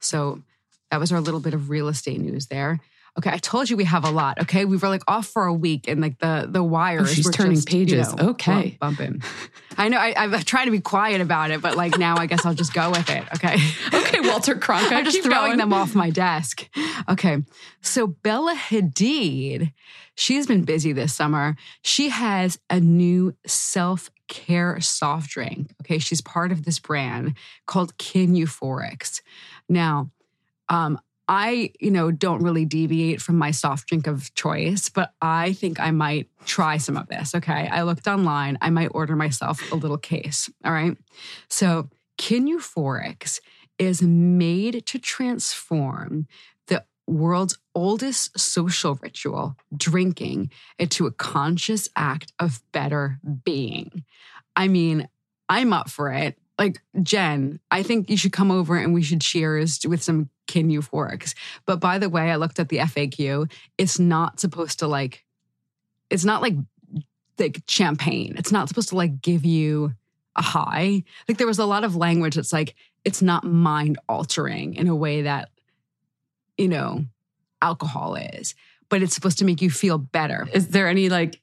So 0.00 0.40
that 0.90 1.00
was 1.00 1.12
our 1.12 1.20
little 1.20 1.40
bit 1.40 1.52
of 1.52 1.68
real 1.68 1.88
estate 1.88 2.18
news 2.20 2.46
there. 2.46 2.80
Okay, 3.16 3.30
I 3.30 3.38
told 3.38 3.70
you 3.70 3.76
we 3.76 3.84
have 3.84 4.04
a 4.04 4.10
lot. 4.10 4.40
Okay, 4.42 4.64
we 4.64 4.76
were 4.76 4.88
like 4.88 5.02
off 5.06 5.26
for 5.26 5.44
a 5.44 5.54
week, 5.54 5.86
and 5.86 6.00
like 6.00 6.18
the 6.18 6.48
the 6.50 6.62
wires. 6.64 7.02
Oh, 7.02 7.12
she's 7.12 7.24
were 7.26 7.32
turning 7.32 7.54
just, 7.54 7.72
you 7.72 7.86
pages. 7.86 8.14
know, 8.16 8.30
Okay. 8.30 8.76
bump- 8.80 8.98
bumping. 8.98 9.22
I 9.78 9.88
know. 9.88 9.98
I, 9.98 10.14
I'm 10.16 10.32
trying 10.42 10.66
to 10.66 10.72
be 10.72 10.80
quiet 10.80 11.20
about 11.20 11.50
it, 11.52 11.60
but 11.62 11.76
like 11.76 11.96
now, 11.96 12.16
I 12.16 12.26
guess 12.26 12.44
I'll 12.44 12.54
just 12.54 12.74
go 12.74 12.90
with 12.90 13.08
it. 13.10 13.24
Okay. 13.34 13.56
Okay, 13.94 14.20
Walter 14.28 14.54
Cronkite. 14.54 14.92
I'm 14.92 15.04
just 15.04 15.22
throwing 15.22 15.46
going. 15.52 15.58
them 15.58 15.72
off 15.72 15.94
my 15.94 16.10
desk. 16.10 16.68
Okay. 17.08 17.38
So 17.80 18.06
Bella 18.06 18.54
Hadid, 18.54 19.72
she's 20.14 20.46
been 20.46 20.62
busy 20.64 20.92
this 20.92 21.12
summer. 21.14 21.56
She 21.82 22.10
has 22.10 22.58
a 22.70 22.78
new 22.80 23.34
self 23.46 24.10
care 24.28 24.80
soft 24.80 25.30
drink. 25.30 25.72
Okay. 25.82 25.98
She's 25.98 26.20
part 26.20 26.52
of 26.52 26.64
this 26.64 26.78
brand 26.78 27.34
called 27.66 27.96
Kin 27.98 28.34
Euphorics. 28.34 29.20
Now, 29.68 30.10
um, 30.68 30.98
I, 31.26 31.70
you 31.80 31.90
know, 31.90 32.10
don't 32.10 32.42
really 32.42 32.64
deviate 32.64 33.20
from 33.22 33.38
my 33.38 33.50
soft 33.50 33.88
drink 33.88 34.06
of 34.06 34.34
choice, 34.34 34.88
but 34.88 35.12
I 35.22 35.54
think 35.54 35.80
I 35.80 35.90
might 35.90 36.28
try 36.44 36.76
some 36.76 36.96
of 36.96 37.08
this. 37.08 37.34
Okay. 37.34 37.68
I 37.70 37.82
looked 37.82 38.06
online. 38.06 38.58
I 38.60 38.70
might 38.70 38.88
order 38.88 39.16
myself 39.16 39.72
a 39.72 39.76
little 39.76 39.96
case. 39.96 40.50
All 40.64 40.72
right. 40.72 40.96
So 41.48 41.88
Kin 42.18 42.46
Euphorics 42.46 43.40
is 43.78 44.02
made 44.02 44.86
to 44.86 44.98
transform 44.98 46.26
the 46.66 46.84
world's 47.06 47.58
oldest 47.74 48.38
social 48.38 48.98
ritual, 49.02 49.56
drinking, 49.76 50.50
into 50.78 51.06
a 51.06 51.12
conscious 51.12 51.88
act 51.96 52.32
of 52.38 52.60
better 52.72 53.18
being. 53.44 54.04
I 54.54 54.68
mean, 54.68 55.08
I'm 55.48 55.72
up 55.72 55.90
for 55.90 56.12
it. 56.12 56.38
Like, 56.58 56.80
Jen, 57.02 57.58
I 57.70 57.82
think 57.82 58.08
you 58.08 58.16
should 58.16 58.32
come 58.32 58.50
over 58.50 58.76
and 58.76 58.94
we 58.94 59.02
should 59.02 59.20
cheers 59.20 59.80
with 59.86 60.02
some 60.02 60.28
kin 60.46 60.68
euphorics. 60.68 61.34
But 61.66 61.80
by 61.80 61.98
the 61.98 62.08
way, 62.08 62.30
I 62.30 62.36
looked 62.36 62.60
at 62.60 62.68
the 62.68 62.78
FAQ. 62.78 63.50
It's 63.76 63.98
not 63.98 64.38
supposed 64.38 64.78
to 64.78 64.86
like, 64.86 65.24
it's 66.10 66.24
not 66.24 66.42
like 66.42 66.54
like 67.38 67.62
champagne. 67.66 68.34
It's 68.38 68.52
not 68.52 68.68
supposed 68.68 68.90
to 68.90 68.96
like 68.96 69.20
give 69.20 69.44
you 69.44 69.94
a 70.36 70.42
high. 70.42 71.02
Like 71.28 71.38
there 71.38 71.46
was 71.46 71.58
a 71.58 71.66
lot 71.66 71.84
of 71.84 71.96
language 71.96 72.36
that's 72.36 72.52
like, 72.52 72.74
it's 73.04 73.22
not 73.22 73.44
mind 73.44 73.98
altering 74.08 74.74
in 74.74 74.88
a 74.88 74.94
way 74.94 75.22
that, 75.22 75.50
you 76.56 76.68
know, 76.68 77.04
alcohol 77.60 78.14
is, 78.14 78.54
but 78.88 79.02
it's 79.02 79.14
supposed 79.14 79.38
to 79.38 79.44
make 79.44 79.60
you 79.60 79.70
feel 79.70 79.98
better. 79.98 80.48
Is 80.52 80.68
there 80.68 80.88
any 80.88 81.08
like 81.08 81.40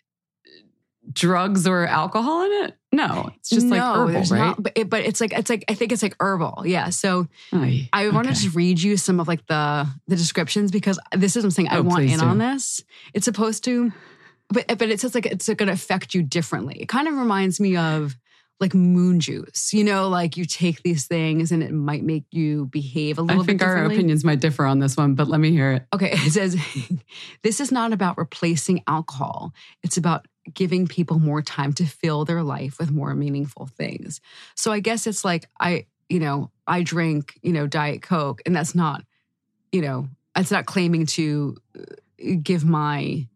drugs 1.12 1.68
or 1.68 1.86
alcohol 1.88 2.44
in 2.44 2.52
it? 2.66 2.78
No, 2.92 3.32
it's 3.38 3.50
just 3.50 3.68
like 3.68 3.82
herbal, 3.82 4.14
right? 4.14 4.30
not, 4.32 4.62
but, 4.64 4.74
it, 4.76 4.90
but 4.90 5.02
it's 5.02 5.22
like 5.22 5.32
it's 5.34 5.50
like 5.50 5.64
I 5.70 5.74
think 5.74 5.92
it's 5.92 6.04
like 6.04 6.16
herbal. 6.20 6.64
Yeah. 6.66 6.90
So 6.90 7.28
Oy, 7.54 7.88
I 7.94 8.10
want 8.10 8.26
to 8.26 8.32
okay. 8.32 8.42
just 8.42 8.56
read 8.56 8.82
you 8.82 8.98
some 8.98 9.20
of 9.20 9.28
like 9.28 9.46
the 9.48 9.88
the 10.08 10.16
descriptions 10.16 10.72
because 10.72 11.00
this 11.16 11.36
is 11.36 11.44
something 11.44 11.68
I 11.70 11.78
Oh, 11.78 11.84
want 11.84 12.04
in 12.04 12.20
do. 12.20 12.26
on 12.26 12.38
this. 12.38 12.84
It's 13.14 13.26
supposed 13.26 13.64
to, 13.66 13.92
but 14.50 14.68
but 14.68 14.90
it 14.90 15.00
says 15.00 15.16
like 15.16 15.26
it's 15.26 15.48
going 15.48 15.68
to 15.68 15.74
affect 15.74 16.14
you 16.14 16.22
differently. 16.22 16.82
It 16.82 16.90
kind 16.90 17.08
of 17.08 17.14
reminds 17.16 17.60
me 17.62 17.78
of 17.78 18.16
like 18.60 18.74
moon 18.76 19.20
juice. 19.20 19.74
You 19.74 19.84
know, 19.84 20.08
like 20.10 20.38
you 20.38 20.46
take 20.46 20.84
these 20.84 21.08
things 21.08 21.52
and 21.52 21.64
it 21.64 21.72
might 21.72 22.04
make 22.04 22.26
you 22.30 22.66
behave 22.66 23.18
a 23.18 23.22
little 23.22 23.44
bit 23.44 23.56
I 23.56 23.58
think 23.58 23.64
our 23.64 23.86
opinions 23.86 24.24
might 24.24 24.40
differ 24.40 24.66
on 24.66 24.80
this 24.80 24.96
one, 24.96 25.16
but 25.16 25.28
let 25.28 25.40
me 25.40 25.52
hear 25.52 25.72
it. 25.72 25.88
Okay, 25.94 26.12
it 26.14 26.32
says 26.32 26.56
this 27.44 27.60
is 27.60 27.72
not 27.72 27.92
about 27.94 28.18
replacing 28.18 28.84
alcohol. 28.86 29.54
It's 29.82 29.98
about 29.98 30.28
giving 30.54 30.88
people 30.88 31.20
more 31.20 31.42
time 31.42 31.74
to 31.74 31.86
fill 31.86 32.26
their 32.26 32.44
life 32.44 32.80
with 32.80 32.92
more 32.92 33.14
meaningful 33.14 33.68
things. 33.68 34.22
So 34.56 34.72
I 34.72 34.80
guess 34.80 35.08
it's 35.08 35.24
like 35.24 35.46
I, 35.60 35.86
you 36.10 36.20
know, 36.20 36.52
I 36.68 36.84
drink, 36.84 37.40
you 37.42 37.54
know, 37.54 37.68
diet 37.68 38.02
coke 38.02 38.42
and 38.46 38.56
that's 38.56 38.76
not, 38.76 39.04
you 39.72 39.82
know, 39.82 40.08
it's 40.36 40.52
not 40.52 40.66
claiming 40.66 41.06
to 41.08 41.58
uh, 41.78 42.36
give 42.42 42.66
my 42.66 43.28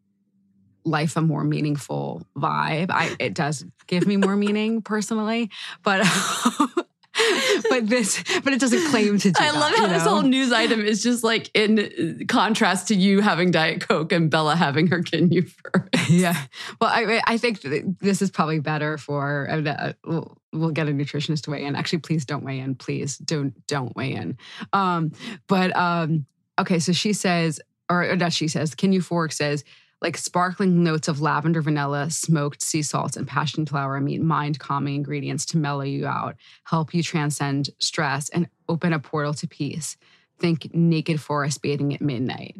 life 0.83 1.15
a 1.17 1.21
more 1.21 1.43
meaningful 1.43 2.25
vibe. 2.37 2.91
I 2.91 3.15
it 3.19 3.33
does 3.33 3.65
give 3.87 4.07
me 4.07 4.17
more 4.17 4.35
meaning 4.35 4.81
personally, 4.81 5.49
but 5.83 6.05
but 7.69 7.87
this 7.87 8.23
but 8.43 8.53
it 8.53 8.59
doesn't 8.59 8.89
claim 8.89 9.17
to 9.17 9.31
do 9.31 9.39
I 9.39 9.51
that, 9.51 9.59
love 9.59 9.75
how 9.75 9.87
this 9.87 10.03
know? 10.03 10.11
whole 10.11 10.21
news 10.21 10.51
item 10.51 10.81
is 10.81 11.01
just 11.01 11.23
like 11.23 11.49
in 11.53 12.25
contrast 12.27 12.89
to 12.89 12.95
you 12.95 13.21
having 13.21 13.51
Diet 13.51 13.87
Coke 13.87 14.11
and 14.11 14.29
Bella 14.29 14.55
having 14.55 14.87
her 14.87 15.01
euphoric. 15.01 15.89
yeah. 16.09 16.45
Well, 16.79 16.89
I 16.93 17.21
I 17.25 17.37
think 17.37 17.61
this 17.61 18.21
is 18.21 18.31
probably 18.31 18.59
better 18.59 18.97
for. 18.97 19.47
Uh, 19.49 19.93
we'll, 20.05 20.37
we'll 20.51 20.71
get 20.71 20.87
a 20.87 20.91
nutritionist 20.91 21.43
to 21.43 21.51
weigh 21.51 21.63
in. 21.63 21.75
Actually, 21.75 21.99
please 21.99 22.25
don't 22.25 22.43
weigh 22.43 22.59
in. 22.59 22.75
Please 22.75 23.17
don't 23.17 23.53
don't 23.67 23.95
weigh 23.95 24.13
in. 24.13 24.37
Um, 24.73 25.11
but 25.47 25.75
um, 25.75 26.25
okay. 26.59 26.79
So 26.79 26.91
she 26.91 27.13
says, 27.13 27.59
or, 27.89 28.09
or 28.09 28.15
not 28.15 28.33
she 28.33 28.47
says, 28.47 28.75
Kin 28.75 28.99
Fork 29.01 29.31
says. 29.31 29.63
Like 30.05 30.17
sparkling 30.17 30.83
notes 30.83 31.07
of 31.07 31.19
lavender, 31.19 31.63
vanilla, 31.63 32.11
smoked 32.11 32.61
sea 32.61 32.83
salt, 32.83 33.17
and 33.17 33.27
passion 33.27 33.65
flower 33.65 33.99
meet 33.99 34.21
mind 34.21 34.59
calming 34.59 34.93
ingredients 34.93 35.47
to 35.47 35.57
mellow 35.57 35.81
you 35.81 36.05
out, 36.05 36.35
help 36.63 36.93
you 36.93 37.01
transcend 37.01 37.71
stress, 37.79 38.29
and 38.29 38.47
open 38.69 38.93
a 38.93 38.99
portal 38.99 39.33
to 39.33 39.47
peace. 39.47 39.97
Think 40.37 40.71
naked 40.75 41.19
forest 41.19 41.63
bathing 41.63 41.91
at 41.95 42.01
midnight. 42.01 42.55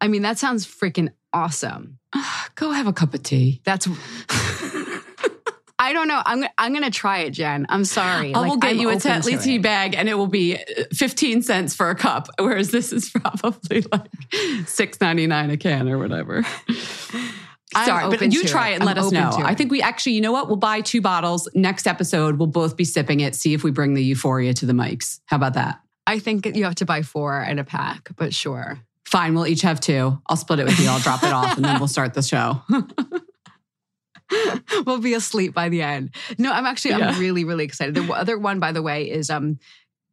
I 0.00 0.08
mean, 0.08 0.22
that 0.22 0.38
sounds 0.38 0.66
freaking 0.66 1.10
awesome. 1.34 1.98
Go 2.54 2.70
have 2.70 2.86
a 2.86 2.94
cup 2.94 3.12
of 3.12 3.22
tea. 3.22 3.60
That's. 3.64 3.86
I 5.86 5.92
don't 5.92 6.08
know. 6.08 6.20
I'm 6.26 6.44
I'm 6.58 6.72
gonna 6.72 6.90
try 6.90 7.18
it, 7.20 7.30
Jen. 7.30 7.64
I'm 7.68 7.84
sorry. 7.84 8.34
I 8.34 8.40
Like, 8.40 8.50
will 8.50 8.56
get 8.56 8.70
I'm 8.72 8.78
you 8.78 8.90
a 8.90 8.96
Tetley 8.96 9.40
tea 9.40 9.58
bag 9.58 9.94
and 9.94 10.08
it 10.08 10.14
will 10.14 10.26
be 10.26 10.56
uh, 10.56 10.84
15 10.92 11.42
cents 11.42 11.76
for 11.76 11.90
a 11.90 11.94
cup, 11.94 12.26
whereas 12.40 12.70
this 12.72 12.92
is 12.92 13.08
probably 13.10 13.82
like 13.92 14.10
$6.99 14.32 15.52
a 15.52 15.56
can 15.56 15.88
or 15.88 15.98
whatever. 15.98 16.44
I'm 17.74 17.86
Sorry, 17.86 18.16
but 18.16 18.32
you 18.32 18.42
try 18.44 18.70
it. 18.70 18.72
it 18.72 18.74
and 18.74 18.82
I'm 18.82 18.86
let 18.88 18.98
us 18.98 19.12
know. 19.12 19.30
I 19.44 19.54
think 19.54 19.70
we 19.70 19.80
actually, 19.80 20.12
you 20.12 20.20
know 20.22 20.32
what? 20.32 20.48
We'll 20.48 20.56
buy 20.56 20.80
two 20.80 21.00
bottles. 21.00 21.48
Next 21.54 21.86
episode, 21.86 22.38
we'll 22.38 22.46
both 22.48 22.76
be 22.76 22.84
sipping 22.84 23.20
it, 23.20 23.36
see 23.36 23.54
if 23.54 23.62
we 23.62 23.70
bring 23.70 23.94
the 23.94 24.02
euphoria 24.02 24.54
to 24.54 24.66
the 24.66 24.72
mics. 24.72 25.20
How 25.26 25.36
about 25.36 25.54
that? 25.54 25.80
I 26.06 26.18
think 26.18 26.46
you 26.56 26.64
have 26.64 26.76
to 26.76 26.84
buy 26.84 27.02
four 27.02 27.40
in 27.42 27.58
a 27.60 27.64
pack, 27.64 28.08
but 28.16 28.34
sure. 28.34 28.80
Fine, 29.04 29.34
we'll 29.34 29.46
each 29.46 29.62
have 29.62 29.80
two. 29.80 30.20
I'll 30.28 30.36
split 30.36 30.58
it 30.58 30.64
with 30.64 30.80
you. 30.80 30.88
I'll 30.88 30.98
drop 30.98 31.22
it 31.22 31.32
off 31.32 31.56
and 31.56 31.64
then 31.64 31.78
we'll 31.78 31.86
start 31.86 32.14
the 32.14 32.22
show. 32.22 32.60
we'll 34.86 35.00
be 35.00 35.14
asleep 35.14 35.54
by 35.54 35.68
the 35.68 35.82
end. 35.82 36.10
No, 36.38 36.52
I'm 36.52 36.66
actually 36.66 36.94
I'm 36.94 37.18
really 37.18 37.44
really 37.44 37.64
excited. 37.64 37.94
The 37.94 38.12
other 38.12 38.38
one, 38.38 38.60
by 38.60 38.72
the 38.72 38.82
way, 38.82 39.10
is 39.10 39.30
um, 39.30 39.58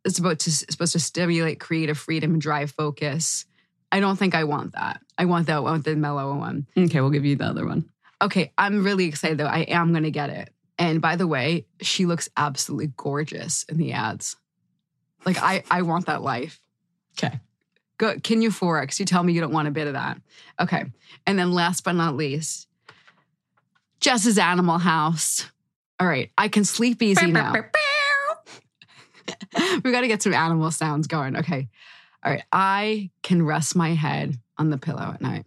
it's 0.06 0.20
about 0.20 0.40
to 0.40 0.52
supposed 0.52 0.94
to 0.94 1.00
stimulate 1.00 1.60
creative 1.60 1.98
freedom 1.98 2.34
and 2.34 2.42
drive 2.42 2.72
focus. 2.72 3.46
I 3.92 4.00
don't 4.00 4.18
think 4.18 4.34
I 4.36 4.44
want 4.44 4.74
that. 4.74 5.02
I 5.18 5.26
want 5.26 5.48
that. 5.48 5.58
I 5.58 5.60
want 5.60 5.86
the 5.86 5.96
mellow 5.96 6.36
one. 6.36 6.68
okay, 6.78 7.00
we'll 7.02 7.12
give 7.12 7.26
you 7.26 7.36
the 7.36 7.46
other 7.46 7.66
one. 7.66 7.90
Okay, 8.22 8.52
I'm 8.58 8.84
really 8.84 9.06
excited 9.06 9.38
though. 9.38 9.46
I 9.46 9.60
am 9.60 9.92
going 9.92 10.04
to 10.04 10.12
get 10.12 10.30
it. 10.30 10.50
And 10.80 11.02
by 11.02 11.16
the 11.16 11.28
way, 11.28 11.68
she 11.82 12.06
looks 12.06 12.30
absolutely 12.36 12.92
gorgeous 12.98 13.64
in 13.64 13.78
the 13.78 13.94
ads. 13.94 14.36
Like 15.26 15.38
I, 15.42 15.64
I 15.70 15.84
want 15.84 16.08
that 16.08 16.22
life. 16.22 16.60
Okay. 17.18 17.40
Go, 17.98 18.18
Kin 18.20 18.42
Euphorics? 18.42 19.00
You 19.00 19.06
tell 19.06 19.24
me 19.24 19.34
you 19.34 19.42
don't 19.42 19.54
want 19.54 19.68
a 19.68 19.72
bit 19.72 19.88
of 19.88 19.94
that. 19.94 20.20
Okay. 20.60 20.86
And 21.28 21.38
then 21.38 21.52
last 21.52 21.84
but 21.84 21.94
not 21.94 22.16
least, 22.16 22.68
Jess's 24.04 24.38
Animal 24.38 24.80
House. 24.80 25.50
All 25.98 26.06
right, 26.06 26.30
I 26.38 26.50
can 26.50 26.66
sleep 26.66 27.02
easy 27.02 27.32
now. 27.32 27.54
we 29.84 29.94
got 29.94 30.02
to 30.02 30.10
get 30.10 30.22
some 30.22 30.34
animal 30.34 30.70
sounds 30.72 31.08
going. 31.08 31.38
Okay. 31.38 31.70
All 32.24 32.32
right. 32.32 32.44
I 32.52 33.12
can 33.22 33.46
rest 33.46 33.78
my 33.78 33.94
head 33.94 34.38
on 34.58 34.70
the 34.70 34.78
pillow 34.78 35.12
at 35.14 35.22
night. 35.22 35.46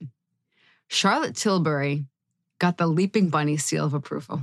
Charlotte 0.89 1.37
Tilbury 1.37 2.07
got 2.59 2.79
the 2.79 2.87
Leaping 2.87 3.29
Bunny 3.29 3.59
seal 3.59 3.85
of 3.85 3.93
approval. 3.93 4.41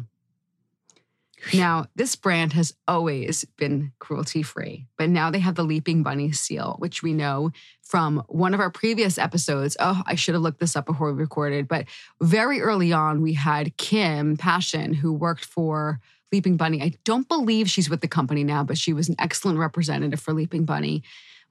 Now, 1.53 1.87
this 1.95 2.15
brand 2.15 2.53
has 2.53 2.73
always 2.87 3.45
been 3.57 3.91
cruelty 3.99 4.43
free, 4.43 4.87
but 4.97 5.09
now 5.09 5.29
they 5.29 5.39
have 5.39 5.55
the 5.55 5.63
Leaping 5.63 6.03
Bunny 6.03 6.31
seal, 6.31 6.75
which 6.79 7.03
we 7.03 7.13
know 7.13 7.51
from 7.81 8.23
one 8.27 8.53
of 8.53 8.59
our 8.59 8.69
previous 8.69 9.17
episodes. 9.17 9.75
Oh, 9.79 10.01
I 10.05 10.15
should 10.15 10.35
have 10.35 10.41
looked 10.41 10.59
this 10.59 10.75
up 10.75 10.85
before 10.85 11.11
we 11.11 11.19
recorded, 11.19 11.67
but 11.67 11.85
very 12.21 12.61
early 12.61 12.93
on, 12.93 13.21
we 13.21 13.33
had 13.33 13.75
Kim 13.77 14.37
Passion, 14.37 14.93
who 14.93 15.11
worked 15.11 15.45
for 15.45 15.99
Leaping 16.31 16.57
Bunny. 16.57 16.81
I 16.81 16.93
don't 17.03 17.27
believe 17.27 17.69
she's 17.69 17.89
with 17.89 18.01
the 18.01 18.07
company 18.07 18.43
now, 18.43 18.63
but 18.63 18.77
she 18.77 18.93
was 18.93 19.09
an 19.09 19.15
excellent 19.19 19.59
representative 19.59 20.19
for 20.19 20.33
Leaping 20.33 20.65
Bunny. 20.65 21.03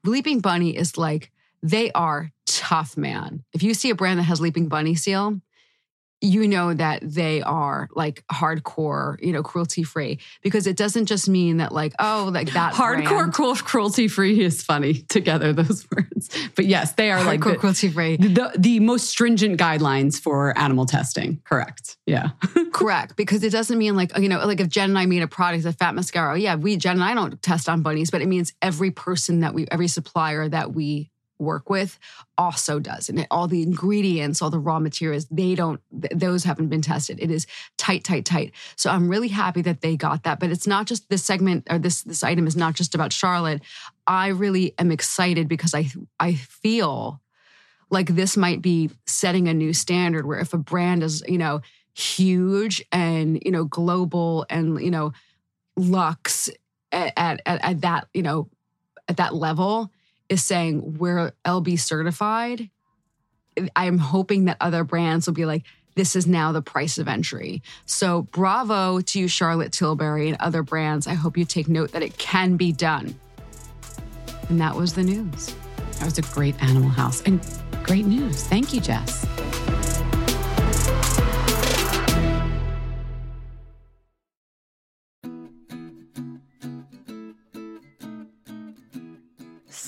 Leaping 0.04 0.40
Bunny 0.40 0.76
is 0.76 0.96
like, 0.96 1.30
they 1.62 1.92
are 1.92 2.32
tough, 2.46 2.96
man. 2.96 3.44
If 3.52 3.62
you 3.62 3.74
see 3.74 3.90
a 3.90 3.94
brand 3.94 4.18
that 4.18 4.24
has 4.24 4.40
Leaping 4.40 4.68
Bunny 4.68 4.96
seal, 4.96 5.40
you 6.22 6.46
know 6.46 6.72
that 6.72 7.00
they 7.02 7.42
are 7.42 7.88
like 7.94 8.24
hardcore, 8.32 9.20
you 9.20 9.32
know, 9.32 9.42
cruelty 9.42 9.82
free 9.82 10.20
because 10.40 10.66
it 10.66 10.76
doesn't 10.76 11.06
just 11.06 11.28
mean 11.28 11.56
that 11.58 11.72
like, 11.72 11.92
oh, 11.98 12.30
like 12.32 12.52
that 12.52 12.72
Hardcore 12.82 13.62
cruelty 13.62 14.08
free 14.08 14.40
is 14.40 14.62
funny 14.62 14.94
together, 15.08 15.52
those 15.52 15.86
words. 15.96 16.30
But 16.54 16.66
yes, 16.66 16.92
they 16.92 17.10
are 17.10 17.22
like 17.24 17.40
hardcore 17.40 17.52
the, 17.52 17.58
cruelty 17.58 17.88
free. 17.88 18.16
the, 18.16 18.52
the 18.56 18.80
most 18.80 19.08
stringent 19.08 19.58
guidelines 19.58 20.20
for 20.20 20.56
animal 20.56 20.86
testing. 20.86 21.40
Correct. 21.44 21.96
Yeah. 22.06 22.30
Correct, 22.72 23.16
because 23.16 23.42
it 23.42 23.50
doesn't 23.50 23.76
mean 23.76 23.96
like 23.96 24.16
you 24.16 24.28
know, 24.28 24.44
like 24.46 24.60
if 24.60 24.68
Jen 24.68 24.90
and 24.90 24.98
I 24.98 25.06
made 25.06 25.22
a 25.22 25.28
product, 25.28 25.64
a 25.64 25.72
fat 25.72 25.94
mascara. 25.94 26.38
Yeah, 26.38 26.54
we 26.54 26.76
Jen 26.76 26.94
and 26.94 27.04
I 27.04 27.14
don't 27.14 27.40
test 27.42 27.68
on 27.68 27.82
bunnies, 27.82 28.10
but 28.10 28.22
it 28.22 28.26
means 28.26 28.52
every 28.62 28.90
person 28.90 29.40
that 29.40 29.54
we, 29.54 29.66
every 29.70 29.88
supplier 29.88 30.48
that 30.48 30.72
we 30.72 31.11
work 31.42 31.68
with, 31.68 31.98
also 32.38 32.78
does, 32.78 33.08
and 33.08 33.26
all 33.30 33.48
the 33.48 33.62
ingredients, 33.62 34.40
all 34.40 34.50
the 34.50 34.58
raw 34.58 34.78
materials, 34.78 35.26
they 35.30 35.54
don't. 35.54 35.80
th- 36.00 36.12
those 36.14 36.44
haven't 36.44 36.68
been 36.68 36.82
tested. 36.82 37.18
It 37.20 37.30
is 37.30 37.46
tight, 37.76 38.04
tight, 38.04 38.24
tight. 38.24 38.52
So 38.76 38.90
I'm 38.90 39.08
really 39.08 39.28
happy 39.28 39.62
that 39.62 39.80
they 39.80 39.96
got 39.96 40.22
that. 40.24 40.40
But 40.40 40.50
it's 40.50 40.66
not 40.66 40.86
just 40.86 41.08
this 41.08 41.24
segment 41.24 41.66
or 41.70 41.78
this 41.78 42.02
this 42.02 42.24
item 42.24 42.46
is 42.46 42.56
not 42.56 42.74
just 42.74 42.94
about 42.94 43.12
Charlotte. 43.12 43.62
I 44.06 44.28
really 44.28 44.74
am 44.78 44.90
excited 44.90 45.48
because 45.48 45.74
I 45.74 45.90
I 46.18 46.34
feel 46.34 47.20
like 47.90 48.08
this 48.08 48.36
might 48.36 48.62
be 48.62 48.90
setting 49.06 49.48
a 49.48 49.54
new 49.54 49.72
standard 49.72 50.26
where 50.26 50.40
if 50.40 50.54
a 50.54 50.58
brand 50.58 51.02
is 51.02 51.22
you 51.28 51.38
know 51.38 51.60
huge 51.94 52.82
and 52.90 53.40
you 53.44 53.52
know 53.52 53.64
global 53.64 54.46
and 54.48 54.80
you 54.80 54.90
know 54.90 55.12
lux 55.76 56.48
at, 56.90 57.12
at, 57.16 57.40
at 57.46 57.80
that 57.82 58.08
you 58.14 58.22
know 58.22 58.48
at 59.08 59.18
that 59.18 59.34
level 59.34 59.92
is 60.32 60.42
saying 60.42 60.98
we're 60.98 61.32
lb 61.44 61.78
certified 61.78 62.68
i'm 63.76 63.98
hoping 63.98 64.46
that 64.46 64.56
other 64.60 64.82
brands 64.82 65.26
will 65.26 65.34
be 65.34 65.44
like 65.44 65.64
this 65.94 66.16
is 66.16 66.26
now 66.26 66.52
the 66.52 66.62
price 66.62 66.98
of 66.98 67.08
entry. 67.08 67.62
So 67.84 68.22
bravo 68.22 69.00
to 69.00 69.20
you, 69.20 69.28
Charlotte 69.28 69.72
Tilbury 69.72 70.28
and 70.28 70.36
other 70.40 70.62
brands. 70.62 71.06
I 71.06 71.14
hope 71.14 71.36
you 71.36 71.44
take 71.44 71.68
note 71.68 71.92
that 71.92 72.02
it 72.02 72.16
can 72.18 72.56
be 72.56 72.72
done. 72.72 73.14
And 74.48 74.60
that 74.60 74.74
was 74.74 74.94
the 74.94 75.02
news. 75.02 75.54
That 75.98 76.04
was 76.04 76.18
a 76.18 76.22
great 76.34 76.60
Animal 76.62 76.88
House 76.88 77.22
and 77.22 77.40
great 77.84 78.06
news. 78.06 78.42
Thank 78.44 78.72
you, 78.72 78.80
Jess. 78.80 79.26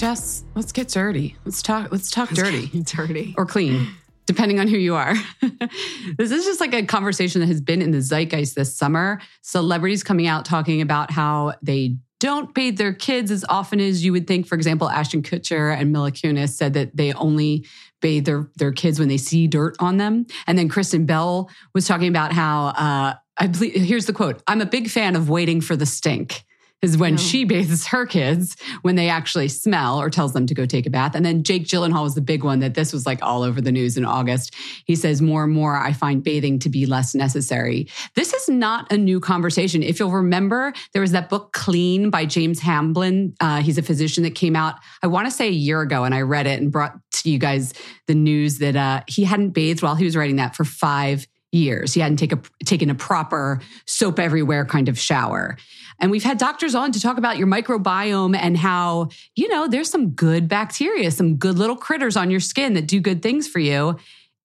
Jess, 0.00 0.44
let's 0.54 0.72
get 0.72 0.88
dirty. 0.88 1.36
Let's 1.44 1.60
talk. 1.60 1.92
Let's 1.92 2.10
talk 2.10 2.30
dirty 2.30 2.68
dirty. 2.84 3.34
or 3.36 3.44
clean, 3.44 3.86
depending 4.24 4.58
on 4.58 4.66
who 4.66 4.78
you 4.78 4.94
are. 4.94 5.14
this 6.16 6.30
is 6.30 6.46
just 6.46 6.58
like 6.58 6.72
a 6.72 6.86
conversation 6.86 7.42
that 7.42 7.48
has 7.48 7.60
been 7.60 7.82
in 7.82 7.90
the 7.90 8.00
zeitgeist 8.00 8.54
this 8.54 8.74
summer. 8.74 9.20
Celebrities 9.42 10.02
coming 10.02 10.26
out 10.26 10.46
talking 10.46 10.80
about 10.80 11.10
how 11.10 11.52
they 11.60 11.98
don't 12.18 12.54
bathe 12.54 12.78
their 12.78 12.94
kids 12.94 13.30
as 13.30 13.44
often 13.50 13.78
as 13.78 14.02
you 14.02 14.12
would 14.12 14.26
think. 14.26 14.46
For 14.46 14.54
example, 14.54 14.88
Ashton 14.88 15.22
Kutcher 15.22 15.78
and 15.78 15.92
Mila 15.92 16.12
Kunis 16.12 16.54
said 16.54 16.72
that 16.72 16.96
they 16.96 17.12
only 17.12 17.66
bathe 18.00 18.24
their, 18.24 18.48
their 18.56 18.72
kids 18.72 18.98
when 18.98 19.08
they 19.08 19.18
see 19.18 19.48
dirt 19.48 19.76
on 19.80 19.98
them. 19.98 20.24
And 20.46 20.56
then 20.56 20.70
Kristen 20.70 21.04
Bell 21.04 21.50
was 21.74 21.86
talking 21.86 22.08
about 22.08 22.32
how, 22.32 22.68
uh, 22.68 23.14
I 23.36 23.46
believe, 23.48 23.74
here's 23.74 24.06
the 24.06 24.14
quote 24.14 24.42
I'm 24.46 24.62
a 24.62 24.66
big 24.66 24.88
fan 24.88 25.14
of 25.14 25.28
waiting 25.28 25.60
for 25.60 25.76
the 25.76 25.84
stink 25.84 26.42
is 26.82 26.96
when 26.96 27.16
she 27.16 27.44
bathes 27.44 27.86
her 27.88 28.06
kids 28.06 28.56
when 28.82 28.96
they 28.96 29.08
actually 29.08 29.48
smell 29.48 30.00
or 30.00 30.08
tells 30.08 30.32
them 30.32 30.46
to 30.46 30.54
go 30.54 30.64
take 30.64 30.86
a 30.86 30.90
bath. 30.90 31.14
And 31.14 31.24
then 31.24 31.42
Jake 31.42 31.64
Gyllenhaal 31.64 32.02
was 32.02 32.14
the 32.14 32.20
big 32.20 32.42
one 32.42 32.60
that 32.60 32.74
this 32.74 32.92
was 32.92 33.04
like 33.04 33.22
all 33.22 33.42
over 33.42 33.60
the 33.60 33.72
news 33.72 33.96
in 33.96 34.04
August. 34.04 34.54
He 34.86 34.96
says, 34.96 35.20
More 35.20 35.44
and 35.44 35.52
more, 35.52 35.76
I 35.76 35.92
find 35.92 36.22
bathing 36.22 36.58
to 36.60 36.70
be 36.70 36.86
less 36.86 37.14
necessary. 37.14 37.88
This 38.14 38.32
is 38.32 38.48
not 38.48 38.90
a 38.90 38.96
new 38.96 39.20
conversation. 39.20 39.82
If 39.82 40.00
you'll 40.00 40.10
remember, 40.10 40.72
there 40.92 41.02
was 41.02 41.12
that 41.12 41.28
book 41.28 41.52
Clean 41.52 42.08
by 42.08 42.24
James 42.24 42.60
Hamblin. 42.60 43.34
Uh, 43.40 43.60
he's 43.60 43.78
a 43.78 43.82
physician 43.82 44.22
that 44.24 44.34
came 44.34 44.56
out, 44.56 44.76
I 45.02 45.06
want 45.06 45.26
to 45.26 45.30
say 45.30 45.48
a 45.48 45.52
year 45.52 45.82
ago, 45.82 46.04
and 46.04 46.14
I 46.14 46.22
read 46.22 46.46
it 46.46 46.60
and 46.60 46.72
brought 46.72 46.98
to 47.12 47.30
you 47.30 47.38
guys 47.38 47.74
the 48.06 48.14
news 48.14 48.58
that 48.58 48.76
uh, 48.76 49.02
he 49.06 49.24
hadn't 49.24 49.50
bathed 49.50 49.82
while 49.82 49.94
he 49.94 50.04
was 50.04 50.16
writing 50.16 50.36
that 50.36 50.56
for 50.56 50.64
five 50.64 51.26
years. 51.52 51.94
He 51.94 52.00
hadn't 52.00 52.18
take 52.18 52.32
a, 52.32 52.40
taken 52.64 52.90
a 52.90 52.94
proper 52.94 53.60
soap 53.86 54.18
everywhere 54.18 54.64
kind 54.64 54.88
of 54.88 54.98
shower. 54.98 55.56
And 56.00 56.10
we've 56.10 56.24
had 56.24 56.38
doctors 56.38 56.74
on 56.74 56.92
to 56.92 57.00
talk 57.00 57.18
about 57.18 57.36
your 57.36 57.46
microbiome 57.46 58.36
and 58.36 58.56
how, 58.56 59.10
you 59.36 59.48
know, 59.48 59.68
there's 59.68 59.90
some 59.90 60.10
good 60.10 60.48
bacteria, 60.48 61.10
some 61.10 61.36
good 61.36 61.58
little 61.58 61.76
critters 61.76 62.16
on 62.16 62.30
your 62.30 62.40
skin 62.40 62.74
that 62.74 62.86
do 62.86 63.00
good 63.00 63.22
things 63.22 63.46
for 63.46 63.58
you. 63.58 63.96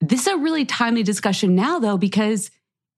This 0.01 0.21
is 0.21 0.27
a 0.27 0.37
really 0.37 0.65
timely 0.65 1.03
discussion 1.03 1.55
now, 1.55 1.79
though, 1.79 1.97
because 1.97 2.51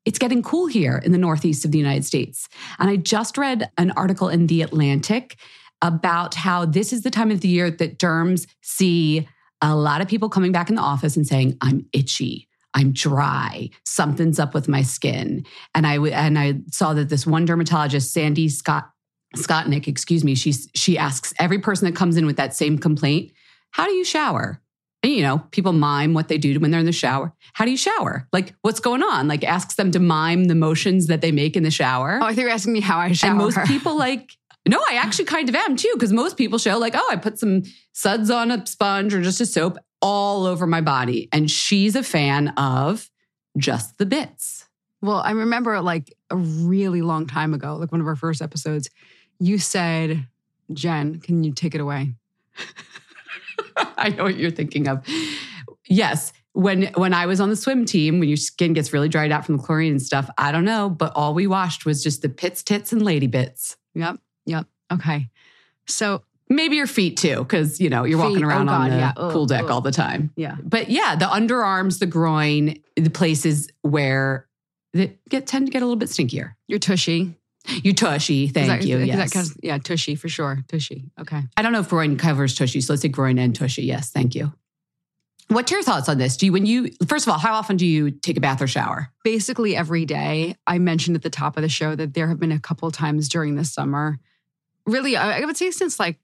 it's 0.06 0.20
getting 0.20 0.42
cool 0.42 0.68
here 0.68 1.02
in 1.04 1.12
the 1.12 1.18
Northeast 1.18 1.66
of 1.66 1.72
the 1.72 1.78
United 1.78 2.06
States. 2.06 2.48
And 2.80 2.90
I 2.90 2.96
just 2.96 3.38
read 3.38 3.70
an 3.78 3.92
article 3.92 4.30
in 4.30 4.48
The 4.48 4.62
Atlantic 4.62 5.38
about 5.82 6.34
how 6.34 6.66
this 6.66 6.92
is 6.92 7.04
the 7.04 7.12
time 7.12 7.30
of 7.30 7.42
the 7.42 7.48
year 7.48 7.70
that 7.70 8.00
derms 8.00 8.48
see 8.62 9.28
a 9.62 9.76
lot 9.76 10.02
of 10.02 10.08
people 10.08 10.30
coming 10.30 10.52
back 10.52 10.70
in 10.70 10.76
the 10.76 10.82
office 10.82 11.16
and 11.16 11.28
saying, 11.28 11.58
I'm 11.62 11.86
itchy. 11.94 12.48
I'm 12.78 12.94
dry. 12.94 13.72
Something's 13.86 14.38
up 14.38 14.54
with 14.54 14.68
my 14.68 14.84
skin. 14.84 15.46
And 15.74 15.88
I 15.88 15.98
and 15.98 16.38
I 16.38 16.60
saw 16.72 16.94
that 16.94 17.10
this 17.10 17.26
one 17.26 17.46
dermatologist, 17.46 18.14
Sandy 18.14 18.50
Scott 18.50 18.92
Skotnick, 19.36 19.88
excuse 19.88 20.24
me, 20.24 20.36
she 20.36 20.54
she 20.76 20.96
asks 20.96 21.34
every 21.40 21.58
person 21.58 21.88
that 21.88 21.96
comes 21.96 22.18
in 22.18 22.28
with 22.28 22.38
that 22.38 22.56
same 22.56 22.78
complaint, 22.78 23.32
"How 23.72 23.86
do 23.86 23.94
you 23.94 24.06
shower?" 24.06 24.62
And 25.02 25.12
you 25.12 25.24
know, 25.24 25.40
people 25.50 25.74
mime 25.74 26.14
what 26.14 26.28
they 26.28 26.38
do 26.38 26.60
when 26.60 26.70
they're 26.70 26.80
in 26.80 26.86
the 26.86 26.92
shower. 26.92 27.34
How 27.54 27.66
do 27.66 27.72
you 27.72 27.78
shower? 27.78 28.28
Like, 28.32 28.54
what's 28.62 28.80
going 28.80 29.02
on? 29.02 29.28
Like, 29.28 29.44
asks 29.44 29.76
them 29.76 29.92
to 29.92 30.00
mime 30.00 30.46
the 30.46 30.56
motions 30.56 31.08
that 31.08 31.22
they 31.22 31.32
make 31.32 31.56
in 31.56 31.64
the 31.64 31.72
shower. 31.72 32.20
Oh, 32.22 32.26
I 32.26 32.30
think 32.30 32.42
you're 32.42 32.50
asking 32.52 32.74
me 32.74 32.82
how 32.82 33.00
I 33.00 33.12
shower. 33.14 33.32
And 33.32 33.40
most 33.40 33.58
people 33.66 33.98
like. 33.98 34.37
No, 34.68 34.80
I 34.90 34.96
actually 34.96 35.26
kind 35.26 35.50
of 35.50 35.56
am 35.56 35.76
too, 35.76 35.92
because 35.94 36.12
most 36.12 36.38
people 36.38 36.58
show 36.58 36.78
like, 36.78 36.94
oh, 36.96 37.10
I 37.12 37.16
put 37.16 37.40
some 37.40 37.64
suds 37.94 38.30
on 38.30 38.52
a 38.52 38.66
sponge 38.66 39.14
or 39.14 39.22
just 39.22 39.42
a 39.42 39.46
soap 39.46 39.78
all 40.02 40.46
over 40.46 40.68
my 40.68 40.82
body. 40.82 41.30
And 41.32 41.50
she's 41.50 41.96
a 41.96 42.04
fan 42.04 42.50
of 42.50 43.10
just 43.58 43.98
the 43.98 44.06
bits. 44.06 44.68
Well, 45.02 45.18
I 45.18 45.32
remember 45.32 45.80
like 45.82 46.14
a 46.30 46.36
really 46.36 47.02
long 47.02 47.28
time 47.28 47.54
ago, 47.54 47.76
like 47.76 47.92
one 47.92 48.02
of 48.02 48.08
our 48.08 48.16
first 48.16 48.42
episodes, 48.42 48.90
you 49.40 49.58
said, 49.58 50.28
Jen, 50.74 51.20
can 51.20 51.44
you 51.44 51.54
take 51.54 51.76
it 51.76 51.82
away? 51.82 52.14
I 53.98 54.10
know 54.10 54.24
what 54.24 54.38
you're 54.38 54.52
thinking 54.52 54.88
of. 54.88 55.06
Yes. 55.88 56.34
When 56.54 56.86
when 56.96 57.14
I 57.14 57.28
was 57.28 57.40
on 57.40 57.50
the 57.50 57.56
swim 57.56 57.86
team, 57.86 58.20
when 58.20 58.28
your 58.28 58.38
skin 58.38 58.74
gets 58.74 58.92
really 58.92 59.10
dried 59.10 59.32
out 59.32 59.46
from 59.46 59.58
the 59.58 59.64
chlorine 59.64 59.92
and 59.92 60.02
stuff, 60.02 60.28
I 60.40 60.52
don't 60.52 60.66
know, 60.66 60.90
but 60.90 61.14
all 61.16 61.36
we 61.36 61.46
washed 61.46 61.86
was 61.86 62.02
just 62.02 62.24
the 62.24 62.30
pits, 62.30 62.64
tits, 62.64 62.92
and 62.92 63.04
lady 63.04 63.28
bits. 63.28 63.78
Yep. 63.94 64.18
Yep. 64.48 64.66
Okay. 64.94 65.30
So 65.86 66.24
maybe 66.50 66.76
your 66.78 66.88
feet 66.88 67.18
too, 67.18 67.38
because 67.38 67.80
you 67.80 67.90
know 67.90 68.04
you're 68.04 68.18
Feet, 68.20 68.30
walking 68.30 68.44
oh 68.44 68.48
around 68.48 68.70
on 68.70 68.90
the 68.90 68.96
yeah. 68.98 69.12
Pool 69.14 69.46
deck 69.46 69.70
all 69.70 69.82
the 69.82 69.92
time. 69.92 70.32
yeah. 70.36 70.56
But 70.64 70.90
yeah, 70.90 71.16
the 71.16 71.26
underarms, 71.26 72.00
the 72.00 72.06
groin, 72.08 72.76
the 72.96 73.10
places 73.10 73.70
where 73.82 74.48
that 74.94 75.24
get 75.30 75.46
tend 75.46 75.68
to 75.68 75.72
get 75.72 75.82
a 75.82 75.86
little 75.86 75.98
bit 75.98 76.10
stinkier. 76.10 76.56
Your 76.68 76.80
tushy. 76.80 77.36
You 77.84 77.94
tushy, 77.94 78.48
thank 78.48 78.68
that- 78.68 78.88
you. 78.88 78.98
Yes. 79.00 79.18
that 79.18 79.32
kind 79.38 79.46
of- 79.50 79.58
yeah, 79.62 79.78
tushy 79.78 80.16
for 80.16 80.30
sure. 80.30 80.64
Tushy. 80.70 81.12
Okay. 81.20 81.44
I 81.58 81.62
don't 81.62 81.74
know 81.74 81.82
if 81.82 81.90
groin 81.90 82.16
covers 82.18 82.56
tushy, 82.56 82.80
so 82.80 82.94
let's 82.94 83.02
say 83.02 83.10
groin 83.10 83.38
and 83.38 83.54
tushy. 83.54 83.84
Yes, 83.84 84.10
thank 84.10 84.36
you. 84.36 84.54
What's 85.50 85.72
your 85.72 85.84
thoughts 85.84 86.10
on 86.10 86.18
this? 86.18 86.36
Do 86.38 86.46
you, 86.46 86.52
when 86.54 86.66
you, 86.66 86.92
first 87.08 87.26
of 87.26 87.32
all, 87.32 87.40
how 87.40 87.54
often 87.54 87.78
do 87.78 87.86
you 87.86 88.12
take 88.12 88.38
a 88.38 88.42
bath 88.42 88.62
or 88.62 88.68
shower? 88.68 89.10
Basically 89.24 89.76
every 89.78 90.06
day. 90.06 90.56
I 90.66 90.78
mentioned 90.78 91.16
at 91.16 91.24
the 91.24 91.30
top 91.30 91.56
of 91.58 91.62
the 91.64 91.70
show 91.70 91.96
that 91.96 92.14
there 92.14 92.28
have 92.28 92.40
been 92.40 92.52
a 92.52 92.60
couple 92.60 92.90
times 92.92 93.30
during 93.30 93.56
the 93.56 93.64
summer. 93.66 94.20
Really, 94.88 95.18
I 95.18 95.42
would 95.42 95.58
say 95.58 95.70
since 95.72 96.00
like 96.00 96.18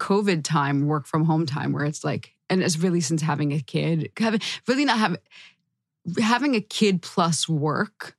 COVID 0.00 0.42
time, 0.42 0.86
work 0.86 1.06
from 1.06 1.24
home 1.24 1.44
time, 1.44 1.72
where 1.72 1.84
it's 1.84 2.02
like, 2.02 2.32
and 2.48 2.62
it's 2.62 2.78
really 2.78 3.02
since 3.02 3.20
having 3.20 3.52
a 3.52 3.60
kid, 3.60 4.10
having 4.18 4.40
really 4.66 4.86
not 4.86 4.98
having 4.98 5.18
having 6.18 6.54
a 6.54 6.60
kid 6.60 7.02
plus 7.02 7.46
work, 7.46 8.16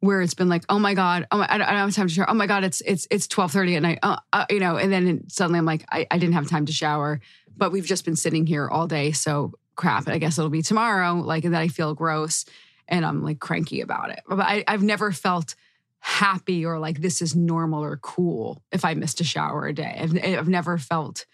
where 0.00 0.20
it's 0.20 0.34
been 0.34 0.50
like, 0.50 0.64
oh 0.68 0.78
my 0.78 0.92
god, 0.92 1.26
oh 1.30 1.38
my, 1.38 1.46
I 1.48 1.56
don't 1.56 1.66
I 1.66 1.70
don't 1.70 1.80
have 1.80 1.94
time 1.94 2.08
to 2.08 2.14
shower. 2.14 2.28
Oh 2.28 2.34
my 2.34 2.46
god, 2.46 2.62
it's 2.62 2.82
it's 2.82 3.06
it's 3.10 3.26
twelve 3.26 3.52
thirty 3.52 3.74
at 3.76 3.82
night. 3.82 4.00
Uh, 4.02 4.18
uh, 4.34 4.44
you 4.50 4.60
know, 4.60 4.76
and 4.76 4.92
then 4.92 5.28
suddenly 5.30 5.58
I'm 5.58 5.64
like, 5.64 5.86
I, 5.90 6.06
I 6.10 6.18
didn't 6.18 6.34
have 6.34 6.48
time 6.48 6.66
to 6.66 6.72
shower, 6.72 7.20
but 7.56 7.72
we've 7.72 7.86
just 7.86 8.04
been 8.04 8.16
sitting 8.16 8.46
here 8.46 8.68
all 8.68 8.86
day, 8.86 9.12
so 9.12 9.52
crap. 9.76 10.08
I 10.08 10.18
guess 10.18 10.38
it'll 10.38 10.50
be 10.50 10.62
tomorrow. 10.62 11.14
Like 11.14 11.44
that, 11.44 11.54
I 11.54 11.68
feel 11.68 11.94
gross, 11.94 12.44
and 12.86 13.04
I'm 13.04 13.22
like 13.22 13.40
cranky 13.40 13.80
about 13.80 14.10
it. 14.10 14.20
But 14.28 14.40
I, 14.40 14.64
I've 14.68 14.82
never 14.82 15.10
felt 15.10 15.54
happy 16.00 16.64
or 16.64 16.78
like 16.78 17.00
this 17.00 17.20
is 17.20 17.34
normal 17.34 17.82
or 17.82 17.96
cool 17.98 18.62
if 18.72 18.84
I 18.84 18.94
missed 18.94 19.20
a 19.20 19.24
shower 19.24 19.66
a 19.66 19.72
day. 19.72 19.98
I've, 20.00 20.16
I've 20.24 20.48
never 20.48 20.78
felt 20.78 21.26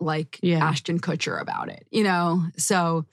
like 0.00 0.38
Yeah. 0.42 0.64
Ashton 0.64 1.00
Kutcher 1.00 1.40
about 1.40 1.68
it, 1.68 1.86
you 1.90 2.04
know? 2.04 2.44
So, 2.56 3.06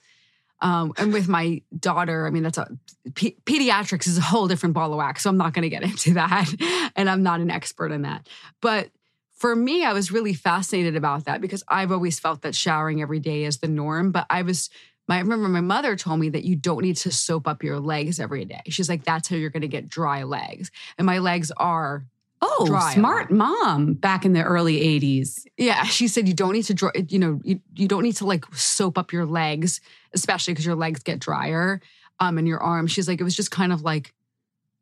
um, 0.61 0.93
and 0.97 1.11
with 1.13 1.27
my 1.27 1.61
daughter, 1.77 2.25
I 2.25 2.29
mean, 2.29 2.43
that's 2.43 2.57
a 2.57 2.67
pediatrics 3.11 4.07
is 4.07 4.17
a 4.17 4.21
whole 4.21 4.47
different 4.47 4.73
ball 4.73 4.91
of 4.91 4.97
wax. 4.97 5.23
So 5.23 5.29
I'm 5.29 5.37
not 5.37 5.53
going 5.53 5.63
to 5.63 5.69
get 5.69 5.83
into 5.89 6.13
that. 6.13 6.91
And 6.95 7.09
I'm 7.09 7.23
not 7.23 7.39
an 7.39 7.51
expert 7.51 7.91
in 7.91 8.03
that. 8.03 8.27
But 8.61 8.89
for 9.33 9.55
me, 9.55 9.83
I 9.83 9.93
was 9.93 10.11
really 10.11 10.33
fascinated 10.33 10.95
about 10.95 11.25
that 11.25 11.41
because 11.41 11.63
I've 11.67 11.91
always 11.91 12.19
felt 12.19 12.41
that 12.43 12.55
showering 12.55 13.01
every 13.01 13.19
day 13.19 13.43
is 13.43 13.57
the 13.57 13.67
norm. 13.67 14.11
But 14.11 14.25
I 14.29 14.43
was, 14.43 14.69
my, 15.07 15.17
I 15.17 15.19
remember 15.19 15.47
my 15.49 15.61
mother 15.61 15.95
told 15.95 16.19
me 16.19 16.29
that 16.29 16.43
you 16.43 16.55
don't 16.55 16.81
need 16.81 16.97
to 16.97 17.11
soap 17.11 17.47
up 17.47 17.63
your 17.63 17.79
legs 17.79 18.19
every 18.19 18.45
day. 18.45 18.61
She's 18.69 18.89
like, 18.89 19.03
that's 19.03 19.27
how 19.27 19.35
you're 19.35 19.49
going 19.49 19.61
to 19.61 19.67
get 19.67 19.87
dry 19.89 20.23
legs. 20.23 20.71
And 20.97 21.05
my 21.05 21.19
legs 21.19 21.51
are 21.57 22.05
Oh, 22.41 22.65
Dry 22.67 22.93
smart 22.93 23.31
mom 23.31 23.93
back 23.93 24.25
in 24.25 24.33
the 24.33 24.43
early 24.43 24.79
80s. 24.99 25.45
Yeah, 25.57 25.83
she 25.85 26.07
said 26.07 26.27
you 26.27 26.33
don't 26.33 26.51
need 26.53 26.63
to 26.65 26.73
draw. 26.73 26.91
You 27.07 27.17
know, 27.17 27.39
you, 27.43 27.61
you 27.75 27.87
don't 27.87 28.03
need 28.03 28.17
to 28.17 28.25
like 28.25 28.45
soap 28.53 28.97
up 28.97 29.13
your 29.13 29.25
legs, 29.25 29.79
especially 30.13 30.53
because 30.53 30.65
your 30.65 30.75
legs 30.75 31.01
get 31.01 31.19
drier, 31.19 31.81
um, 32.19 32.37
and 32.37 32.47
your 32.47 32.59
arms. 32.61 32.91
She's 32.91 33.07
like, 33.07 33.21
it 33.21 33.23
was 33.23 33.35
just 33.35 33.51
kind 33.51 33.71
of 33.71 33.81
like 33.83 34.13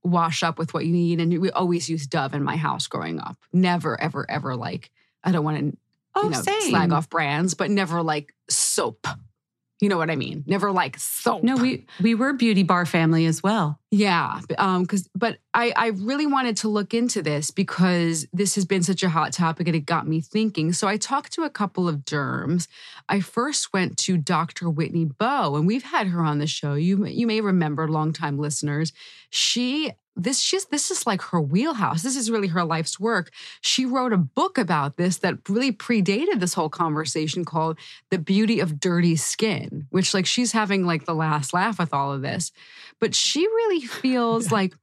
wash 0.04 0.44
up 0.44 0.58
with 0.58 0.74
what 0.74 0.86
you 0.86 0.94
need. 0.94 1.22
And 1.22 1.40
we 1.40 1.52
always 1.52 1.90
used 1.90 2.10
Dove 2.10 2.34
in 2.34 2.44
my 2.44 2.58
house 2.58 2.88
growing 2.88 3.20
up. 3.20 3.38
Never, 3.54 4.02
ever, 4.02 4.30
ever 4.30 4.56
like 4.56 4.90
I 5.24 5.32
don't 5.32 5.44
want 5.46 5.58
to 5.60 5.78
Oh, 6.16 6.24
you 6.26 6.30
know 6.32 6.42
same. 6.42 6.62
slag 6.70 6.92
off 6.92 7.10
brands, 7.10 7.54
but 7.54 7.70
never 7.72 8.02
like 8.02 8.34
soap. 8.50 9.08
You 9.80 9.90
know 9.90 9.98
what 9.98 10.10
I 10.10 10.16
mean? 10.16 10.44
Never 10.48 10.72
like 10.72 10.98
soap. 10.98 11.44
No, 11.44 11.58
we 11.58 11.86
we 12.02 12.16
were 12.16 12.34
beauty 12.34 12.64
bar 12.64 12.86
family 12.86 13.26
as 13.26 13.44
well. 13.44 13.80
Yeah, 13.96 14.40
um, 14.58 14.82
because 14.82 15.08
but 15.14 15.38
I 15.54 15.72
I 15.76 15.88
really 15.90 16.26
wanted 16.26 16.58
to 16.58 16.68
look 16.68 16.96
into 16.96 17.22
this 17.22 17.52
because 17.52 18.26
this 18.34 18.56
has 18.56 18.66
been 18.66 18.82
such 18.82 19.04
a 19.04 19.10
hot 19.10 19.34
topic 19.34 19.68
and 19.68 19.76
it 19.76 19.86
got 19.86 20.08
me 20.08 20.20
thinking. 20.20 20.74
So 20.74 20.88
I 20.88 20.98
talked 20.98 21.32
to 21.34 21.44
a 21.44 21.50
couple 21.52 21.88
of 21.88 21.98
derms. 21.98 22.68
I 23.08 23.20
first 23.20 23.72
went 23.72 24.00
to 24.00 24.18
Dr. 24.18 24.68
Whitney 24.68 25.06
Bowe, 25.06 25.56
and 25.56 25.68
we've 25.68 25.84
had 25.84 26.08
her 26.08 26.22
on 26.22 26.40
the 26.40 26.48
show. 26.48 26.74
You 26.74 27.06
you 27.06 27.28
may 27.28 27.40
remember, 27.40 27.88
longtime 27.88 28.40
listeners. 28.40 28.94
She 29.30 29.92
this 30.16 30.40
she's 30.40 30.66
this 30.66 30.92
is 30.92 31.08
like 31.08 31.22
her 31.22 31.42
wheelhouse. 31.42 32.04
This 32.04 32.16
is 32.16 32.30
really 32.30 32.48
her 32.50 32.64
life's 32.64 33.00
work. 33.00 33.32
She 33.62 33.86
wrote 33.86 34.14
a 34.14 34.18
book 34.18 34.58
about 34.58 34.98
this 34.98 35.18
that 35.18 35.50
really 35.50 35.72
predated 35.72 36.40
this 36.40 36.54
whole 36.54 36.70
conversation 36.70 37.46
called 37.46 37.80
The 38.10 38.20
Beauty 38.20 38.60
of 38.60 38.80
Dirty 38.80 39.16
Skin, 39.16 39.88
which 39.90 40.14
like 40.14 40.26
she's 40.26 40.52
having 40.52 40.86
like 40.86 41.06
the 41.06 41.16
last 41.16 41.54
laugh 41.54 41.80
with 41.80 41.94
all 41.94 42.12
of 42.12 42.22
this. 42.22 42.52
But 43.00 43.16
she 43.16 43.42
really 43.42 43.80
feels 43.88 44.52
like, 44.52 44.74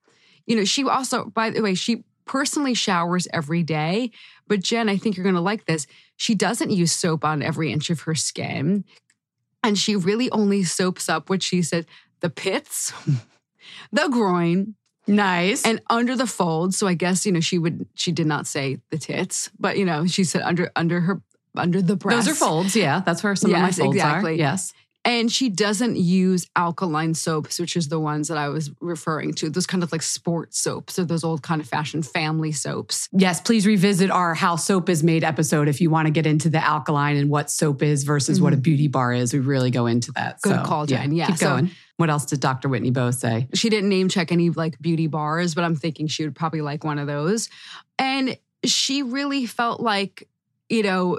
you 0.46 0.56
know, 0.56 0.64
she 0.64 0.84
also, 0.84 1.24
by 1.26 1.50
the 1.50 1.62
way, 1.62 1.74
she 1.74 2.04
personally 2.24 2.74
showers 2.74 3.26
every 3.32 3.62
day. 3.62 4.10
But 4.46 4.62
Jen, 4.62 4.88
I 4.88 4.96
think 4.96 5.16
you're 5.16 5.24
gonna 5.24 5.40
like 5.40 5.66
this. 5.66 5.86
She 6.16 6.34
doesn't 6.34 6.70
use 6.70 6.92
soap 6.92 7.24
on 7.24 7.42
every 7.42 7.72
inch 7.72 7.90
of 7.90 8.02
her 8.02 8.14
skin. 8.14 8.84
And 9.62 9.78
she 9.78 9.94
really 9.96 10.30
only 10.30 10.64
soaps 10.64 11.08
up 11.08 11.28
what 11.28 11.42
she 11.42 11.62
said 11.62 11.86
the 12.20 12.30
pits, 12.30 12.92
the 13.92 14.08
groin, 14.08 14.74
Nice. 15.06 15.64
And 15.64 15.80
under 15.90 16.16
the 16.16 16.26
folds, 16.26 16.76
so 16.76 16.86
I 16.86 16.94
guess, 16.94 17.26
you 17.26 17.32
know, 17.32 17.40
she 17.40 17.58
would 17.58 17.86
she 17.94 18.12
did 18.12 18.26
not 18.26 18.46
say 18.46 18.78
the 18.90 18.98
tits, 18.98 19.50
but 19.58 19.76
you 19.76 19.84
know, 19.84 20.06
she 20.06 20.24
said 20.24 20.42
under 20.42 20.70
under 20.76 21.00
her 21.00 21.22
under 21.56 21.82
the 21.82 21.96
breast. 21.96 22.26
Those 22.26 22.34
are 22.34 22.38
folds, 22.38 22.76
yeah. 22.76 23.00
That's 23.04 23.22
where 23.22 23.34
some 23.34 23.50
yes, 23.50 23.58
of 23.58 23.78
my 23.78 23.84
folds 23.84 23.96
exactly. 23.96 24.32
are. 24.32 24.36
Yes. 24.36 24.72
And 25.04 25.32
she 25.32 25.48
doesn't 25.48 25.96
use 25.96 26.46
alkaline 26.54 27.14
soaps, 27.14 27.58
which 27.58 27.74
is 27.74 27.88
the 27.88 27.98
ones 27.98 28.28
that 28.28 28.36
I 28.36 28.48
was 28.48 28.70
referring 28.80 29.32
to. 29.34 29.48
Those 29.48 29.66
kind 29.66 29.82
of 29.82 29.92
like 29.92 30.02
sports 30.02 30.58
soaps 30.58 30.98
or 30.98 31.04
those 31.04 31.24
old 31.24 31.42
kind 31.42 31.60
of 31.60 31.66
fashioned 31.66 32.06
family 32.06 32.52
soaps. 32.52 33.08
Yes, 33.12 33.40
please 33.40 33.66
revisit 33.66 34.10
our 34.10 34.34
How 34.34 34.56
Soap 34.56 34.90
is 34.90 35.02
Made 35.02 35.24
episode 35.24 35.68
if 35.68 35.80
you 35.80 35.88
want 35.88 36.06
to 36.06 36.10
get 36.10 36.26
into 36.26 36.50
the 36.50 36.62
alkaline 36.62 37.16
and 37.16 37.30
what 37.30 37.50
soap 37.50 37.82
is 37.82 38.04
versus 38.04 38.38
mm-hmm. 38.38 38.44
what 38.44 38.52
a 38.52 38.56
mm-hmm. 38.56 38.62
beauty 38.62 38.88
bar 38.88 39.14
is. 39.14 39.32
We 39.32 39.38
really 39.38 39.70
go 39.70 39.86
into 39.86 40.12
that. 40.12 40.40
Good 40.42 40.56
so, 40.56 40.64
call, 40.64 40.84
Jen. 40.84 41.12
Yeah. 41.12 41.24
yeah 41.24 41.26
keep 41.28 41.38
so, 41.38 41.48
going. 41.48 41.70
What 41.96 42.10
else 42.10 42.26
did 42.26 42.40
Dr. 42.40 42.68
Whitney 42.68 42.90
Bowe 42.90 43.10
say? 43.10 43.48
She 43.54 43.70
didn't 43.70 43.88
name 43.88 44.08
check 44.08 44.32
any 44.32 44.50
like 44.50 44.78
beauty 44.80 45.06
bars, 45.06 45.54
but 45.54 45.64
I'm 45.64 45.76
thinking 45.76 46.08
she 46.08 46.24
would 46.24 46.34
probably 46.34 46.60
like 46.60 46.84
one 46.84 46.98
of 46.98 47.06
those. 47.06 47.48
And 47.98 48.38
she 48.64 49.02
really 49.02 49.46
felt 49.46 49.80
like 49.80 50.28
you 50.70 50.84
know, 50.84 51.18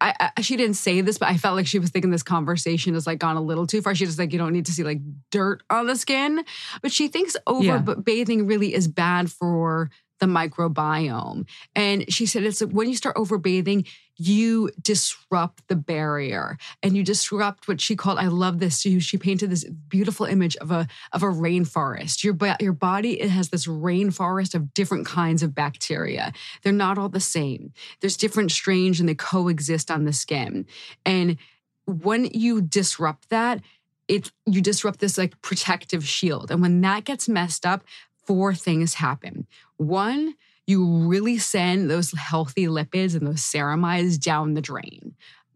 I, 0.00 0.30
I, 0.36 0.40
she 0.42 0.56
didn't 0.56 0.76
say 0.76 1.00
this, 1.00 1.18
but 1.18 1.28
I 1.28 1.36
felt 1.36 1.56
like 1.56 1.66
she 1.66 1.80
was 1.80 1.90
thinking 1.90 2.12
this 2.12 2.22
conversation 2.22 2.94
has 2.94 3.06
like 3.06 3.18
gone 3.18 3.36
a 3.36 3.42
little 3.42 3.66
too 3.66 3.82
far. 3.82 3.96
She's 3.96 4.08
just 4.08 4.18
like, 4.18 4.32
you 4.32 4.38
don't 4.38 4.52
need 4.52 4.66
to 4.66 4.72
see 4.72 4.84
like 4.84 5.00
dirt 5.32 5.64
on 5.68 5.88
the 5.88 5.96
skin, 5.96 6.44
but 6.80 6.92
she 6.92 7.08
thinks 7.08 7.36
over 7.46 7.64
yeah. 7.64 7.78
bathing 7.78 8.46
really 8.46 8.72
is 8.72 8.86
bad 8.86 9.30
for 9.30 9.90
the 10.20 10.26
microbiome. 10.26 11.48
And 11.74 12.10
she 12.12 12.26
said 12.26 12.44
it's 12.44 12.60
when 12.60 12.88
you 12.88 12.96
start 12.96 13.16
overbathing, 13.16 13.88
you 14.16 14.70
disrupt 14.80 15.66
the 15.68 15.76
barrier 15.76 16.58
and 16.82 16.96
you 16.96 17.02
disrupt 17.02 17.66
what 17.66 17.80
she 17.80 17.96
called, 17.96 18.18
I 18.18 18.28
love 18.28 18.58
this. 18.58 18.80
She, 18.80 19.00
she 19.00 19.16
painted 19.16 19.50
this 19.50 19.64
beautiful 19.64 20.26
image 20.26 20.56
of 20.56 20.70
a, 20.70 20.86
of 21.12 21.22
a 21.22 21.28
rainforest. 21.28 22.22
Your, 22.22 22.36
your 22.60 22.72
body, 22.72 23.20
it 23.20 23.30
has 23.30 23.48
this 23.48 23.66
rainforest 23.66 24.54
of 24.54 24.74
different 24.74 25.06
kinds 25.06 25.42
of 25.42 25.54
bacteria. 25.54 26.32
They're 26.62 26.72
not 26.72 26.98
all 26.98 27.08
the 27.08 27.20
same. 27.20 27.72
There's 28.00 28.16
different 28.16 28.52
strains 28.52 29.00
and 29.00 29.08
they 29.08 29.14
coexist 29.14 29.90
on 29.90 30.04
the 30.04 30.12
skin. 30.12 30.66
And 31.04 31.38
when 31.86 32.26
you 32.26 32.60
disrupt 32.60 33.30
that, 33.30 33.60
it 34.08 34.30
you 34.46 34.60
disrupt 34.60 35.00
this 35.00 35.16
like 35.16 35.40
protective 35.42 36.06
shield. 36.06 36.50
And 36.50 36.60
when 36.60 36.80
that 36.82 37.04
gets 37.04 37.28
messed 37.28 37.64
up, 37.64 37.84
four 38.26 38.54
things 38.54 38.94
happen. 38.94 39.46
One, 39.76 40.34
you 40.66 41.08
really 41.08 41.38
send 41.38 41.90
those 41.90 42.12
healthy 42.12 42.66
lipids 42.66 43.14
and 43.14 43.26
those 43.26 43.40
ceramides 43.40 44.20
down 44.20 44.54
the 44.54 44.60
drain. 44.60 45.14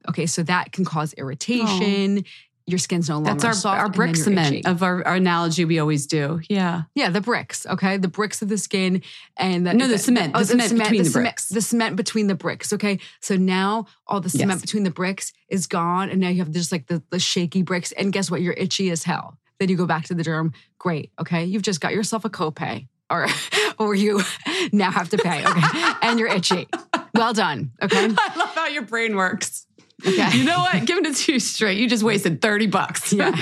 Okay, 0.08 0.26
so 0.26 0.42
that 0.44 0.72
can 0.72 0.84
cause 0.84 1.12
irritation. 1.14 2.18
Oh. 2.18 2.30
Your 2.68 2.78
skin's 2.78 3.08
no 3.08 3.16
longer 3.16 3.30
That's 3.30 3.44
our, 3.44 3.52
soft. 3.52 3.80
Our 3.80 3.88
brick 3.88 4.16
cement 4.16 4.66
of 4.66 4.82
our, 4.82 5.06
our, 5.06 5.14
analogy 5.14 5.64
we 5.64 5.78
always 5.78 6.08
do. 6.08 6.40
Yeah. 6.48 6.82
Yeah, 6.96 7.10
the 7.10 7.20
bricks, 7.20 7.64
okay? 7.64 7.96
The 7.96 8.08
bricks 8.08 8.42
of 8.42 8.48
the 8.48 8.58
skin 8.58 9.02
and 9.36 9.64
the, 9.64 9.72
No, 9.72 9.86
the, 9.86 9.92
the 9.92 9.98
cement. 9.98 10.32
Oh, 10.34 10.38
the, 10.42 10.54
oh, 10.54 10.56
the, 10.56 10.62
cement, 10.62 10.68
cement 10.70 10.84
between 10.88 11.02
the, 11.04 11.08
the 11.08 11.12
bricks. 11.12 11.48
the 11.48 11.60
cement 11.60 11.96
between 11.96 12.26
the 12.26 12.34
bricks, 12.34 12.72
okay? 12.72 12.98
So 13.20 13.36
now 13.36 13.86
all 14.08 14.20
the 14.20 14.30
cement 14.30 14.58
yes. 14.58 14.60
between 14.62 14.82
the 14.82 14.90
bricks 14.90 15.32
is 15.48 15.68
gone 15.68 16.10
and 16.10 16.20
now 16.20 16.28
you 16.28 16.38
have 16.38 16.50
just 16.50 16.72
like 16.72 16.88
the, 16.88 17.00
the 17.10 17.20
shaky 17.20 17.62
bricks 17.62 17.92
and 17.92 18.12
guess 18.12 18.32
what? 18.32 18.42
You're 18.42 18.54
itchy 18.54 18.90
as 18.90 19.04
hell. 19.04 19.38
Then 19.60 19.68
you 19.68 19.76
go 19.76 19.86
back 19.86 20.06
to 20.06 20.14
the 20.14 20.24
derm. 20.24 20.52
Great. 20.78 21.12
Okay. 21.20 21.44
You've 21.44 21.62
just 21.62 21.80
got 21.80 21.92
yourself 21.92 22.24
a 22.24 22.30
copay 22.30 22.88
or 23.08 23.26
or 23.78 23.94
you 23.94 24.20
now 24.72 24.90
have 24.90 25.08
to 25.10 25.18
pay. 25.18 25.44
Okay. 25.44 25.92
and 26.02 26.18
you're 26.18 26.28
itchy. 26.28 26.68
Well 27.14 27.32
done. 27.32 27.72
Okay. 27.82 28.08
I 28.18 28.36
love 28.36 28.54
how 28.54 28.66
your 28.68 28.82
brain 28.82 29.16
works. 29.16 29.66
Okay. 30.06 30.36
You 30.36 30.44
know 30.44 30.58
what? 30.58 30.84
Giving 30.84 31.06
it 31.06 31.16
to 31.16 31.32
you 31.32 31.40
straight. 31.40 31.78
You 31.78 31.88
just 31.88 32.02
wasted 32.02 32.42
30 32.42 32.66
bucks. 32.66 33.14
yeah. 33.14 33.34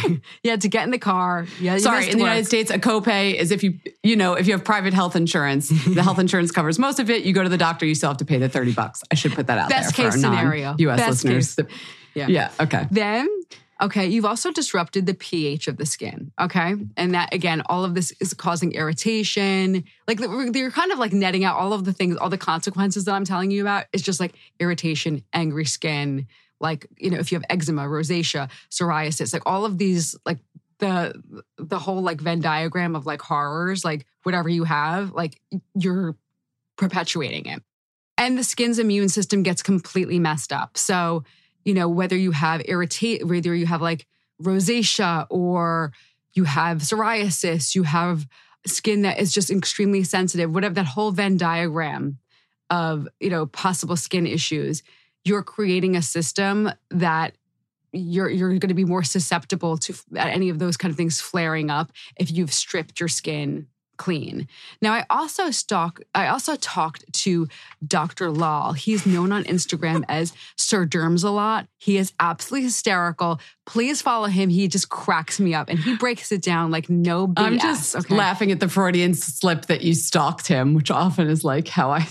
Yeah. 0.45 0.55
To 0.55 0.69
get 0.69 0.85
in 0.85 0.93
the 0.93 0.99
car. 0.99 1.47
Yeah. 1.61 1.79
Sorry. 1.79 2.05
In 2.05 2.19
the 2.19 2.23
work. 2.23 2.29
United 2.29 2.47
States, 2.47 2.71
a 2.71 2.79
copay 2.79 3.35
is 3.35 3.51
if 3.51 3.65
you, 3.65 3.81
you 4.05 4.15
know, 4.15 4.35
if 4.35 4.47
you 4.47 4.53
have 4.53 4.63
private 4.65 4.95
health 4.95 5.17
insurance, 5.17 5.69
the 5.69 6.03
health 6.03 6.21
insurance 6.21 6.53
covers 6.53 6.79
most 6.79 7.01
of 7.01 7.11
it. 7.11 7.25
You 7.25 7.33
go 7.33 7.43
to 7.43 7.49
the 7.49 7.59
doctor, 7.59 7.87
you 7.87 7.97
still 7.97 8.11
have 8.11 8.19
to 8.19 8.25
pay 8.25 8.39
the 8.39 8.49
30 8.49 8.73
bucks. 8.73 9.03
I 9.11 9.17
should 9.17 9.33
put 9.33 9.49
that 9.49 9.59
out 9.59 9.69
Best 9.69 9.97
there. 9.97 10.07
Best 10.07 10.15
case 10.15 10.23
scenario. 10.23 10.77
US 10.79 10.97
Best 10.99 11.11
listeners. 11.25 11.55
Case. 11.57 11.67
Yeah. 12.15 12.29
Yeah. 12.29 12.51
Okay. 12.61 12.87
Then 12.93 13.29
Okay, 13.83 14.07
you've 14.07 14.25
also 14.25 14.53
disrupted 14.53 15.07
the 15.07 15.15
pH 15.15 15.67
of 15.67 15.77
the 15.77 15.87
skin. 15.87 16.31
Okay. 16.41 16.75
And 16.97 17.15
that, 17.15 17.35
again, 17.35 17.63
all 17.67 17.85
of 17.85 17.95
this 17.95 18.13
is 18.21 18.33
causing 18.33 18.73
irritation. 18.73 19.85
Like 20.07 20.21
you're 20.21 20.71
kind 20.71 20.93
of 20.93 20.99
like 20.99 21.13
netting 21.13 21.45
out 21.45 21.57
all 21.57 21.73
of 21.73 21.85
the 21.85 21.93
things, 21.93 22.17
all 22.17 22.31
the 22.31 22.39
consequences 22.39 23.05
that 23.05 23.13
I'm 23.13 23.25
telling 23.25 23.51
you 23.51 23.63
about. 23.63 23.87
It's 23.93 24.03
just 24.03 24.21
like 24.21 24.35
irritation, 24.61 25.25
angry 25.33 25.65
skin, 25.65 26.29
like, 26.61 26.87
you 26.97 27.11
know, 27.11 27.19
if 27.19 27.33
you 27.33 27.37
have 27.37 27.45
eczema, 27.51 27.83
rosacea, 27.83 28.49
psoriasis, 28.71 29.33
like 29.33 29.43
all 29.45 29.65
of 29.65 29.77
these, 29.77 30.17
like 30.25 30.39
the 30.79 31.21
the 31.59 31.79
whole 31.79 32.01
like 32.03 32.21
Venn 32.21 32.41
diagram 32.41 32.95
of 32.97 33.07
like 33.07 33.21
horrors, 33.21 33.85
like 33.85 34.07
whatever 34.23 34.49
you 34.49 34.65
have, 34.65 35.13
like 35.13 35.41
you're 35.75 36.17
perpetuating 36.77 37.47
it. 37.47 37.63
And 38.17 38.39
the 38.39 38.45
skin's 38.45 38.79
immune 38.79 39.09
system 39.09 39.43
gets 39.43 39.63
completely 39.63 40.19
messed 40.19 40.53
up. 40.53 40.79
So 40.79 41.25
you 41.65 41.75
know, 41.75 41.89
whether 41.89 42.17
you 42.17 42.31
have 42.31 42.63
irritate, 42.67 43.27
whether 43.27 43.55
you 43.55 43.67
have 43.67 43.83
like 43.83 44.07
rosacea 44.43 45.27
or 45.31 45.93
you 46.35 46.45
have 46.45 46.79
psoriasis, 46.79 47.75
you 47.75 47.85
have 47.85 48.27
skin 48.67 49.03
that 49.03 49.19
is 49.19 49.33
just 49.33 49.51
extremely 49.51 50.03
sensitive, 50.05 50.53
whatever 50.53 50.75
that 50.75 50.87
whole 50.87 51.11
Venn 51.11 51.37
diagram 51.37 52.19
of, 52.71 53.09
you 53.21 53.31
know, 53.31 53.47
possible 53.47 53.97
skin 53.97 54.27
issues, 54.27 54.83
you're 55.25 55.43
creating 55.43 55.97
a 55.97 56.03
system 56.03 56.71
that 56.91 57.37
you're 57.93 58.29
you're 58.29 58.51
going 58.51 58.69
to 58.69 58.75
be 58.75 58.85
more 58.85 59.05
susceptible 59.05 59.79
to 59.79 59.95
any 60.17 60.49
of 60.49 60.59
those 60.59 60.77
kind 60.77 60.91
of 60.91 60.97
things 60.97 61.21
flaring 61.21 61.71
up 61.71 61.93
if 62.17 62.31
you've 62.31 62.53
stripped 62.53 62.99
your 62.99 63.09
skin 63.09 63.69
clean. 63.97 64.49
Now, 64.81 64.93
I 64.93 65.05
also 65.11 65.51
stalk, 65.51 66.01
I 66.15 66.29
also 66.29 66.57
talked 66.57 67.11
to 67.25 67.49
Dr. 67.87 68.31
Lal. 68.31 68.73
He's 68.73 69.07
known 69.07 69.33
on 69.33 69.45
Instagram 69.45 70.05
as 70.09 70.33
Sir 70.57 70.87
Derms 70.87 71.25
a 71.25 71.31
lot. 71.31 71.67
He 71.79 71.97
is 71.97 72.13
absolutely 72.21 72.65
hysterical. 72.65 73.41
Please 73.67 74.03
follow 74.03 74.27
him. 74.27 74.49
He 74.51 74.69
just 74.69 74.89
cracks 74.89 75.41
me 75.41 75.55
up 75.55 75.69
and 75.69 75.79
he 75.79 75.97
breaks 75.97 76.33
it 76.33 76.43
down 76.43 76.71
like 76.71 76.89
no 76.91 77.29
BS. 77.29 77.43
I'm 77.43 77.59
just 77.59 77.97
okay? 77.97 78.15
laughing 78.15 78.53
at 78.53 78.61
the 78.61 78.69
Freudian 78.69 79.15
slip 79.15 79.67
that 79.67 79.83
you 79.83 79.95
stalked 79.95 80.47
him, 80.47 80.75
which 80.75 80.91
often 80.91 81.29
is 81.29 81.45
like 81.45 81.69
how 81.69 81.91
I 81.91 82.07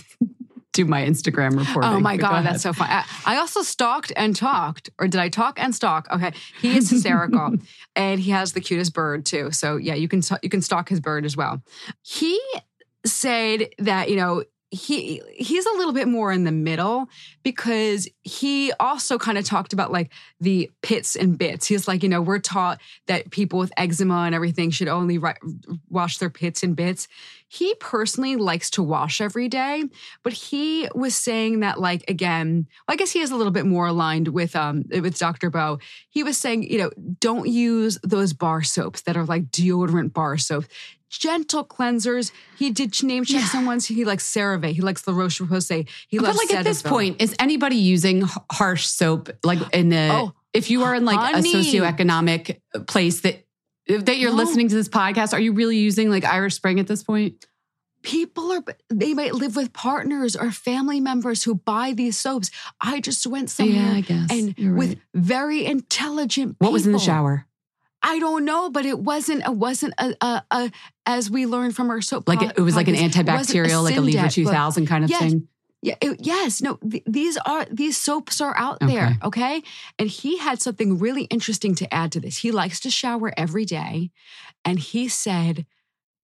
do 0.73 0.85
my 0.85 1.03
Instagram 1.03 1.57
reporting. 1.57 1.91
Oh 1.91 1.99
my 1.99 2.17
God, 2.17 2.43
go 2.43 2.49
that's 2.49 2.63
so 2.63 2.73
fun. 2.73 2.87
I, 3.25 3.37
also 3.37 3.61
stalked 3.61 4.11
and 4.15 4.35
talked, 4.35 4.89
or 4.99 5.07
did 5.07 5.21
I 5.21 5.29
talk 5.29 5.59
and 5.59 5.73
stalk? 5.73 6.07
Okay, 6.11 6.33
he 6.61 6.75
is 6.75 6.89
hysterical, 6.89 7.55
and 7.95 8.19
he 8.19 8.31
has 8.31 8.53
the 8.53 8.61
cutest 8.61 8.93
bird 8.93 9.25
too. 9.25 9.51
So 9.51 9.77
yeah, 9.77 9.93
you 9.93 10.07
can 10.07 10.21
you 10.41 10.49
can 10.49 10.61
stalk 10.61 10.89
his 10.89 10.99
bird 10.99 11.25
as 11.25 11.37
well. 11.37 11.61
He 12.01 12.41
said 13.05 13.69
that 13.79 14.09
you 14.09 14.15
know 14.15 14.43
he 14.73 15.21
he's 15.35 15.67
a 15.67 15.77
little 15.77 15.93
bit 15.93 16.07
more 16.07 16.31
in 16.31 16.45
the 16.45 16.51
middle 16.51 17.07
because 17.43 18.09
he 18.23 18.71
also 18.79 19.19
kind 19.19 19.37
of 19.37 19.45
talked 19.45 19.71
about 19.71 19.91
like 19.91 20.11
the 20.39 20.71
pits 20.81 21.15
and 21.15 21.37
bits. 21.37 21.67
He's 21.67 21.87
like, 21.87 22.01
you 22.01 22.09
know, 22.09 22.21
we're 22.21 22.39
taught 22.39 22.81
that 23.05 23.29
people 23.29 23.59
with 23.59 23.71
eczema 23.77 24.23
and 24.23 24.33
everything 24.33 24.71
should 24.71 24.87
only 24.87 25.19
ri- 25.19 25.35
wash 25.89 26.17
their 26.17 26.31
pits 26.31 26.63
and 26.63 26.75
bits. 26.75 27.07
He 27.53 27.75
personally 27.75 28.35
likes 28.35 28.71
to 28.71 28.81
wash 28.81 29.21
every 29.21 29.47
day, 29.47 29.83
but 30.23 30.33
he 30.33 30.89
was 30.95 31.15
saying 31.15 31.59
that 31.59 31.79
like 31.79 32.03
again, 32.09 32.65
well, 32.87 32.93
I 32.93 32.95
guess 32.95 33.11
he 33.11 33.19
is 33.19 33.29
a 33.29 33.35
little 33.35 33.51
bit 33.51 33.67
more 33.67 33.85
aligned 33.85 34.29
with 34.29 34.55
um 34.55 34.85
with 34.89 35.19
Dr. 35.19 35.51
Bowe. 35.51 35.77
He 36.09 36.23
was 36.23 36.35
saying, 36.35 36.63
you 36.63 36.79
know, 36.79 36.89
don't 37.19 37.47
use 37.47 37.99
those 38.01 38.33
bar 38.33 38.63
soaps 38.63 39.01
that 39.01 39.15
are 39.15 39.25
like 39.25 39.51
deodorant 39.51 40.13
bar 40.13 40.39
soaps 40.39 40.67
gentle 41.09 41.63
cleansers. 41.63 42.31
He 42.57 42.71
did 42.71 43.03
name 43.03 43.23
check 43.23 43.41
yeah. 43.41 43.47
someone's. 43.47 43.85
He 43.85 44.03
likes 44.03 44.27
CeraVe. 44.27 44.73
He 44.73 44.81
likes 44.81 45.05
La 45.07 45.15
Roche 45.15 45.41
Posay. 45.41 45.87
He 46.07 46.17
but 46.17 46.25
loves. 46.25 46.39
But 46.39 46.49
like 46.49 46.57
at 46.57 46.63
this 46.63 46.81
point, 46.81 47.21
is 47.21 47.35
anybody 47.37 47.75
using 47.75 48.23
harsh 48.51 48.87
soap? 48.87 49.29
Like 49.43 49.59
in 49.75 49.89
the 49.89 50.09
oh, 50.11 50.33
if 50.53 50.71
you 50.71 50.83
are 50.85 50.95
in 50.95 51.05
like 51.05 51.19
honey. 51.19 51.51
a 51.51 51.55
socioeconomic 51.55 52.59
place 52.87 53.21
that 53.21 53.45
that 53.87 54.17
you're 54.17 54.31
No. 54.31 54.37
listening 54.37 54.69
to 54.69 54.75
this 54.75 54.89
podcast? 54.89 55.33
Are 55.33 55.39
you 55.39 55.53
really 55.53 55.77
using 55.77 56.09
like 56.09 56.23
Irish 56.25 56.55
Spring 56.55 56.79
at 56.79 56.87
this 56.87 57.03
point? 57.03 57.45
People 58.01 58.51
are, 58.51 58.63
they 58.89 59.13
might 59.13 59.33
live 59.33 59.55
with 59.55 59.71
partners 59.71 60.35
or 60.35 60.51
family 60.51 60.99
members 60.99 61.43
who 61.43 61.55
buy 61.55 61.93
these 61.93 62.17
soaps. 62.17 62.51
I 62.81 62.99
just 62.99 63.25
went 63.25 63.49
somewhere 63.49 64.01
guess. 64.01 64.27
and 64.29 64.53
You're 64.57 64.73
with 64.75 64.89
right. 64.89 64.99
very 65.13 65.65
intelligent 65.65 66.57
what 66.59 66.73
was 66.73 66.85
in 66.85 66.91
the 66.91 66.99
shower? 66.99 67.45
I 68.05 68.19
don't 68.19 68.43
know, 68.43 68.69
but 68.69 68.85
it 68.85 68.99
wasn't. 68.99 69.45
It 69.45 69.55
wasn't 69.55 69.93
a, 69.97 70.13
a, 70.19 70.43
a 70.51 70.71
as 71.05 71.31
we 71.31 71.45
learned 71.45 71.73
from 71.77 71.89
our 71.89 72.01
soap. 72.01 72.27
Like 72.27 72.41
it, 72.41 72.51
it 72.57 72.61
was 72.61 72.75
like 72.75 72.89
an 72.89 72.95
antibacterial, 72.95 73.81
like 73.81 73.95
a 73.95 74.01
Lever 74.01 74.23
but- 74.23 74.31
2000 74.31 74.85
kind 74.87 75.05
of 75.05 75.09
Yes. 75.09 75.21
thing. 75.21 75.47
Yeah, 75.83 75.95
it- 76.01 76.25
yes, 76.25 76.61
no. 76.61 76.77
th- 76.89 77.03
these 77.05 77.37
are 77.45 77.65
these 77.69 77.97
soaps 77.97 78.39
are 78.39 78.55
out 78.57 78.77
there, 78.87 79.17
okay? 79.23 79.61
And 79.99 80.07
he 80.09 80.37
had 80.37 80.61
something 80.61 80.97
really 80.97 81.23
interesting 81.25 81.75
to 81.75 81.93
add 81.93 82.11
to 82.13 82.21
this. 82.21 82.37
He 82.37 82.51
likes 82.51 82.79
to 82.81 82.89
shower 82.89 83.33
every 83.37 83.65
day, 83.65 84.09
and 84.63 84.79
he 84.79 85.09
said 85.09 85.65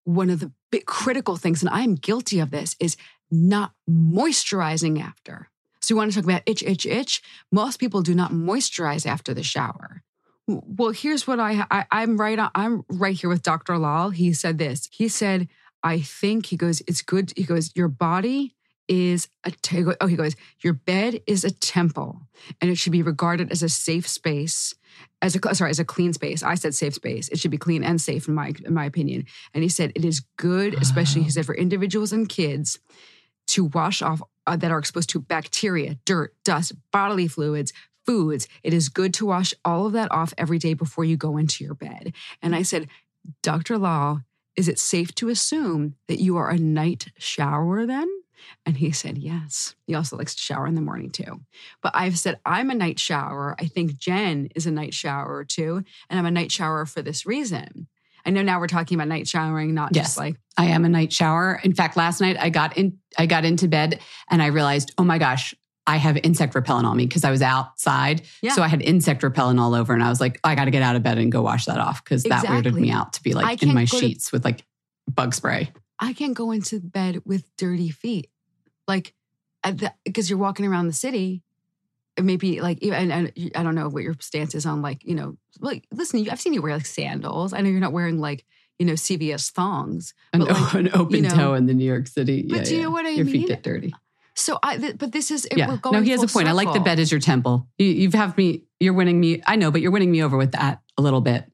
one 0.05 0.29
of 0.29 0.39
the 0.39 0.51
big 0.71 0.85
critical 0.85 1.35
things, 1.35 1.61
and 1.61 1.69
I 1.69 1.81
am 1.81 1.95
guilty 1.95 2.39
of 2.39 2.51
this, 2.51 2.75
is 2.79 2.95
not 3.29 3.73
moisturizing 3.87 5.01
after. 5.01 5.49
So 5.81 5.93
you 5.93 5.97
want 5.97 6.11
to 6.11 6.15
talk 6.15 6.23
about 6.25 6.43
itch, 6.45 6.63
itch, 6.63 6.85
itch? 6.85 7.21
Most 7.51 7.79
people 7.79 8.01
do 8.01 8.15
not 8.15 8.31
moisturize 8.31 9.05
after 9.05 9.33
the 9.33 9.43
shower. 9.43 10.03
Well, 10.47 10.91
here's 10.91 11.27
what 11.27 11.39
I, 11.39 11.65
I 11.69 11.85
I'm 11.91 12.17
right 12.17 12.39
on, 12.39 12.49
I'm 12.55 12.83
right 12.89 13.15
here 13.15 13.29
with 13.29 13.43
Dr. 13.43 13.77
Lal. 13.77 14.09
He 14.09 14.33
said 14.33 14.57
this. 14.57 14.87
He 14.91 15.07
said, 15.07 15.47
I 15.83 15.99
think 16.01 16.47
he 16.47 16.57
goes, 16.57 16.81
it's 16.87 17.01
good. 17.01 17.33
He 17.35 17.43
goes, 17.43 17.71
your 17.75 17.87
body 17.87 18.55
is 18.89 19.29
a 19.45 19.51
te- 19.51 19.85
oh 20.01 20.07
he 20.07 20.15
goes 20.15 20.35
your 20.61 20.73
bed 20.73 21.21
is 21.27 21.45
a 21.45 21.51
temple 21.51 22.19
and 22.59 22.69
it 22.69 22.75
should 22.75 22.91
be 22.91 23.03
regarded 23.03 23.51
as 23.51 23.63
a 23.63 23.69
safe 23.69 24.07
space 24.07 24.73
as 25.21 25.35
a 25.35 25.55
sorry 25.55 25.69
as 25.69 25.79
a 25.79 25.85
clean 25.85 26.11
space. 26.13 26.43
I 26.43 26.55
said 26.55 26.73
safe 26.73 26.95
space. 26.95 27.29
It 27.29 27.39
should 27.39 27.51
be 27.51 27.57
clean 27.57 27.83
and 27.83 28.01
safe 28.01 28.27
in 28.27 28.33
my 28.33 28.53
in 28.65 28.73
my 28.73 28.85
opinion. 28.85 29.25
And 29.53 29.63
he 29.63 29.69
said 29.69 29.91
it 29.95 30.03
is 30.03 30.21
good 30.37 30.73
especially 30.81 31.23
he 31.23 31.29
said 31.29 31.45
for 31.45 31.55
individuals 31.55 32.11
and 32.11 32.27
kids 32.27 32.79
to 33.47 33.65
wash 33.65 34.01
off 34.01 34.21
uh, 34.47 34.55
that 34.55 34.71
are 34.71 34.79
exposed 34.79 35.09
to 35.09 35.19
bacteria 35.19 35.97
dirt 36.05 36.33
dust 36.43 36.73
bodily 36.91 37.27
fluids 37.27 37.71
foods. 38.05 38.47
It 38.63 38.73
is 38.73 38.89
good 38.89 39.13
to 39.15 39.25
wash 39.27 39.53
all 39.63 39.85
of 39.85 39.93
that 39.93 40.11
off 40.11 40.33
every 40.37 40.57
day 40.57 40.73
before 40.73 41.05
you 41.05 41.15
go 41.15 41.37
into 41.37 41.63
your 41.63 41.75
bed. 41.75 42.13
And 42.41 42.55
i 42.55 42.63
said 42.63 42.87
dr 43.43 43.77
Lal 43.77 44.23
is 44.55 44.67
it 44.67 44.79
safe 44.79 45.13
to 45.15 45.29
assume 45.29 45.95
that 46.07 46.19
you 46.19 46.37
are 46.37 46.49
a 46.49 46.57
night 46.57 47.07
shower 47.17 47.85
then 47.85 48.07
and 48.65 48.77
he 48.77 48.91
said, 48.91 49.17
yes. 49.17 49.75
He 49.87 49.95
also 49.95 50.17
likes 50.17 50.35
to 50.35 50.41
shower 50.41 50.67
in 50.67 50.75
the 50.75 50.81
morning 50.81 51.09
too. 51.09 51.41
But 51.81 51.93
I've 51.95 52.17
said, 52.19 52.39
I'm 52.45 52.69
a 52.69 52.75
night 52.75 52.99
shower. 52.99 53.55
I 53.59 53.65
think 53.65 53.97
Jen 53.97 54.49
is 54.55 54.65
a 54.65 54.71
night 54.71 54.93
shower 54.93 55.43
too. 55.43 55.83
And 56.09 56.19
I'm 56.19 56.25
a 56.25 56.31
night 56.31 56.51
shower 56.51 56.85
for 56.85 57.01
this 57.01 57.25
reason. 57.25 57.87
I 58.25 58.31
know 58.31 58.41
now 58.41 58.59
we're 58.59 58.67
talking 58.67 58.95
about 58.95 59.07
night 59.07 59.27
showering, 59.27 59.73
not 59.73 59.95
Yes. 59.95 60.07
just 60.07 60.17
like, 60.17 60.35
I 60.57 60.65
am 60.65 60.83
a 60.85 60.89
night 60.89 61.13
shower. 61.13 61.59
In 61.63 61.73
fact, 61.73 61.95
last 61.95 62.19
night 62.21 62.37
I 62.39 62.49
got 62.49 62.75
in 62.77 62.97
I 63.17 63.25
got 63.25 63.45
into 63.45 63.67
bed 63.67 64.01
and 64.29 64.41
I 64.41 64.47
realized, 64.47 64.91
oh 64.97 65.03
my 65.03 65.17
gosh, 65.17 65.55
I 65.87 65.95
have 65.97 66.17
insect 66.17 66.53
repellent 66.53 66.85
on 66.85 66.97
me 66.97 67.05
because 67.07 67.23
I 67.23 67.31
was 67.31 67.41
outside. 67.41 68.21
Yeah. 68.43 68.51
So 68.53 68.61
I 68.61 68.67
had 68.67 68.81
insect 68.81 69.23
repellent 69.23 69.59
all 69.59 69.73
over. 69.73 69.93
And 69.93 70.03
I 70.03 70.09
was 70.09 70.19
like, 70.21 70.39
I 70.43 70.53
got 70.53 70.65
to 70.65 70.71
get 70.71 70.83
out 70.83 70.95
of 70.95 71.01
bed 71.01 71.17
and 71.17 71.31
go 71.31 71.41
wash 71.41 71.65
that 71.65 71.79
off 71.79 72.03
because 72.03 72.23
that 72.23 72.45
weirded 72.45 72.73
me 72.75 72.91
out 72.91 73.13
to 73.13 73.23
be 73.23 73.33
I 73.33 73.37
like 73.37 73.63
in 73.63 73.73
my 73.73 73.85
go 73.85 73.97
to- 73.97 74.05
sheets 74.05 74.31
with 74.31 74.45
like 74.45 74.65
bug 75.09 75.33
spray. 75.33 75.71
I 75.99 76.13
can't 76.13 76.33
go 76.33 76.51
into 76.51 76.79
bed 76.79 77.21
with 77.25 77.45
dirty 77.57 77.89
feet. 77.89 78.29
Like, 78.87 79.13
because 80.05 80.29
you're 80.29 80.39
walking 80.39 80.65
around 80.65 80.87
the 80.87 80.93
city. 80.93 81.43
Maybe 82.19 82.59
like, 82.59 82.79
and, 82.83 83.11
and 83.13 83.31
I 83.55 83.63
don't 83.63 83.75
know 83.75 83.87
what 83.87 84.03
your 84.03 84.15
stance 84.19 84.53
is 84.53 84.65
on 84.65 84.81
like, 84.81 85.05
you 85.05 85.15
know, 85.15 85.37
like, 85.61 85.85
listen, 85.91 86.19
you- 86.19 86.31
I've 86.31 86.41
seen 86.41 86.53
you 86.53 86.61
wear 86.61 86.73
like 86.75 86.85
sandals. 86.85 87.53
I 87.53 87.61
know 87.61 87.69
you're 87.69 87.79
not 87.79 87.93
wearing 87.93 88.19
like, 88.19 88.45
you 88.77 88.85
know, 88.85 88.93
CVS 88.93 89.51
thongs. 89.51 90.13
An, 90.33 90.39
But, 90.41 90.49
like, 90.51 90.73
an 90.73 90.89
open 90.93 91.15
you 91.15 91.21
know- 91.23 91.35
toe 91.35 91.53
in 91.53 91.65
the 91.65 91.73
New 91.73 91.85
York 91.85 92.07
City. 92.07 92.43
But 92.47 92.65
do 92.65 92.75
you 92.75 92.81
know 92.83 92.91
what 92.91 93.05
I 93.05 93.09
Your 93.09 93.25
mean? 93.25 93.33
feet 93.41 93.47
get 93.47 93.63
dirty. 93.63 93.93
So 94.35 94.57
I, 94.63 94.77
th- 94.77 94.97
but 94.97 95.11
this 95.11 95.31
is, 95.31 95.45
it, 95.45 95.57
yeah. 95.57 95.67
we're 95.69 95.77
going 95.77 95.95
No, 95.95 96.01
he 96.01 96.11
has 96.11 96.23
a 96.23 96.27
point. 96.27 96.47
I 96.47 96.53
like 96.53 96.71
the 96.73 96.79
bed 96.79 96.99
as 96.99 97.11
your 97.11 97.19
temple. 97.21 97.67
You, 97.77 97.87
you've 97.87 98.13
have 98.13 98.37
me. 98.37 98.63
You're 98.79 98.93
winning 98.93 99.19
me. 99.19 99.41
I 99.45 99.55
know, 99.57 99.69
but 99.71 99.81
you're 99.81 99.91
winning 99.91 100.11
me 100.11 100.23
over 100.23 100.37
with 100.37 100.53
that 100.53 100.81
a 100.97 101.01
little 101.01 101.19
bit. 101.21 101.45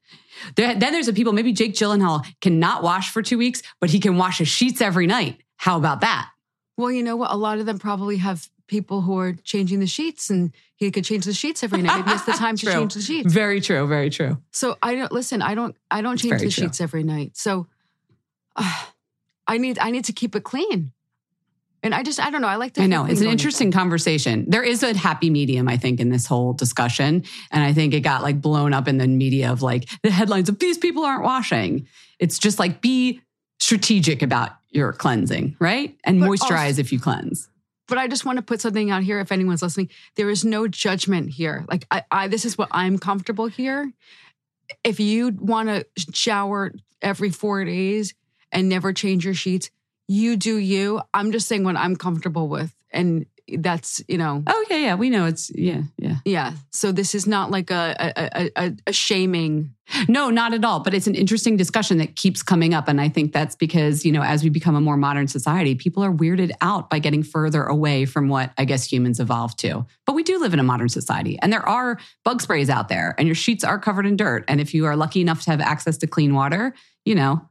There, 0.56 0.74
then 0.74 0.92
there's 0.92 1.06
the 1.06 1.12
people. 1.12 1.32
Maybe 1.32 1.52
Jake 1.52 1.74
Gyllenhaal 1.74 2.26
cannot 2.40 2.82
wash 2.82 3.10
for 3.10 3.22
two 3.22 3.38
weeks, 3.38 3.62
but 3.80 3.90
he 3.90 4.00
can 4.00 4.16
wash 4.16 4.38
his 4.38 4.48
sheets 4.48 4.80
every 4.80 5.06
night. 5.06 5.40
How 5.56 5.76
about 5.76 6.00
that? 6.02 6.30
Well, 6.76 6.92
you 6.92 7.02
know 7.02 7.16
what? 7.16 7.30
A 7.30 7.36
lot 7.36 7.58
of 7.58 7.66
them 7.66 7.78
probably 7.78 8.18
have 8.18 8.48
people 8.66 9.00
who 9.00 9.18
are 9.18 9.32
changing 9.32 9.80
the 9.80 9.86
sheets, 9.86 10.30
and 10.30 10.52
he 10.76 10.90
could 10.90 11.04
change 11.04 11.24
the 11.24 11.32
sheets 11.32 11.62
every 11.62 11.82
night. 11.82 12.04
Maybe 12.04 12.12
it's 12.12 12.24
the 12.24 12.32
time 12.44 12.56
to 12.56 12.66
change 12.66 12.94
the 12.94 13.00
sheets. 13.00 13.32
Very 13.32 13.60
true. 13.60 13.86
Very 13.86 14.10
true. 14.10 14.38
So 14.50 14.76
I 14.82 14.94
don't 14.94 15.12
listen. 15.12 15.42
I 15.42 15.54
don't. 15.54 15.76
I 15.90 16.02
don't 16.02 16.18
change 16.18 16.40
the 16.40 16.50
true. 16.50 16.64
sheets 16.64 16.80
every 16.80 17.02
night. 17.02 17.36
So 17.36 17.66
uh, 18.56 18.84
I 19.46 19.58
need. 19.58 19.78
I 19.78 19.90
need 19.90 20.04
to 20.06 20.12
keep 20.12 20.34
it 20.36 20.44
clean. 20.44 20.92
And 21.86 21.94
I 21.94 22.02
just. 22.02 22.18
I 22.18 22.30
don't 22.30 22.42
know. 22.42 22.48
I 22.48 22.56
like 22.56 22.74
to. 22.74 22.82
I 22.82 22.86
know 22.86 23.04
it's 23.04 23.20
an 23.20 23.28
interesting 23.28 23.70
conversation. 23.70 24.44
There 24.48 24.64
is 24.64 24.82
a 24.82 24.96
happy 24.96 25.30
medium, 25.30 25.68
I 25.68 25.76
think, 25.76 26.00
in 26.00 26.10
this 26.10 26.26
whole 26.26 26.52
discussion, 26.52 27.24
and 27.52 27.62
I 27.64 27.72
think 27.72 27.94
it 27.94 28.00
got 28.00 28.22
like 28.22 28.40
blown 28.40 28.74
up 28.74 28.88
in 28.88 28.98
the 28.98 29.06
media 29.06 29.52
of 29.52 29.62
like 29.62 29.88
the 30.02 30.10
headlines 30.10 30.48
of 30.48 30.58
these 30.58 30.78
people 30.78 31.04
aren't 31.04 31.22
washing. 31.22 31.86
It's 32.18 32.40
just 32.40 32.58
like 32.58 32.80
be 32.80 33.22
strategic 33.60 34.22
about 34.22 34.50
your 34.70 34.92
cleansing, 34.92 35.56
right? 35.60 35.96
And 36.04 36.18
But 36.20 36.30
moisturize 36.30 36.66
also- 36.70 36.80
if 36.80 36.92
you 36.92 36.98
cleanse. 36.98 37.48
But 37.88 37.98
I 37.98 38.08
just 38.08 38.24
want 38.24 38.38
to 38.38 38.42
put 38.42 38.60
something 38.60 38.90
out 38.90 39.04
here. 39.04 39.20
If 39.20 39.30
anyone's 39.30 39.62
listening, 39.62 39.90
there 40.16 40.28
is 40.28 40.44
no 40.44 40.66
judgment 40.66 41.30
here. 41.30 41.64
Like 41.68 41.86
I, 41.88 42.02
I 42.10 42.26
this 42.26 42.44
is 42.44 42.58
what 42.58 42.68
I'm 42.72 42.98
comfortable 42.98 43.46
here. 43.46 43.92
If 44.82 44.98
you 44.98 45.28
want 45.38 45.68
to 45.68 45.86
shower 46.12 46.72
every 47.00 47.30
four 47.30 47.64
days 47.64 48.12
and 48.50 48.68
never 48.68 48.92
change 48.92 49.24
your 49.24 49.34
sheets, 49.34 49.70
you 50.08 50.36
do 50.36 50.56
you. 50.56 51.00
I'm 51.14 51.32
just 51.32 51.48
saying 51.48 51.64
what 51.64 51.76
I'm 51.76 51.96
comfortable 51.96 52.48
with, 52.48 52.74
and 52.90 53.26
that's 53.58 54.02
you 54.08 54.18
know 54.18 54.42
Oh 54.46 54.64
yeah, 54.70 54.76
yeah. 54.76 54.94
We 54.96 55.10
know 55.10 55.26
it's 55.26 55.50
yeah, 55.54 55.82
yeah. 55.98 56.16
yeah. 56.24 56.52
So 56.70 56.92
this 56.92 57.14
is 57.14 57.26
not 57.26 57.50
like 57.50 57.70
a 57.70 57.94
a, 57.98 58.50
a, 58.56 58.76
a, 58.86 58.92
shaming. 58.92 59.72
No, 60.08 60.30
not 60.30 60.52
at 60.52 60.64
all. 60.64 60.80
But 60.80 60.94
it's 60.94 61.06
an 61.06 61.14
interesting 61.14 61.56
discussion 61.56 61.98
that 61.98 62.16
keeps 62.16 62.42
coming 62.42 62.74
up. 62.74 62.88
And 62.88 63.00
I 63.00 63.08
think 63.08 63.32
that's 63.32 63.54
because, 63.54 64.04
you 64.04 64.10
know, 64.10 64.22
as 64.22 64.42
we 64.42 64.50
become 64.50 64.74
a 64.74 64.80
more 64.80 64.96
modern 64.96 65.28
society, 65.28 65.76
people 65.76 66.02
are 66.02 66.12
weirded 66.12 66.50
out 66.60 66.90
by 66.90 66.98
getting 66.98 67.22
further 67.22 67.62
away 67.62 68.04
from 68.04 68.28
what 68.28 68.52
I 68.58 68.64
guess 68.64 68.90
humans 68.90 69.20
evolved 69.20 69.60
to. 69.60 69.86
But 70.04 70.14
we 70.14 70.24
do 70.24 70.40
live 70.40 70.52
in 70.52 70.58
a 70.58 70.64
modern 70.64 70.88
society 70.88 71.38
and 71.40 71.52
there 71.52 71.66
are 71.68 72.00
bug 72.24 72.42
sprays 72.42 72.68
out 72.68 72.88
there 72.88 73.14
and 73.16 73.28
your 73.28 73.36
sheets 73.36 73.62
are 73.62 73.78
covered 73.78 74.06
in 74.06 74.16
dirt. 74.16 74.44
And 74.48 74.60
if 74.60 74.74
you 74.74 74.86
are 74.86 74.96
lucky 74.96 75.20
enough 75.20 75.42
to 75.42 75.50
have 75.52 75.60
access 75.60 75.98
to 75.98 76.08
clean 76.08 76.34
water, 76.34 76.74
you 77.04 77.14
know, 77.14 77.48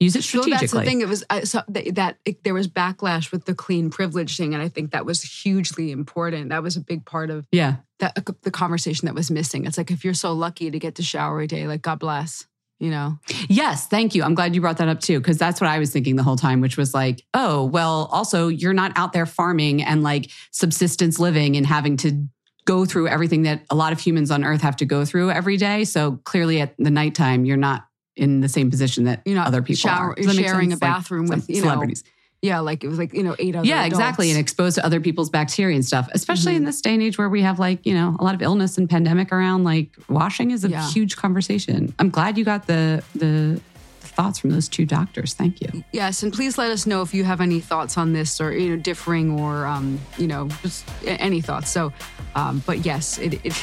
use 0.00 0.14
it 0.16 0.22
So 0.22 0.40
strategically. 0.42 0.50
that's 0.60 0.72
the 0.72 0.82
thing. 0.84 1.00
It 1.00 1.08
was 1.08 1.22
uh, 1.24 1.34
I 1.34 1.40
saw 1.44 1.62
that, 1.68 1.94
that 1.96 2.18
it, 2.24 2.44
there 2.44 2.54
was 2.54 2.68
backlash 2.68 3.32
with 3.32 3.44
the 3.44 3.54
clean 3.54 3.90
privilege 3.90 4.36
thing, 4.36 4.54
and 4.54 4.62
I 4.62 4.68
think 4.68 4.92
that 4.92 5.04
was 5.06 5.22
hugely 5.22 5.90
important. 5.92 6.50
That 6.50 6.62
was 6.62 6.76
a 6.76 6.80
big 6.80 7.04
part 7.04 7.30
of 7.30 7.46
Yeah. 7.52 7.76
that 7.98 8.16
uh, 8.18 8.32
the 8.42 8.50
conversation 8.50 9.06
that 9.06 9.14
was 9.14 9.30
missing. 9.30 9.66
It's 9.66 9.78
like 9.78 9.90
if 9.90 10.04
you're 10.04 10.14
so 10.14 10.32
lucky 10.32 10.70
to 10.70 10.78
get 10.78 10.94
to 10.96 11.02
shower 11.02 11.40
a 11.40 11.46
day, 11.46 11.66
like 11.66 11.82
God 11.82 11.98
bless, 11.98 12.46
you 12.78 12.90
know. 12.90 13.18
Yes, 13.48 13.86
thank 13.88 14.14
you. 14.14 14.22
I'm 14.22 14.34
glad 14.34 14.54
you 14.54 14.60
brought 14.60 14.76
that 14.78 14.88
up 14.88 15.00
too, 15.00 15.18
because 15.18 15.36
that's 15.38 15.60
what 15.60 15.68
I 15.68 15.78
was 15.78 15.90
thinking 15.90 16.16
the 16.16 16.22
whole 16.22 16.36
time, 16.36 16.60
which 16.60 16.76
was 16.76 16.94
like, 16.94 17.24
oh, 17.34 17.64
well, 17.64 18.08
also, 18.12 18.48
you're 18.48 18.72
not 18.74 18.92
out 18.96 19.12
there 19.12 19.26
farming 19.26 19.82
and 19.82 20.02
like 20.02 20.30
subsistence 20.52 21.18
living 21.18 21.56
and 21.56 21.66
having 21.66 21.96
to 21.98 22.24
go 22.66 22.84
through 22.84 23.08
everything 23.08 23.42
that 23.44 23.64
a 23.70 23.74
lot 23.74 23.92
of 23.94 23.98
humans 23.98 24.30
on 24.30 24.44
earth 24.44 24.60
have 24.60 24.76
to 24.76 24.84
go 24.84 25.04
through 25.04 25.30
every 25.30 25.56
day. 25.56 25.84
So 25.84 26.20
clearly 26.24 26.60
at 26.60 26.74
the 26.78 26.90
nighttime, 26.90 27.46
you're 27.46 27.56
not 27.56 27.86
in 28.18 28.40
the 28.40 28.48
same 28.48 28.70
position 28.70 29.04
that 29.04 29.22
you 29.24 29.34
know 29.34 29.42
other 29.42 29.62
people 29.62 29.76
shower- 29.90 30.10
are. 30.10 30.14
Does 30.14 30.26
that 30.26 30.34
you're 30.34 30.42
make 30.42 30.50
sharing 30.50 30.72
a 30.72 30.76
bathroom 30.76 31.26
some 31.26 31.36
with, 31.38 31.48
you 31.48 31.56
know, 31.56 31.62
celebrities. 31.62 32.04
Yeah, 32.40 32.60
like 32.60 32.84
it 32.84 32.88
was 32.88 32.98
like 32.98 33.14
you 33.14 33.22
know 33.24 33.34
eight 33.38 33.56
other. 33.56 33.66
yeah, 33.66 33.84
exactly. 33.84 34.30
And 34.30 34.38
exposed 34.38 34.76
to 34.76 34.84
other 34.86 35.00
people's 35.00 35.28
bacteria 35.30 35.74
and 35.74 35.84
stuff, 35.84 36.08
especially 36.12 36.54
in 36.54 36.62
Mhm. 36.62 36.66
this 36.66 36.80
day 36.80 36.94
and 36.94 37.02
age 37.02 37.18
where 37.18 37.28
we 37.28 37.42
have 37.42 37.58
like, 37.58 37.84
you 37.84 37.94
know, 37.94 38.16
a 38.20 38.22
lot 38.22 38.34
of 38.36 38.42
illness 38.42 38.78
and 38.78 38.88
pandemic 38.88 39.32
around, 39.32 39.64
like 39.64 39.90
washing 40.08 40.52
is 40.52 40.64
a 40.64 40.68
Yeah. 40.68 40.88
huge 40.90 41.16
conversation. 41.16 41.92
I'm 41.98 42.10
glad 42.10 42.38
you 42.38 42.44
got 42.44 42.66
the, 42.68 43.02
the, 43.14 43.60
thoughts 44.00 44.40
from 44.40 44.50
those 44.50 44.68
two 44.68 44.84
doctors. 44.84 45.34
Thank 45.34 45.60
you. 45.60 45.84
Yes, 45.92 46.24
and 46.24 46.32
please 46.32 46.58
let 46.58 46.72
us 46.72 46.86
know 46.86 47.02
if 47.02 47.14
you 47.14 47.22
have 47.22 47.40
any 47.40 47.60
thoughts 47.60 47.96
on 47.96 48.12
this 48.12 48.40
or 48.40 48.52
you 48.52 48.70
know 48.70 48.76
differing 48.76 49.38
or 49.38 49.64
um, 49.64 50.00
you 50.16 50.26
know 50.26 50.48
just 50.62 50.84
any 51.06 51.40
thoughts. 51.40 51.70
So, 51.70 51.92
um, 52.34 52.60
but 52.66 52.84
yes, 52.84 53.18
it 53.18 53.34
it, 53.44 53.54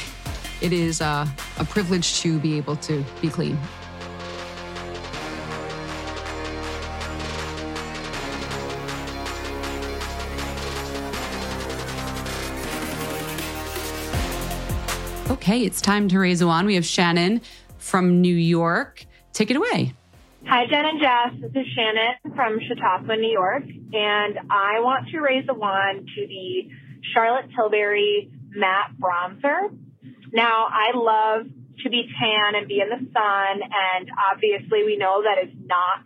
it 0.62 0.72
is 0.72 1.02
uh, 1.02 1.26
a 1.58 1.64
privilege 1.66 2.20
to 2.20 2.38
be 2.38 2.56
able 2.56 2.76
to 2.76 3.04
be 3.20 3.28
clean. 3.28 3.58
Okay, 15.46 15.62
it's 15.62 15.80
time 15.80 16.08
to 16.08 16.18
raise 16.18 16.40
a 16.40 16.46
wand. 16.48 16.66
We 16.66 16.74
have 16.74 16.84
Shannon 16.84 17.40
from 17.78 18.20
New 18.20 18.34
York. 18.34 19.06
Take 19.32 19.48
it 19.48 19.56
away. 19.56 19.94
Hi, 20.44 20.66
Jen 20.66 20.84
and 20.84 21.00
Jess. 21.00 21.40
This 21.40 21.62
is 21.62 21.72
Shannon 21.72 22.34
from 22.34 22.58
Chautauqua, 22.66 23.14
New 23.14 23.30
York, 23.30 23.62
and 23.62 24.40
I 24.50 24.80
want 24.80 25.06
to 25.10 25.20
raise 25.20 25.46
a 25.48 25.54
wand 25.54 26.08
to 26.16 26.26
the 26.26 26.68
Charlotte 27.14 27.44
Tilbury 27.54 28.28
matte 28.56 28.90
bronzer. 28.98 29.70
Now, 30.32 30.66
I 30.68 30.90
love 30.96 31.46
to 31.84 31.90
be 31.90 32.10
tan 32.18 32.56
and 32.56 32.66
be 32.66 32.80
in 32.80 32.88
the 32.88 33.06
sun. 33.12 33.62
And 33.62 34.10
obviously 34.32 34.82
we 34.82 34.96
know 34.96 35.22
that 35.22 35.46
is 35.46 35.54
not 35.64 36.02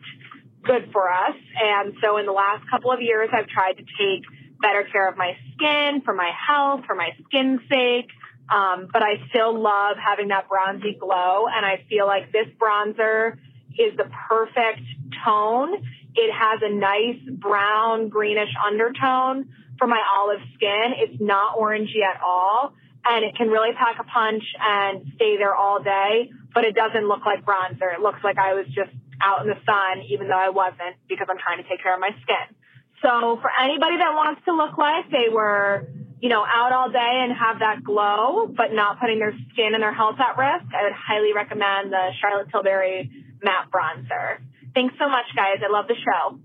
good 0.64 0.92
for 0.92 1.10
us. 1.10 1.36
And 1.64 1.94
so 2.02 2.18
in 2.18 2.26
the 2.26 2.32
last 2.32 2.68
couple 2.68 2.92
of 2.92 3.00
years, 3.00 3.30
I've 3.32 3.48
tried 3.48 3.78
to 3.78 3.84
take 3.96 4.22
better 4.60 4.86
care 4.92 5.08
of 5.08 5.16
my 5.16 5.32
skin 5.54 6.02
for 6.04 6.12
my 6.12 6.30
health, 6.46 6.82
for 6.86 6.94
my 6.94 7.16
skin's 7.24 7.60
sake. 7.70 8.10
Um, 8.50 8.88
but 8.92 9.02
I 9.02 9.22
still 9.28 9.58
love 9.60 9.96
having 9.96 10.28
that 10.28 10.48
bronzy 10.48 10.96
glow. 10.98 11.46
And 11.46 11.64
I 11.64 11.84
feel 11.88 12.06
like 12.06 12.32
this 12.32 12.46
bronzer 12.58 13.38
is 13.78 13.96
the 13.96 14.10
perfect 14.28 14.82
tone. 15.24 15.74
It 16.14 16.32
has 16.32 16.60
a 16.62 16.74
nice 16.74 17.20
brown 17.38 18.08
greenish 18.08 18.52
undertone 18.66 19.48
for 19.78 19.86
my 19.86 20.02
olive 20.18 20.40
skin. 20.54 20.94
It's 20.98 21.20
not 21.20 21.56
orangey 21.56 22.02
at 22.02 22.20
all. 22.22 22.74
And 23.04 23.24
it 23.24 23.36
can 23.36 23.48
really 23.48 23.72
pack 23.72 23.96
a 23.98 24.04
punch 24.04 24.42
and 24.60 25.12
stay 25.14 25.38
there 25.38 25.54
all 25.54 25.82
day, 25.82 26.30
but 26.52 26.64
it 26.64 26.74
doesn't 26.74 27.08
look 27.08 27.24
like 27.24 27.46
bronzer. 27.46 27.94
It 27.94 28.00
looks 28.00 28.18
like 28.22 28.36
I 28.36 28.54
was 28.54 28.66
just 28.66 28.90
out 29.22 29.42
in 29.42 29.48
the 29.48 29.56
sun, 29.64 30.04
even 30.08 30.28
though 30.28 30.38
I 30.38 30.50
wasn't 30.50 30.96
because 31.08 31.28
I'm 31.30 31.38
trying 31.38 31.62
to 31.62 31.68
take 31.68 31.82
care 31.82 31.94
of 31.94 32.00
my 32.00 32.10
skin. 32.22 32.56
So 33.02 33.38
for 33.40 33.50
anybody 33.58 33.96
that 33.96 34.12
wants 34.12 34.42
to 34.44 34.52
look 34.52 34.76
like 34.76 35.10
they 35.10 35.32
were, 35.32 35.88
you 36.20 36.28
know, 36.28 36.44
out 36.44 36.72
all 36.72 36.90
day 36.90 37.24
and 37.24 37.32
have 37.36 37.60
that 37.60 37.82
glow, 37.82 38.46
but 38.46 38.72
not 38.72 39.00
putting 39.00 39.18
their 39.18 39.32
skin 39.52 39.74
and 39.74 39.82
their 39.82 39.94
health 39.94 40.16
at 40.20 40.36
risk, 40.36 40.72
I 40.74 40.84
would 40.84 40.92
highly 40.92 41.32
recommend 41.32 41.92
the 41.92 42.10
Charlotte 42.20 42.48
Tilbury 42.50 43.10
matte 43.42 43.70
bronzer. 43.70 44.38
Thanks 44.74 44.94
so 44.98 45.08
much, 45.08 45.26
guys. 45.34 45.58
I 45.66 45.72
love 45.72 45.86
the 45.88 45.96
show. 45.96 46.38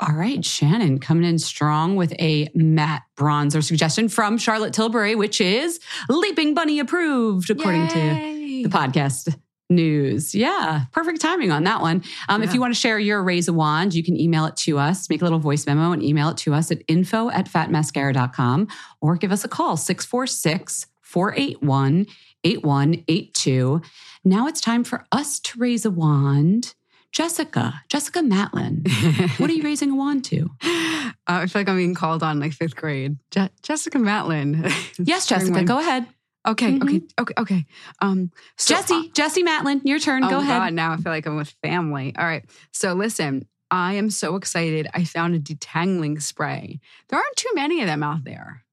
All 0.00 0.14
right, 0.14 0.44
Shannon 0.44 1.00
coming 1.00 1.28
in 1.28 1.40
strong 1.40 1.96
with 1.96 2.12
a 2.20 2.48
matte 2.54 3.02
bronzer 3.16 3.64
suggestion 3.64 4.08
from 4.08 4.38
Charlotte 4.38 4.72
Tilbury, 4.72 5.16
which 5.16 5.40
is 5.40 5.80
Leaping 6.08 6.54
Bunny 6.54 6.78
approved, 6.78 7.50
according 7.50 7.88
Yay. 7.88 8.62
to 8.62 8.68
the 8.68 8.76
podcast 8.76 9.36
news. 9.70 10.34
Yeah, 10.34 10.84
perfect 10.92 11.20
timing 11.20 11.50
on 11.50 11.64
that 11.64 11.80
one. 11.80 12.02
Um, 12.28 12.42
yeah. 12.42 12.48
If 12.48 12.54
you 12.54 12.60
want 12.60 12.74
to 12.74 12.80
share 12.80 12.98
your 12.98 13.22
raise 13.22 13.48
a 13.48 13.52
wand, 13.52 13.94
you 13.94 14.02
can 14.02 14.18
email 14.18 14.46
it 14.46 14.56
to 14.58 14.78
us, 14.78 15.08
make 15.10 15.20
a 15.20 15.24
little 15.24 15.38
voice 15.38 15.66
memo 15.66 15.92
and 15.92 16.02
email 16.02 16.30
it 16.30 16.36
to 16.38 16.54
us 16.54 16.70
at 16.70 16.82
info 16.88 17.30
at 17.30 17.46
fatmascara.com 17.46 18.68
or 19.00 19.16
give 19.16 19.32
us 19.32 19.44
a 19.44 19.48
call 19.48 19.76
646 19.76 20.86
481 21.02 22.06
8182. 22.44 23.82
Now 24.24 24.46
it's 24.46 24.60
time 24.60 24.84
for 24.84 25.04
us 25.12 25.40
to 25.40 25.58
raise 25.58 25.84
a 25.84 25.90
wand. 25.90 26.74
Jessica, 27.10 27.80
Jessica 27.88 28.20
Matlin, 28.20 28.86
what 29.40 29.48
are 29.48 29.54
you 29.54 29.62
raising 29.62 29.90
a 29.90 29.96
wand 29.96 30.26
to? 30.26 30.50
Uh, 30.62 31.10
I 31.26 31.46
feel 31.46 31.60
like 31.60 31.68
I'm 31.68 31.76
being 31.76 31.94
called 31.94 32.22
on 32.22 32.38
like 32.38 32.52
fifth 32.52 32.76
grade. 32.76 33.16
Je- 33.30 33.48
Jessica 33.62 33.98
Matlin. 33.98 34.70
yes, 34.98 35.26
Jessica, 35.26 35.64
go 35.64 35.78
ahead. 35.78 36.06
Okay, 36.48 36.72
mm-hmm. 36.72 36.82
okay, 36.82 37.00
okay, 37.20 37.34
okay. 37.36 37.66
Um, 38.00 38.30
so, 38.56 38.74
Jesse, 38.74 38.94
uh, 38.94 39.02
Jesse 39.12 39.42
Matlin, 39.42 39.82
your 39.84 39.98
turn. 39.98 40.24
Oh 40.24 40.30
Go 40.30 40.38
ahead. 40.38 40.58
God, 40.58 40.72
now 40.72 40.92
I 40.92 40.96
feel 40.96 41.12
like 41.12 41.26
I'm 41.26 41.36
with 41.36 41.54
family. 41.62 42.14
All 42.18 42.24
right. 42.24 42.44
So 42.72 42.94
listen, 42.94 43.46
I 43.70 43.94
am 43.94 44.08
so 44.08 44.36
excited. 44.36 44.88
I 44.94 45.04
found 45.04 45.34
a 45.34 45.40
detangling 45.40 46.22
spray. 46.22 46.80
There 47.08 47.18
aren't 47.18 47.36
too 47.36 47.50
many 47.54 47.82
of 47.82 47.86
them 47.86 48.02
out 48.02 48.24
there. 48.24 48.64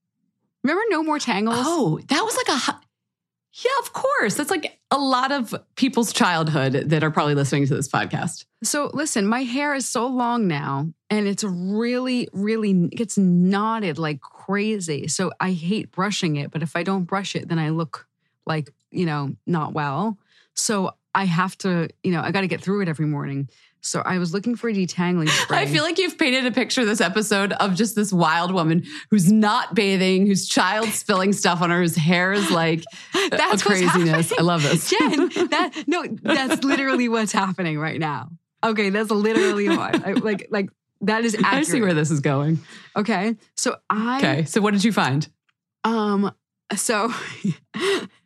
Remember 0.62 0.82
No 0.88 1.02
More 1.02 1.18
Tangles? 1.18 1.58
Oh, 1.60 2.00
that 2.08 2.22
was 2.22 2.36
like 2.36 2.48
a 2.48 2.80
yeah, 3.64 3.70
of 3.80 3.92
course. 3.94 4.34
That's 4.34 4.50
like 4.50 4.78
a 4.90 4.98
lot 4.98 5.32
of 5.32 5.54
people's 5.76 6.12
childhood 6.12 6.74
that 6.90 7.02
are 7.02 7.10
probably 7.10 7.34
listening 7.34 7.66
to 7.66 7.74
this 7.74 7.88
podcast. 7.88 8.44
So, 8.62 8.90
listen, 8.92 9.26
my 9.26 9.44
hair 9.44 9.74
is 9.74 9.88
so 9.88 10.06
long 10.06 10.46
now 10.46 10.92
and 11.08 11.26
it's 11.26 11.42
really, 11.42 12.28
really 12.34 12.88
gets 12.88 13.16
knotted 13.16 13.98
like 13.98 14.20
crazy. 14.20 15.08
So, 15.08 15.32
I 15.40 15.52
hate 15.52 15.90
brushing 15.90 16.36
it, 16.36 16.50
but 16.50 16.62
if 16.62 16.76
I 16.76 16.82
don't 16.82 17.04
brush 17.04 17.34
it, 17.34 17.48
then 17.48 17.58
I 17.58 17.70
look 17.70 18.06
like, 18.44 18.70
you 18.90 19.06
know, 19.06 19.34
not 19.46 19.72
well. 19.72 20.18
So, 20.52 20.92
I 21.14 21.24
have 21.24 21.56
to, 21.58 21.88
you 22.02 22.12
know, 22.12 22.20
I 22.20 22.30
got 22.30 22.42
to 22.42 22.46
get 22.46 22.60
through 22.60 22.82
it 22.82 22.88
every 22.88 23.06
morning. 23.06 23.48
So 23.86 24.02
I 24.04 24.18
was 24.18 24.32
looking 24.34 24.56
for 24.56 24.68
a 24.68 24.72
detangling 24.72 25.28
spray. 25.42 25.58
I 25.58 25.66
feel 25.66 25.82
like 25.82 25.98
you've 25.98 26.18
painted 26.18 26.46
a 26.46 26.50
picture 26.50 26.84
this 26.84 27.00
episode 27.00 27.52
of 27.52 27.74
just 27.74 27.94
this 27.94 28.12
wild 28.12 28.52
woman 28.52 28.84
who's 29.10 29.30
not 29.30 29.74
bathing, 29.74 30.26
whose 30.26 30.48
child's 30.48 30.94
spilling 30.94 31.32
stuff 31.32 31.62
on 31.62 31.70
her, 31.70 31.80
whose 31.80 31.96
hair 31.96 32.32
is 32.32 32.50
like 32.50 32.82
that's 33.30 33.62
craziness. 33.62 34.32
I 34.36 34.42
love 34.42 34.62
this. 34.62 34.90
Jen, 34.90 35.28
that 35.50 35.84
no, 35.86 36.04
that's 36.22 36.64
literally 36.64 37.08
what's 37.08 37.32
happening 37.32 37.78
right 37.78 38.00
now. 38.00 38.28
Okay, 38.64 38.90
that's 38.90 39.10
literally 39.10 39.68
what 39.68 40.06
I, 40.06 40.12
like 40.14 40.48
like 40.50 40.70
that 41.02 41.24
is 41.24 41.34
accurate. 41.34 41.54
I 41.54 41.62
see 41.62 41.80
where 41.80 41.94
this 41.94 42.10
is 42.10 42.20
going. 42.20 42.58
Okay. 42.96 43.36
So 43.56 43.76
I 43.88 44.18
Okay. 44.18 44.44
So 44.44 44.60
what 44.60 44.72
did 44.72 44.82
you 44.82 44.92
find? 44.92 45.28
Um 45.84 46.32
so 46.74 47.12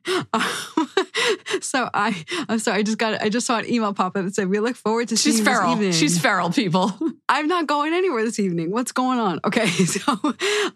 um, 0.06 0.42
so 1.60 1.88
I 1.92 2.24
I'm 2.48 2.58
sorry, 2.58 2.78
I 2.78 2.82
just 2.82 2.98
got 2.98 3.20
I 3.20 3.28
just 3.28 3.46
saw 3.46 3.58
an 3.58 3.70
email 3.70 3.92
pop 3.92 4.16
up 4.16 4.24
that 4.24 4.34
said 4.34 4.48
we 4.48 4.60
look 4.60 4.76
forward 4.76 5.08
to 5.08 5.16
She's 5.16 5.34
seeing 5.34 5.44
feral. 5.44 5.68
This 5.68 5.72
evening. 5.72 5.92
She's 5.92 6.20
feral, 6.20 6.50
people. 6.50 6.92
I'm 7.28 7.48
not 7.48 7.66
going 7.66 7.92
anywhere 7.92 8.24
this 8.24 8.38
evening. 8.38 8.70
What's 8.70 8.92
going 8.92 9.18
on? 9.18 9.40
Okay, 9.44 9.66
so 9.68 10.18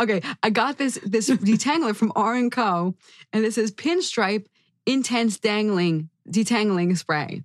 okay, 0.00 0.20
I 0.42 0.50
got 0.50 0.78
this 0.78 0.98
this 1.04 1.30
detangler 1.30 1.94
from 1.94 2.12
R 2.14 2.34
and 2.34 2.52
Co. 2.52 2.94
and 3.32 3.44
this 3.44 3.58
is 3.58 3.70
pinstripe 3.70 4.46
intense 4.86 5.38
dangling 5.38 6.10
detangling 6.28 6.96
spray. 6.96 7.42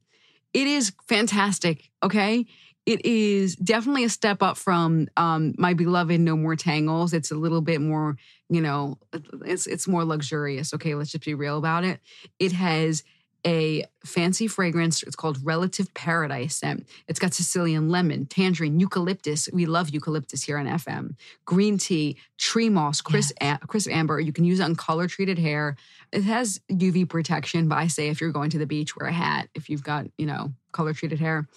It 0.53 0.67
is 0.67 0.93
fantastic. 1.07 1.89
Okay. 2.03 2.45
It 2.85 3.05
is 3.05 3.55
definitely 3.55 4.03
a 4.05 4.09
step 4.09 4.41
up 4.41 4.57
from 4.57 5.09
um, 5.15 5.53
my 5.59 5.75
beloved 5.75 6.19
No 6.19 6.35
More 6.35 6.55
Tangles. 6.55 7.13
It's 7.13 7.29
a 7.29 7.35
little 7.35 7.61
bit 7.61 7.81
more, 7.81 8.17
you 8.49 8.61
know, 8.61 8.97
it's 9.45 9.67
it's 9.67 9.87
more 9.87 10.03
luxurious. 10.03 10.73
Okay, 10.73 10.95
let's 10.95 11.11
just 11.11 11.25
be 11.25 11.33
real 11.33 11.57
about 11.57 11.83
it. 11.83 11.99
It 12.39 12.51
has 12.53 13.03
a 13.45 13.85
fancy 14.03 14.47
fragrance. 14.47 15.03
It's 15.03 15.15
called 15.15 15.37
Relative 15.43 15.93
Paradise 15.93 16.57
scent. 16.57 16.87
It's 17.07 17.19
got 17.19 17.33
Sicilian 17.33 17.89
lemon, 17.89 18.25
tangerine, 18.25 18.79
eucalyptus. 18.79 19.49
We 19.53 19.65
love 19.65 19.89
eucalyptus 19.89 20.43
here 20.43 20.57
on 20.57 20.65
FM. 20.65 21.15
Green 21.45 21.77
tea, 21.77 22.17
tree 22.37 22.69
moss, 22.69 23.01
crisp, 23.01 23.35
yes. 23.39 23.59
a- 23.61 23.67
crisp 23.67 23.89
amber. 23.89 24.19
You 24.19 24.33
can 24.33 24.43
use 24.43 24.59
it 24.59 24.63
on 24.63 24.75
color 24.75 25.07
treated 25.07 25.39
hair. 25.39 25.77
It 26.11 26.23
has 26.23 26.59
UV 26.71 27.07
protection, 27.07 27.67
but 27.69 27.77
I 27.77 27.87
say 27.87 28.09
if 28.09 28.19
you're 28.19 28.31
going 28.31 28.49
to 28.51 28.57
the 28.57 28.65
beach, 28.65 28.95
wear 28.97 29.09
a 29.09 29.13
hat 29.13 29.49
if 29.55 29.69
you've 29.69 29.83
got, 29.83 30.07
you 30.17 30.25
know, 30.25 30.53
color 30.71 30.93
treated 30.93 31.19
hair. 31.19 31.47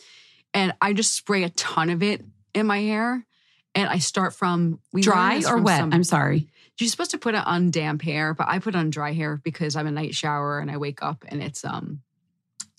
And 0.55 0.75
I 0.81 0.93
just 0.93 1.15
spray 1.15 1.43
a 1.43 1.49
ton 1.51 1.91
of 1.91 2.03
it 2.03 2.23
in 2.55 2.67
my 2.67 2.79
hair. 2.79 3.27
And 3.75 3.89
I 3.89 3.99
start 3.99 4.35
from 4.35 4.81
dry 4.95 5.43
or 5.49 5.57
wet. 5.59 5.79
Some, 5.79 5.93
I'm 5.95 6.05
sorry. 6.05 6.49
You're 6.83 6.91
supposed 6.91 7.13
to 7.13 7.19
put 7.19 7.35
it 7.35 7.47
on 7.47 7.71
damp 7.71 8.03
hair, 8.03 8.35
but 8.35 8.49
I 8.49 8.59
put 8.59 8.75
on 8.75 8.91
dry 8.91 9.13
hair 9.13 9.41
because 9.43 9.77
I'm 9.77 9.87
a 9.87 9.91
night 9.91 10.15
shower 10.15 10.59
and 10.59 10.71
I 10.71 10.77
wake 10.77 11.03
up 11.03 11.25
and 11.29 11.43
it's 11.43 11.65
um. 11.65 12.03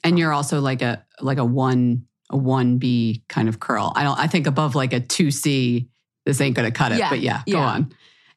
And 0.04 0.20
you're 0.20 0.34
also 0.34 0.60
like 0.60 0.82
a 0.82 1.06
like 1.22 1.38
a 1.38 1.45
one 1.45 2.06
a 2.30 2.38
one 2.38 2.78
B 2.78 3.24
kind 3.30 3.47
of 3.47 3.60
curl. 3.60 3.93
I 3.95 4.04
don't. 4.04 4.20
I 4.20 4.28
think 4.28 4.47
above 4.47 4.76
like 4.76 4.93
a 4.93 4.99
two 4.99 5.32
C, 5.32 5.88
this 6.26 6.41
ain't 6.41 6.56
gonna 6.56 6.72
cut 6.72 6.91
it. 6.91 6.99
Yeah, 6.99 7.10
but 7.10 7.22
yeah, 7.22 7.41
yeah, 7.45 7.54
go 7.54 7.60
on. 7.60 7.93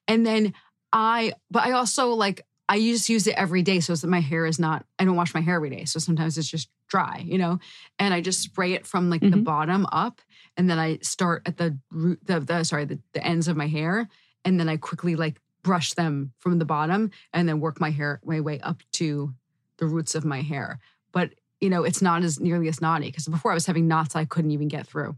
And 0.09 0.25
then 0.25 0.55
I, 0.93 1.33
but 1.51 1.65
I 1.65 1.73
also 1.73 2.11
like 2.11 2.43
I 2.69 2.79
just 2.79 3.09
use 3.09 3.27
it 3.27 3.35
every 3.37 3.63
day 3.63 3.81
so 3.81 3.95
that 3.95 4.07
my 4.07 4.21
hair 4.21 4.47
is 4.47 4.59
not. 4.59 4.85
I 4.99 5.05
don't 5.05 5.17
wash 5.17 5.35
my 5.35 5.41
hair 5.41 5.57
every 5.57 5.71
day, 5.71 5.85
so 5.85 5.99
sometimes 5.99 6.37
it's 6.37 6.51
just 6.51 6.69
dry, 6.89 7.23
you 7.25 7.39
know. 7.39 7.59
And 7.99 8.13
I 8.13 8.21
just 8.21 8.43
spray 8.43 8.73
it 8.73 8.87
from 8.87 9.11
like 9.11 9.21
mm-hmm. 9.21 9.31
the 9.31 9.43
bottom 9.43 9.87
up, 9.93 10.21
and 10.57 10.69
then 10.69 10.79
I 10.79 10.99
start 11.03 11.43
at 11.47 11.57
the 11.57 11.79
root, 11.91 12.21
the, 12.25 12.41
the 12.41 12.65
sorry, 12.65 12.85
the, 12.85 12.99
the 13.13 13.25
ends 13.25 13.49
of 13.49 13.57
my 13.57 13.67
hair, 13.67 14.09
and 14.45 14.59
then 14.59 14.69
I 14.69 14.77
quickly 14.77 15.17
like 15.17 15.41
brush 15.67 15.93
them 15.95 16.33
from 16.39 16.59
the 16.59 16.65
bottom, 16.65 17.11
and 17.33 17.49
then 17.49 17.61
work 17.61 17.81
my 17.81 17.91
hair 17.91 18.21
my 18.25 18.41
way 18.41 18.61
up 18.61 18.83
to 18.93 19.35
the 19.79 19.87
roots 19.87 20.15
of 20.15 20.25
my 20.25 20.41
hair. 20.41 20.79
But 21.13 21.35
you 21.61 21.69
know, 21.71 21.83
it's 21.83 22.01
not 22.01 22.23
as 22.23 22.39
nearly 22.39 22.69
as 22.69 22.81
knotty 22.81 23.07
because 23.07 23.27
before 23.27 23.51
I 23.51 23.55
was 23.55 23.67
having 23.67 23.89
knots 23.89 24.15
I 24.15 24.25
couldn't 24.25 24.53
even 24.53 24.69
get 24.69 24.87
through. 24.87 25.17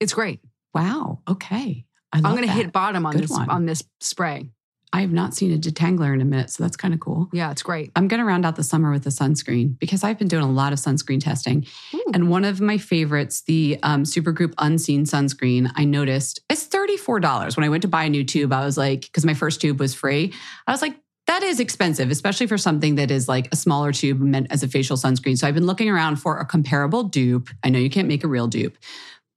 It's 0.00 0.14
great. 0.14 0.40
Wow. 0.74 1.20
Okay. 1.28 1.84
I 2.12 2.18
am 2.18 2.22
going 2.24 2.42
to 2.42 2.50
hit 2.50 2.72
bottom 2.72 3.06
on 3.06 3.12
Good 3.12 3.24
this 3.24 3.30
one. 3.30 3.50
on 3.50 3.66
this 3.66 3.84
spray. 4.00 4.48
I 4.92 5.02
have 5.02 5.12
not 5.12 5.34
seen 5.34 5.52
a 5.52 5.58
detangler 5.58 6.12
in 6.12 6.20
a 6.20 6.24
minute, 6.24 6.50
so 6.50 6.62
that's 6.64 6.76
kind 6.76 6.92
of 6.92 7.00
cool. 7.00 7.28
Yeah, 7.32 7.50
it's 7.50 7.62
great. 7.62 7.92
I'm 7.94 8.08
going 8.08 8.18
to 8.18 8.24
round 8.24 8.44
out 8.44 8.56
the 8.56 8.64
summer 8.64 8.90
with 8.90 9.04
the 9.04 9.10
sunscreen 9.10 9.78
because 9.78 10.02
I've 10.02 10.18
been 10.18 10.28
doing 10.28 10.42
a 10.42 10.50
lot 10.50 10.72
of 10.72 10.80
sunscreen 10.80 11.22
testing. 11.22 11.66
Ooh. 11.94 12.04
And 12.12 12.28
one 12.28 12.44
of 12.44 12.60
my 12.60 12.76
favorites, 12.76 13.42
the 13.42 13.78
um, 13.84 14.02
Supergoop 14.02 14.52
Unseen 14.58 15.04
sunscreen, 15.04 15.70
I 15.76 15.84
noticed 15.84 16.40
it's 16.50 16.66
$34. 16.66 17.56
When 17.56 17.64
I 17.64 17.68
went 17.68 17.82
to 17.82 17.88
buy 17.88 18.04
a 18.04 18.10
new 18.10 18.24
tube, 18.24 18.52
I 18.52 18.64
was 18.64 18.76
like, 18.76 19.02
because 19.02 19.24
my 19.24 19.34
first 19.34 19.60
tube 19.60 19.78
was 19.78 19.94
free, 19.94 20.32
I 20.66 20.72
was 20.72 20.82
like, 20.82 20.96
that 21.26 21.44
is 21.44 21.60
expensive, 21.60 22.10
especially 22.10 22.48
for 22.48 22.58
something 22.58 22.96
that 22.96 23.12
is 23.12 23.28
like 23.28 23.48
a 23.52 23.56
smaller 23.56 23.92
tube 23.92 24.18
meant 24.18 24.48
as 24.50 24.64
a 24.64 24.68
facial 24.68 24.96
sunscreen. 24.96 25.38
So 25.38 25.46
I've 25.46 25.54
been 25.54 25.66
looking 25.66 25.88
around 25.88 26.16
for 26.16 26.38
a 26.38 26.44
comparable 26.44 27.04
dupe. 27.04 27.50
I 27.62 27.68
know 27.68 27.78
you 27.78 27.90
can't 27.90 28.08
make 28.08 28.24
a 28.24 28.28
real 28.28 28.48
dupe, 28.48 28.76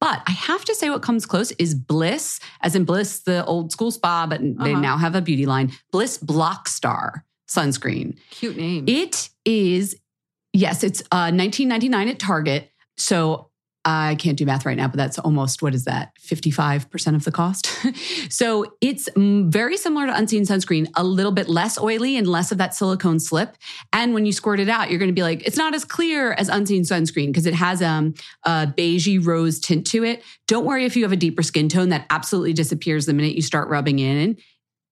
but 0.04 0.22
I 0.28 0.32
have 0.32 0.66
to 0.66 0.76
say, 0.76 0.90
what 0.90 1.02
comes 1.02 1.26
close 1.26 1.52
is 1.52 1.74
Bliss, 1.74 2.42
as 2.60 2.76
in 2.76 2.84
Bliss, 2.84 3.20
the 3.20 3.46
old 3.46 3.72
school 3.72 3.90
spa, 3.90 4.28
but 4.28 4.42
uh-huh. 4.42 4.62
they 4.62 4.76
now 4.76 4.98
have 4.98 5.16
a 5.16 5.22
beauty 5.22 5.46
line. 5.46 5.72
Bliss 5.94 6.18
Blockstar 6.18 7.22
sunscreen. 7.50 8.18
Cute 8.30 8.58
name. 8.58 8.84
It 8.86 9.30
is, 9.46 9.96
yes, 10.52 10.84
it's 10.84 11.04
uh, 11.14 11.28
19.99 11.28 12.10
at 12.10 12.20
Target. 12.20 12.70
So 12.98 13.50
I 13.86 14.16
can't 14.16 14.38
do 14.38 14.46
math 14.46 14.66
right 14.66 14.78
now, 14.78 14.88
but 14.88 14.96
that's 14.96 15.20
almost 15.20 15.62
what 15.62 15.76
is 15.76 15.84
that? 15.86 16.14
55% 16.20 17.16
of 17.16 17.26
the 17.26 17.32
cost. 17.32 17.70
so 18.30 18.76
it's 18.80 19.10
very 19.18 19.76
similar 19.76 20.06
to 20.08 20.16
unseen 20.16 20.44
sunscreen, 20.44 20.88
a 20.96 21.04
little 21.04 21.34
bit 21.34 21.50
less 21.50 21.78
oily 21.78 22.16
and 22.16 22.26
less 22.26 22.54
of 22.54 22.58
that 22.60 22.74
silicone 22.74 23.20
slip. 23.20 23.58
And 23.92 24.14
when 24.14 24.26
you 24.26 24.32
squirt 24.32 24.62
it 24.62 24.70
out, 24.70 24.90
you're 24.90 25.00
going 25.00 25.10
to 25.10 25.16
be 25.16 25.24
like, 25.24 25.46
it's 25.46 25.58
not 25.58 25.76
as 25.76 25.84
clear 25.84 26.32
as 26.34 26.48
unseen 26.48 26.84
sunscreen 26.84 27.28
because 27.28 27.46
it 27.46 27.56
has 27.56 27.82
um, 27.82 28.14
a 28.44 28.68
beigey 28.68 29.24
rose 29.24 29.60
tint 29.60 29.86
to 29.88 30.06
it. 30.06 30.24
Don't 30.48 30.66
worry 30.66 30.86
if 30.86 30.96
you 30.96 31.04
have 31.04 31.12
a 31.12 31.18
deeper 31.18 31.44
skin 31.44 31.68
tone, 31.68 31.90
that 31.90 32.06
absolutely 32.10 32.54
disappears 32.54 33.06
the 33.06 33.14
minute 33.14 33.36
you 33.36 33.42
start 33.42 33.68
rubbing 33.68 34.00
in 34.00 34.38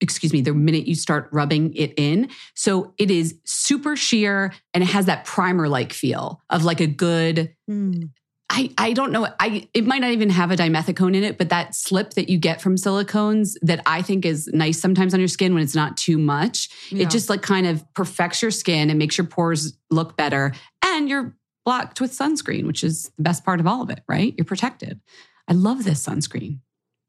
excuse 0.01 0.33
me, 0.33 0.41
the 0.41 0.53
minute 0.53 0.87
you 0.87 0.95
start 0.95 1.29
rubbing 1.31 1.73
it 1.75 1.93
in. 1.95 2.27
So 2.55 2.93
it 2.97 3.11
is 3.11 3.35
super 3.45 3.95
sheer 3.95 4.51
and 4.73 4.83
it 4.83 4.87
has 4.87 5.05
that 5.05 5.25
primer 5.25 5.69
like 5.69 5.93
feel 5.93 6.41
of 6.49 6.65
like 6.65 6.81
a 6.81 6.87
good. 6.87 7.53
Mm. 7.69 8.09
I, 8.53 8.69
I 8.77 8.93
don't 8.93 9.13
know. 9.13 9.27
I 9.39 9.69
it 9.73 9.85
might 9.85 10.01
not 10.01 10.11
even 10.11 10.29
have 10.29 10.51
a 10.51 10.57
dimethicone 10.57 11.15
in 11.15 11.23
it, 11.23 11.37
but 11.37 11.49
that 11.49 11.73
slip 11.73 12.15
that 12.15 12.29
you 12.29 12.37
get 12.37 12.61
from 12.61 12.75
silicones 12.75 13.55
that 13.61 13.81
I 13.85 14.01
think 14.01 14.25
is 14.25 14.47
nice 14.47 14.79
sometimes 14.79 15.13
on 15.13 15.21
your 15.21 15.29
skin 15.29 15.53
when 15.53 15.63
it's 15.63 15.73
not 15.73 15.95
too 15.95 16.17
much. 16.17 16.69
Yeah. 16.89 17.03
It 17.03 17.09
just 17.09 17.29
like 17.29 17.41
kind 17.41 17.65
of 17.65 17.81
perfects 17.93 18.41
your 18.41 18.51
skin 18.51 18.89
and 18.89 18.99
makes 18.99 19.17
your 19.17 19.25
pores 19.25 19.77
look 19.89 20.17
better. 20.17 20.51
And 20.83 21.07
you're 21.07 21.33
blocked 21.63 22.01
with 22.01 22.11
sunscreen, 22.11 22.67
which 22.67 22.83
is 22.83 23.09
the 23.15 23.23
best 23.23 23.45
part 23.45 23.61
of 23.61 23.67
all 23.67 23.81
of 23.81 23.89
it, 23.89 24.01
right? 24.07 24.33
You're 24.37 24.45
protected. 24.45 24.99
I 25.47 25.53
love 25.53 25.85
this 25.85 26.05
sunscreen. 26.05 26.59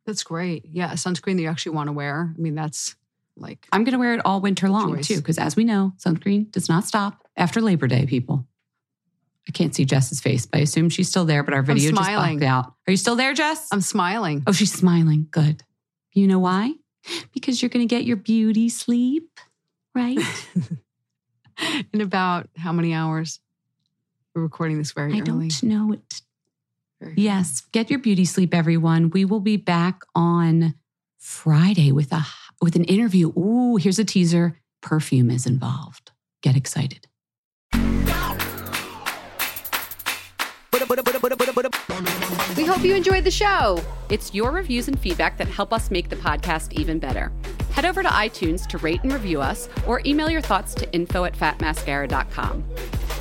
That's 0.07 0.23
great. 0.23 0.65
Yeah, 0.71 0.93
sunscreen 0.93 1.37
that 1.37 1.43
you 1.43 1.49
actually 1.49 1.75
want 1.75 1.89
to 1.89 1.93
wear. 1.93 2.33
I 2.37 2.41
mean, 2.41 2.55
that's 2.55 2.95
like 3.37 3.67
I'm 3.73 3.83
going 3.83 3.95
to 3.95 3.99
wear 3.99 4.15
it 4.15 4.21
all 4.25 4.41
winter 4.41 4.69
long 4.69 4.97
choice. 4.97 5.09
too, 5.09 5.17
because 5.17 5.39
as 5.39 5.57
we 5.57 5.65
know, 5.65 5.93
sunscreen 5.99 6.53
does 6.53 6.69
not 6.69 6.85
stop 6.85 7.27
after 7.37 7.61
Labor 7.61 7.89
Day. 7.89 8.07
People, 8.07 8.47
I 9.49 9.53
can't 9.53 9.75
see 9.75 9.85
Jess's 9.85 10.21
face, 10.21 10.47
but 10.47 10.59
I 10.59 10.63
assume 10.63 10.89
she's 10.89 11.09
still 11.09 11.25
there. 11.25 11.43
But 11.43 11.55
our 11.55 11.63
video 11.63 11.91
just 11.91 12.01
popped 12.01 12.43
out. 12.43 12.75
Are 12.87 12.91
you 12.91 12.97
still 12.97 13.17
there, 13.17 13.35
Jess? 13.35 13.69
I'm 13.73 13.81
smiling. 13.81 14.45
Oh, 14.47 14.53
she's 14.53 14.73
smiling. 14.73 15.27
Good. 15.31 15.63
You 16.13 16.27
know 16.29 16.39
why? 16.39 16.75
Because 17.33 17.61
you're 17.61 17.69
going 17.69 17.87
to 17.87 17.93
get 17.93 18.05
your 18.05 18.17
beauty 18.17 18.69
sleep, 18.69 19.41
right? 19.95 20.19
In 21.93 22.01
about 22.01 22.49
how 22.57 22.73
many 22.73 22.95
hours? 22.95 23.41
We're 24.35 24.43
recording 24.43 24.79
this 24.79 24.93
very 24.93 25.15
I 25.15 25.21
early. 25.21 25.47
I 25.47 25.49
don't 25.49 25.63
know. 25.65 25.93
It 25.93 26.23
yes, 27.17 27.63
get 27.73 27.91
your 27.91 27.99
beauty 27.99 28.25
sleep, 28.25 28.55
everyone. 28.55 29.11
We 29.11 29.25
will 29.25 29.41
be 29.41 29.57
back 29.57 30.03
on 30.15 30.75
Friday 31.19 31.93
with 31.93 32.13
a 32.13 32.25
with 32.61 32.77
an 32.77 32.85
interview. 32.85 33.29
Ooh, 33.39 33.77
here's 33.77 33.99
a 33.99 34.05
teaser. 34.05 34.59
Perfume 34.81 35.31
is 35.31 35.47
involved. 35.47 36.13
Get 36.43 36.57
excited. 36.57 37.07
We 42.57 42.65
hope 42.65 42.83
you 42.83 42.95
enjoyed 42.95 43.25
the 43.25 43.31
show. 43.31 43.81
It's 44.09 44.35
your 44.35 44.51
reviews 44.51 44.89
and 44.89 44.99
feedback 44.99 45.37
that 45.39 45.49
help 45.49 45.73
us 45.73 45.91
make 45.91 46.09
the 46.09 46.17
podcast 46.17 46.73
even 46.73 46.99
better. 46.99 47.33
Head 47.73 47.85
over 47.85 48.03
to 48.03 48.09
iTunes 48.09 48.67
to 48.69 48.79
rate 48.79 49.03
and 49.03 49.13
review 49.13 49.41
us 49.41 49.69
or 49.87 50.01
email 50.05 50.31
your 50.31 50.41
thoughts 50.41 50.75
to 50.75 50.93
info 50.93 51.25
at 51.25 51.35
fatmascara.com. 51.35 52.65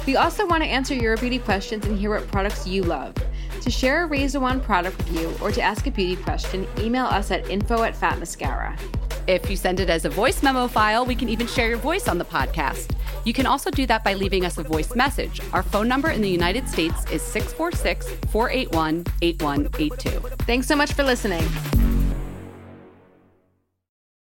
We 0.05 0.15
also 0.15 0.47
want 0.47 0.63
to 0.63 0.69
answer 0.69 0.93
your 0.93 1.15
beauty 1.17 1.39
questions 1.39 1.86
and 1.86 1.97
hear 1.97 2.09
what 2.11 2.27
products 2.27 2.67
you 2.67 2.84
love. 2.84 3.15
To 3.61 3.69
share 3.69 4.03
a 4.03 4.05
raise 4.07 4.36
a 4.36 4.39
wand 4.39 4.63
product 4.63 4.97
review 4.99 5.34
or 5.41 5.51
to 5.51 5.61
ask 5.61 5.86
a 5.88 5.91
beauty 5.91 6.21
question, 6.21 6.67
email 6.79 7.05
us 7.05 7.32
at 7.32 7.49
info 7.49 7.84
at 7.84 7.95
fatmascara. 7.95 8.77
If 9.28 9.49
you 9.49 9.55
send 9.55 9.80
it 9.80 9.89
as 9.89 10.05
a 10.05 10.09
voice 10.09 10.41
memo 10.41 10.67
file, 10.67 11.05
we 11.05 11.15
can 11.15 11.30
even 11.30 11.47
share 11.47 11.69
your 11.69 11.78
voice 11.78 12.07
on 12.07 12.17
the 12.17 12.26
podcast. 12.26 12.95
You 13.24 13.34
can 13.34 13.45
also 13.45 13.69
do 13.69 13.86
that 13.86 14.03
by 14.03 14.13
leaving 14.13 14.45
us 14.45 14.57
a 14.57 14.63
voice 14.63 14.95
message. 14.95 15.39
Our 15.53 15.63
phone 15.63 15.88
number 15.88 16.09
in 16.09 16.22
the 16.22 16.30
United 16.30 16.67
States 16.67 17.05
is 17.11 17.22
646 17.22 18.07
481 18.32 19.05
8182. 19.22 20.09
Thanks 20.45 20.67
so 20.67 20.76
much 20.76 20.93
for 20.93 21.03
listening. 21.03 21.43